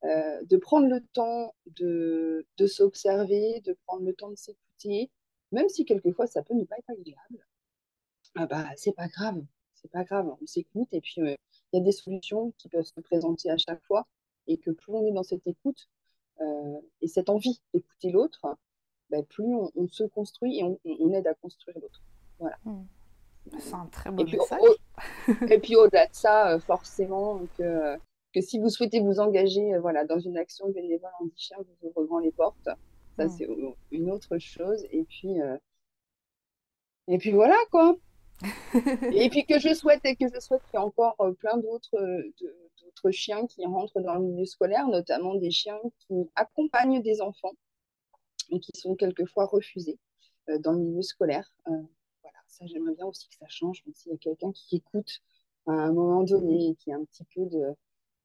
Euh, 0.06 0.42
de 0.46 0.56
prendre 0.56 0.88
le 0.88 1.02
temps 1.12 1.56
de, 1.66 2.48
de 2.56 2.68
s'observer, 2.68 3.60
de 3.66 3.76
prendre 3.86 4.06
le 4.06 4.14
temps 4.14 4.30
de 4.30 4.38
s'écouter, 4.38 5.12
même 5.52 5.68
si 5.68 5.84
quelquefois 5.84 6.26
ça 6.26 6.42
peut 6.42 6.54
ne 6.54 6.64
pas 6.64 6.78
être 6.78 6.90
agréable, 6.90 7.46
ah 8.36 8.46
bah, 8.46 8.66
c'est 8.78 8.96
pas 8.96 9.10
grave, 9.10 9.44
c'est 9.74 9.92
pas 9.92 10.06
grave, 10.06 10.34
on 10.42 10.46
s'écoute 10.46 10.88
et 10.94 11.02
puis 11.02 11.20
euh, 11.22 11.36
il 11.72 11.80
y 11.80 11.82
a 11.82 11.84
des 11.84 11.92
solutions 11.92 12.54
qui 12.58 12.70
peuvent 12.70 12.86
se 12.86 13.00
présenter 13.02 13.50
à 13.50 13.58
chaque 13.58 13.84
fois 13.84 14.08
et 14.48 14.58
que 14.58 14.72
plus 14.72 14.94
on 14.94 15.06
est 15.06 15.12
dans 15.12 15.24
cette 15.24 15.46
écoute 15.46 15.90
euh, 16.42 16.80
et 17.02 17.08
cette 17.08 17.30
envie 17.30 17.62
d'écouter 17.74 18.12
l'autre, 18.12 18.46
bah, 19.10 19.24
plus 19.24 19.54
on, 19.76 19.88
se 19.88 20.04
construit 20.04 20.60
et 20.60 20.64
on, 20.64 21.14
aide 21.14 21.28
à 21.28 21.34
construire 21.34 21.78
l'autre. 21.80 22.02
Voilà. 22.40 22.58
Hmm. 22.64 22.86
C'est 23.60 23.74
un 23.74 23.86
très 23.88 24.12
beau 24.12 24.24
message. 24.24 24.60
et 25.50 25.60
puis 25.60 25.76
au-delà 25.76 26.08
de 26.08 26.14
ça, 26.14 26.60
forcément, 26.60 27.42
que, 27.58 27.98
que 28.34 28.42
si 28.42 28.60
vous 28.60 28.70
souhaitez 28.70 29.00
vous 29.00 29.20
engager 29.20 29.78
voilà, 29.80 30.06
dans 30.06 30.20
une 30.20 30.38
action 30.38 30.70
bénévole 30.70 31.12
en 31.22 31.28
chien, 31.36 31.58
vous 31.58 31.88
ouvrez 31.88 32.06
grand 32.06 32.20
les 32.20 32.32
portes. 32.32 32.70
Ça, 33.18 33.26
hmm. 33.26 33.30
c'est 33.30 33.48
une 33.92 34.12
autre 34.12 34.38
chose. 34.38 34.86
Et 34.92 35.04
puis, 35.04 35.38
et 37.08 37.18
puis 37.18 37.32
voilà, 37.32 37.56
quoi. 37.72 37.98
Et 39.14 39.30
puis 39.30 39.46
que 39.46 39.60
je 39.60 39.74
souhaite 39.74 40.06
et 40.06 40.16
que 40.16 40.26
je 40.34 40.40
souhaite 40.40 40.62
qu'il 40.70 40.80
y 40.80 40.82
ait 40.82 40.86
encore 40.86 41.16
euh, 41.22 41.32
plein 41.34 41.58
d'autres 41.58 41.98
d'autres 42.84 43.12
chiens 43.12 43.48
qui 43.48 43.66
rentrent 43.66 44.00
dans 44.02 44.16
le 44.16 44.26
milieu 44.26 44.46
scolaire, 44.46 44.88
notamment 44.88 45.36
des 45.36 45.52
chiens 45.52 45.80
qui 46.00 46.30
accompagnent 46.36 47.02
des 47.02 47.22
enfants 47.22 47.54
et 48.52 48.60
qui 48.60 48.72
sont 48.76 48.96
quelquefois 48.96 49.46
refusés 49.46 50.00
euh, 50.50 50.60
dans 50.60 50.74
le 50.74 50.80
milieu 50.80 51.02
scolaire. 51.02 51.52
Euh, 51.68 51.72
voilà, 52.22 52.38
ça 52.48 52.66
j'aimerais 52.68 52.94
bien 52.94 53.06
aussi 53.08 53.28
que 53.28 53.36
ça 53.36 53.48
change, 53.48 53.84
même 53.86 53.94
s'il 53.94 54.12
y 54.12 54.16
a 54.16 54.18
quelqu'un 54.18 54.52
qui 54.52 54.78
écoute 54.78 55.22
à 55.66 55.72
un 55.72 55.92
moment 55.92 56.24
donné 56.24 56.70
et 56.70 56.76
qui 56.76 56.92
a 56.92 56.96
un 56.96 57.06
petit 57.06 57.26
peu 57.36 57.46
de, 57.46 57.76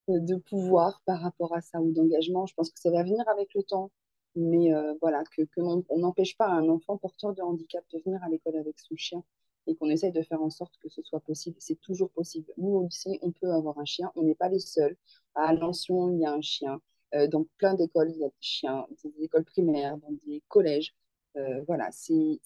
de 0.07 0.35
pouvoir 0.35 1.01
par 1.05 1.21
rapport 1.21 1.55
à 1.55 1.61
ça 1.61 1.81
ou 1.81 1.91
d'engagement. 1.91 2.45
Je 2.45 2.53
pense 2.53 2.69
que 2.71 2.79
ça 2.79 2.91
va 2.91 3.03
venir 3.03 3.27
avec 3.27 3.53
le 3.53 3.63
temps. 3.63 3.91
Mais 4.35 4.71
voilà, 4.99 5.23
que, 5.25 5.43
que 5.43 5.61
on 5.61 5.99
n'empêche 5.99 6.35
pas 6.35 6.47
un 6.47 6.67
enfant 6.67 6.97
porteur 6.97 7.35
de 7.35 7.43
handicap 7.43 7.83
de 7.93 7.99
venir 8.03 8.23
à 8.23 8.29
l'école 8.29 8.55
avec 8.55 8.79
son 8.79 8.95
chien 8.95 9.23
et 9.67 9.75
qu'on 9.75 9.89
essaye 9.89 10.11
de 10.11 10.21
faire 10.21 10.41
en 10.41 10.49
sorte 10.49 10.77
que 10.77 10.89
ce 10.89 11.01
soit 11.01 11.19
possible. 11.19 11.55
C'est 11.59 11.79
toujours 11.79 12.09
possible. 12.11 12.51
Nous, 12.57 12.69
au 12.69 12.83
lycée, 12.83 13.19
on 13.21 13.31
peut 13.31 13.51
avoir 13.51 13.79
un 13.79 13.85
chien. 13.85 14.11
On 14.15 14.23
n'est 14.23 14.35
pas 14.35 14.49
les 14.49 14.59
seuls. 14.59 14.95
À 15.35 15.53
Lancion, 15.53 16.11
il 16.11 16.19
y 16.19 16.25
a 16.25 16.33
un 16.33 16.41
chien. 16.41 16.81
Euh, 17.15 17.27
dans 17.27 17.45
plein 17.57 17.75
d'écoles, 17.75 18.11
il 18.11 18.19
y 18.19 18.25
a 18.25 18.29
des 18.29 18.33
chiens, 18.39 18.85
des 19.03 19.23
écoles 19.23 19.45
primaires, 19.45 19.97
dans 19.97 20.11
des 20.25 20.41
collèges. 20.47 20.93
Euh, 21.35 21.63
voilà, 21.67 21.89
c'est 21.91 22.39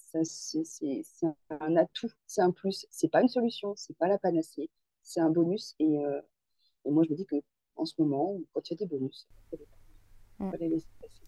un 1.49 1.75
atout, 1.75 2.11
c'est 2.25 2.41
un 2.41 2.51
plus. 2.51 2.85
C'est 2.89 3.09
pas 3.09 3.21
une 3.21 3.27
solution, 3.27 3.73
c'est 3.75 3.97
pas 3.97 4.07
la 4.07 4.17
panacée, 4.17 4.69
c'est 5.03 5.19
un 5.19 5.29
bonus. 5.29 5.75
Et, 5.79 5.99
euh, 5.99 6.21
et, 6.85 6.91
moi, 6.91 7.03
je 7.03 7.11
me 7.11 7.15
dis 7.15 7.25
que 7.25 7.35
en 7.75 7.85
ce 7.85 7.93
moment, 8.01 8.37
quand 8.53 8.69
il 8.69 8.73
y 8.73 8.75
a 8.75 8.77
des 8.77 8.85
bonus, 8.85 9.27
il 9.51 9.57
faut 10.39 10.57
les 10.57 10.69
laisser 10.69 10.87
passer. 11.01 11.26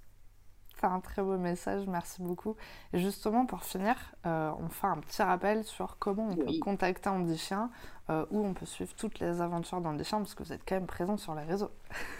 C'est 0.80 0.88
un 0.88 1.02
très 1.02 1.22
beau 1.22 1.38
message, 1.38 1.86
merci 1.88 2.22
beaucoup. 2.22 2.56
Et 2.94 3.00
justement, 3.00 3.46
pour 3.46 3.64
finir, 3.64 3.96
euh, 4.26 4.52
on 4.60 4.70
fait 4.70 4.88
un 4.88 4.98
petit 4.98 5.22
rappel 5.22 5.66
sur 5.66 5.98
comment 6.00 6.30
on 6.30 6.36
peut 6.38 6.58
contacter 6.62 7.10
Andy 7.10 7.38
Chien, 7.38 7.70
euh, 8.10 8.26
où 8.32 8.46
on 8.46 8.54
peut 8.54 8.66
suivre 8.66 8.94
toutes 8.96 9.20
les 9.20 9.42
aventures 9.42 9.82
d'Andy 9.82 10.06
Chien, 10.06 10.20
parce 10.20 10.36
que 10.36 10.44
vous 10.44 10.54
êtes 10.54 10.62
quand 10.66 10.76
même 10.76 10.88
présent 10.88 11.18
sur 11.18 11.36
les 11.36 11.44
réseaux. 11.44 11.72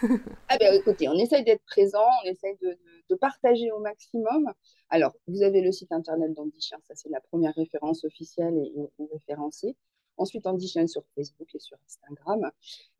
ah 0.48 0.58
ben 0.58 0.74
écoutez, 0.74 1.08
on 1.08 1.14
essaye 1.14 1.42
d'être 1.42 1.64
présent, 1.64 2.04
on 2.22 2.28
essaye 2.28 2.56
de, 2.60 2.76
de, 3.08 3.14
partager 3.14 3.70
au 3.72 3.78
maximum. 3.78 4.52
Alors, 4.90 5.14
vous 5.26 5.42
avez 5.42 5.62
le 5.62 5.72
site 5.72 5.92
internet 5.92 6.34
d'Andy 6.34 6.60
Chien, 6.60 6.76
ça 6.86 6.94
c'est 6.94 7.08
la 7.08 7.20
première 7.20 7.54
référence 7.54 8.04
officielle 8.04 8.58
et, 8.58 9.02
et 9.02 9.08
référencée. 9.10 9.74
Ensuite, 10.20 10.46
Andy 10.46 10.68
Chien 10.68 10.86
sur 10.86 11.02
Facebook 11.14 11.54
et 11.54 11.58
sur 11.58 11.78
Instagram. 11.86 12.50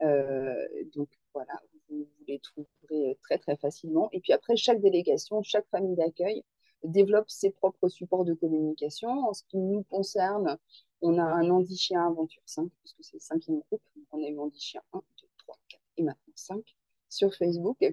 Euh, 0.03 0.66
donc 0.95 1.09
voilà, 1.35 1.53
vous, 1.89 2.09
les 2.27 2.39
trouverez 2.39 3.18
très 3.23 3.37
très 3.39 3.57
facilement. 3.57 4.09
Et 4.12 4.21
puis 4.21 4.33
après, 4.33 4.57
chaque 4.57 4.81
délégation, 4.81 5.43
chaque 5.43 5.68
famille 5.68 5.97
d'accueil 5.97 6.43
développe 6.83 7.29
ses 7.29 7.51
propres 7.51 7.89
supports 7.89 8.25
de 8.25 8.33
communication. 8.33 9.11
En 9.11 9.35
ce 9.35 9.43
qui 9.45 9.59
nous 9.59 9.83
concerne, 9.83 10.57
on 11.03 11.18
a 11.18 11.23
un 11.23 11.51
Andichien 11.51 12.07
Aventure 12.07 12.43
5, 12.47 12.71
puisque 12.81 13.05
c'est 13.05 13.16
le 13.16 13.21
cinquième 13.21 13.61
groupe. 13.68 13.83
on 14.12 14.25
a 14.25 14.29
eu 14.29 14.39
Andichien 14.39 14.81
1, 14.95 14.99
2, 14.99 15.29
3, 15.39 15.59
4 15.68 15.83
et 15.99 16.03
maintenant 16.03 16.33
5 16.35 16.77
sur 17.11 17.35
Facebook. 17.35 17.85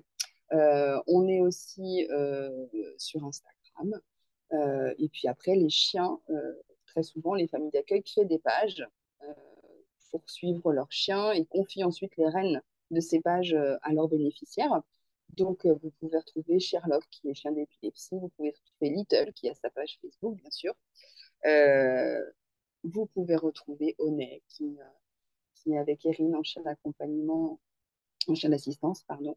Euh, 0.54 1.02
on 1.08 1.28
est 1.28 1.42
aussi 1.42 2.08
euh, 2.12 2.66
sur 2.98 3.26
Instagram. 3.26 4.00
Euh, 4.54 4.94
et 4.98 5.10
puis 5.10 5.28
après, 5.28 5.56
les 5.56 5.70
chiens, 5.70 6.18
très 6.86 7.04
souvent, 7.04 7.34
les 7.34 7.48
familles 7.48 7.72
d'accueil 7.72 8.04
créent 8.04 8.26
des 8.26 8.40
pages 8.40 8.86
pour 10.12 10.30
suivre 10.30 10.74
leurs 10.74 10.92
chiens 10.92 11.32
et 11.32 11.46
confient 11.46 11.84
ensuite 11.84 12.16
les 12.18 12.28
rênes 12.28 12.62
de 12.92 13.00
ces 13.00 13.22
pages 13.22 13.54
euh, 13.54 13.78
à 13.82 13.94
leurs 13.94 14.08
bénéficiaires. 14.08 14.82
Donc, 15.36 15.66
euh, 15.66 15.74
vous 15.82 15.92
pouvez 16.00 16.18
retrouver 16.18 16.60
Sherlock, 16.60 17.04
qui 17.12 17.30
est 17.30 17.34
chien 17.34 17.52
d'épilepsie. 17.52 18.16
Vous 18.20 18.30
pouvez 18.30 18.52
retrouver 18.52 18.96
Little, 18.96 19.34
qui 19.34 19.50
a 19.50 19.54
sa 19.54 19.70
page 19.70 20.00
Facebook, 20.02 20.38
bien 20.38 20.50
sûr. 20.52 20.74
Euh, 21.46 22.24
vous 22.84 23.06
pouvez 23.08 23.36
retrouver 23.36 23.96
Onet, 24.00 24.42
qui, 24.48 24.78
qui 25.56 25.74
est 25.74 25.78
avec 25.78 26.06
Erin 26.06 26.34
en 26.34 26.44
chien 26.44 26.62
d'accompagnement, 26.62 27.60
en 28.28 28.36
chien 28.36 28.50
d'assistance, 28.50 29.04
pardon. 29.04 29.36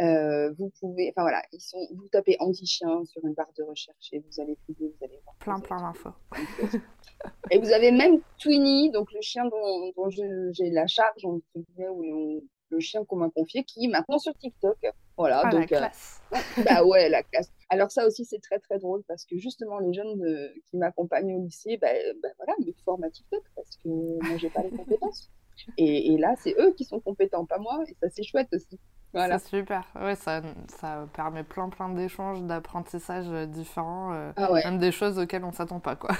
Vous 0.00 0.70
pouvez, 0.80 1.10
enfin 1.10 1.22
voilà, 1.22 1.42
ils 1.52 1.60
sont, 1.60 1.86
vous 1.94 2.08
tapez 2.08 2.36
anti-chien 2.40 3.04
sur 3.04 3.24
une 3.24 3.34
barre 3.34 3.52
de 3.56 3.62
recherche 3.64 4.08
et 4.12 4.20
vous 4.20 4.40
allez 4.40 4.56
trouver, 4.56 4.88
vous 4.88 5.04
allez 5.04 5.20
voir. 5.24 5.36
Plein, 5.40 5.60
plein 5.60 5.78
d'infos. 5.78 6.10
et 7.50 7.58
vous 7.58 7.72
avez 7.72 7.90
même 7.90 8.20
Twinny, 8.38 8.90
donc 8.90 9.12
le 9.12 9.20
chien 9.20 9.44
dont, 9.46 9.92
dont 9.96 10.10
j'ai 10.10 10.70
la 10.70 10.86
charge, 10.86 11.24
on, 11.24 11.40
le 12.70 12.80
chien 12.80 13.04
qu'on 13.04 13.16
m'a 13.16 13.30
confié, 13.30 13.64
qui 13.64 13.86
est 13.86 13.88
maintenant 13.88 14.18
sur 14.18 14.34
TikTok. 14.34 14.78
Voilà, 15.16 15.42
ah, 15.44 15.50
donc. 15.50 15.70
La 15.70 15.78
euh, 15.78 15.80
classe. 15.80 16.22
bah 16.64 16.84
ouais, 16.84 17.08
la 17.08 17.22
classe. 17.22 17.50
Alors 17.70 17.90
ça 17.90 18.06
aussi, 18.06 18.24
c'est 18.24 18.40
très 18.40 18.58
très 18.58 18.78
drôle 18.78 19.02
parce 19.08 19.24
que 19.24 19.36
justement, 19.36 19.78
les 19.78 19.92
jeunes 19.92 20.22
qui 20.66 20.76
m'accompagnent 20.76 21.34
au 21.34 21.42
lycée, 21.42 21.76
bah, 21.78 21.88
bah, 22.22 22.28
voilà, 22.36 22.54
me 22.64 22.72
forment 22.84 23.04
à 23.04 23.10
TikTok 23.10 23.42
parce 23.56 23.76
que 23.78 23.88
moi, 23.88 24.36
j'ai 24.36 24.50
pas 24.50 24.62
les 24.62 24.70
compétences. 24.70 25.30
Et, 25.76 26.12
et 26.12 26.18
là, 26.18 26.34
c'est 26.38 26.54
eux 26.60 26.72
qui 26.74 26.84
sont 26.84 27.00
compétents, 27.00 27.44
pas 27.44 27.58
moi, 27.58 27.82
et 27.88 27.94
ça, 28.00 28.08
c'est 28.10 28.22
chouette 28.22 28.48
aussi. 28.52 28.78
Voilà. 29.12 29.38
C'est 29.38 29.56
super. 29.56 29.84
Ouais, 30.00 30.14
ça, 30.14 30.42
ça 30.68 31.06
permet 31.14 31.42
plein 31.42 31.68
plein 31.68 31.88
d'échanges, 31.88 32.42
d'apprentissages 32.42 33.28
différents, 33.48 34.12
euh, 34.12 34.32
ah 34.36 34.52
même 34.52 34.78
des 34.78 34.92
choses 34.92 35.18
auxquelles 35.18 35.44
on 35.44 35.52
s'attend 35.52 35.80
pas, 35.80 35.96
quoi. 35.96 36.10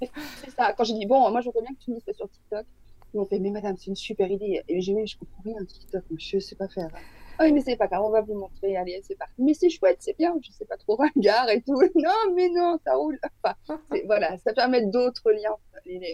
c'est 0.00 0.50
ça. 0.50 0.72
Quand 0.72 0.84
j'ai 0.84 0.94
dit, 0.94 1.06
bon, 1.06 1.30
moi, 1.30 1.40
je 1.40 1.46
voudrais 1.46 1.62
bien 1.62 1.74
que 1.74 1.84
tu 1.84 1.90
me 1.90 2.00
sur 2.12 2.28
TikTok, 2.30 2.64
ils 3.12 3.18
m'ont 3.18 3.26
fait, 3.26 3.38
mais 3.38 3.50
madame, 3.50 3.76
c'est 3.76 3.86
une 3.86 3.96
super 3.96 4.30
idée. 4.30 4.62
Et 4.68 4.80
j'ai 4.80 4.94
dit, 4.94 5.06
je 5.06 5.18
comprends 5.18 5.42
rien 5.44 5.64
TikTok, 5.64 6.02
je 6.18 6.38
sais 6.38 6.56
pas 6.56 6.68
faire. 6.68 6.90
Ah 7.38 7.44
oui, 7.44 7.52
mais 7.52 7.62
c'est 7.62 7.76
pas 7.76 7.88
grave, 7.88 8.02
on 8.04 8.10
va 8.10 8.20
vous 8.20 8.34
montrer. 8.34 8.76
Allez, 8.76 9.00
c'est 9.02 9.16
parti. 9.16 9.34
Mais 9.38 9.54
c'est 9.54 9.68
chouette, 9.68 9.96
c'est 10.00 10.16
bien. 10.16 10.34
Je 10.40 10.52
sais 10.52 10.64
pas 10.64 10.76
trop, 10.76 10.96
regard 11.16 11.48
et 11.50 11.62
tout. 11.62 11.74
Non, 11.96 12.34
mais 12.34 12.48
non, 12.48 12.78
ça 12.84 12.94
roule. 12.94 13.18
Enfin, 13.42 13.78
voilà, 14.06 14.36
ça 14.38 14.52
permet 14.52 14.86
d'autres 14.86 15.32
liens. 15.32 15.56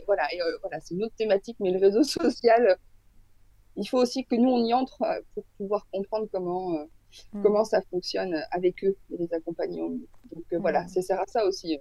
voilà, 0.06 0.32
et 0.32 0.40
euh, 0.40 0.56
voilà, 0.62 0.80
c'est 0.80 0.94
une 0.94 1.04
autre 1.04 1.14
thématique, 1.16 1.56
mais 1.60 1.70
le 1.70 1.78
réseau 1.78 2.02
social, 2.04 2.76
il 3.80 3.88
faut 3.88 3.98
aussi 3.98 4.24
que 4.24 4.36
nous 4.36 4.50
on 4.50 4.64
y 4.64 4.72
entre 4.72 5.02
euh, 5.02 5.20
pour 5.34 5.44
pouvoir 5.56 5.86
comprendre 5.90 6.28
comment 6.32 6.74
euh, 6.74 6.84
mm. 7.32 7.42
comment 7.42 7.64
ça 7.64 7.80
fonctionne 7.90 8.40
avec 8.52 8.84
eux 8.84 8.96
et 9.12 9.16
les 9.16 9.34
accompagner. 9.34 9.80
Donc 9.80 10.44
voilà, 10.52 10.84
mm. 10.84 10.88
ça 10.88 11.02
sert 11.02 11.20
à 11.20 11.26
ça 11.26 11.44
aussi. 11.44 11.78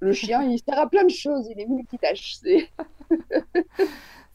Le 0.00 0.12
chien, 0.12 0.42
il 0.42 0.58
sert 0.58 0.78
à 0.78 0.88
plein 0.88 1.04
de 1.04 1.10
choses. 1.10 1.46
Il 1.48 1.60
est 1.60 1.66
multitâche. 1.66 2.36
C'est 2.42 2.68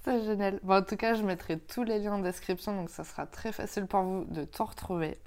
C'est 0.07 0.23
génial. 0.23 0.61
Bon, 0.63 0.75
en 0.75 0.83
tout 0.83 0.95
cas, 0.95 1.15
je 1.15 1.23
mettrai 1.23 1.59
tous 1.59 1.83
les 1.83 1.99
liens 1.99 2.13
en 2.13 2.19
description, 2.19 2.73
donc 2.73 2.89
ça 2.89 3.03
sera 3.03 3.25
très 3.25 3.51
facile 3.51 3.87
pour 3.87 4.01
vous 4.03 4.23
de 4.23 4.45
tout 4.45 4.63
retrouver. 4.63 5.17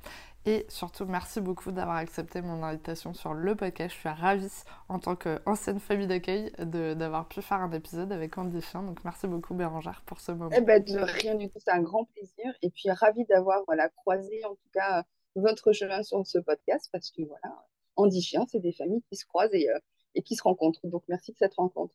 Et 0.47 0.65
surtout, 0.69 1.05
merci 1.05 1.41
beaucoup 1.41 1.71
d'avoir 1.71 1.97
accepté 1.97 2.41
mon 2.41 2.63
invitation 2.63 3.13
sur 3.13 3.35
le 3.35 3.55
podcast. 3.55 3.95
Je 3.95 4.01
suis 4.01 4.09
ravie, 4.09 4.49
en 4.89 4.99
tant 4.99 5.15
qu'ancienne 5.15 5.81
famille 5.81 6.07
d'accueil, 6.07 6.51
d'avoir 6.59 7.29
pu 7.29 7.43
faire 7.43 7.59
un 7.59 7.71
épisode 7.73 8.11
avec 8.11 8.39
Andy 8.39 8.63
Chien. 8.63 8.83
Donc, 8.83 9.05
merci 9.05 9.27
beaucoup, 9.27 9.53
Bérangère, 9.53 10.03
pour 10.07 10.19
ce 10.21 10.33
moment. 10.33 10.51
Eh 10.57 10.63
ben, 10.63 10.83
de 10.83 10.99
rien 10.99 11.35
du 11.35 11.51
tout, 11.51 11.59
c'est 11.59 11.73
un 11.73 11.83
grand 11.83 12.07
plaisir. 12.07 12.55
Et 12.63 12.71
puis, 12.71 12.91
ravie 12.91 13.27
d'avoir 13.27 13.63
voilà, 13.67 13.91
croisé, 13.91 14.43
en 14.47 14.55
tout 14.55 14.71
cas, 14.73 15.05
votre 15.35 15.73
chemin 15.73 16.03
sur 16.03 16.27
ce 16.27 16.39
podcast, 16.39 16.89
parce 16.91 17.11
que 17.11 17.23
voilà, 17.23 17.67
Andy 17.97 18.23
Chien, 18.23 18.47
c'est 18.51 18.61
des 18.61 18.73
familles 18.73 19.03
qui 19.11 19.17
se 19.17 19.27
croisent 19.27 19.53
euh, 19.53 19.79
et 20.15 20.23
qui 20.23 20.37
se 20.37 20.43
rencontrent. 20.43 20.81
Donc, 20.85 21.03
merci 21.07 21.33
de 21.33 21.37
cette 21.37 21.55
rencontre. 21.55 21.95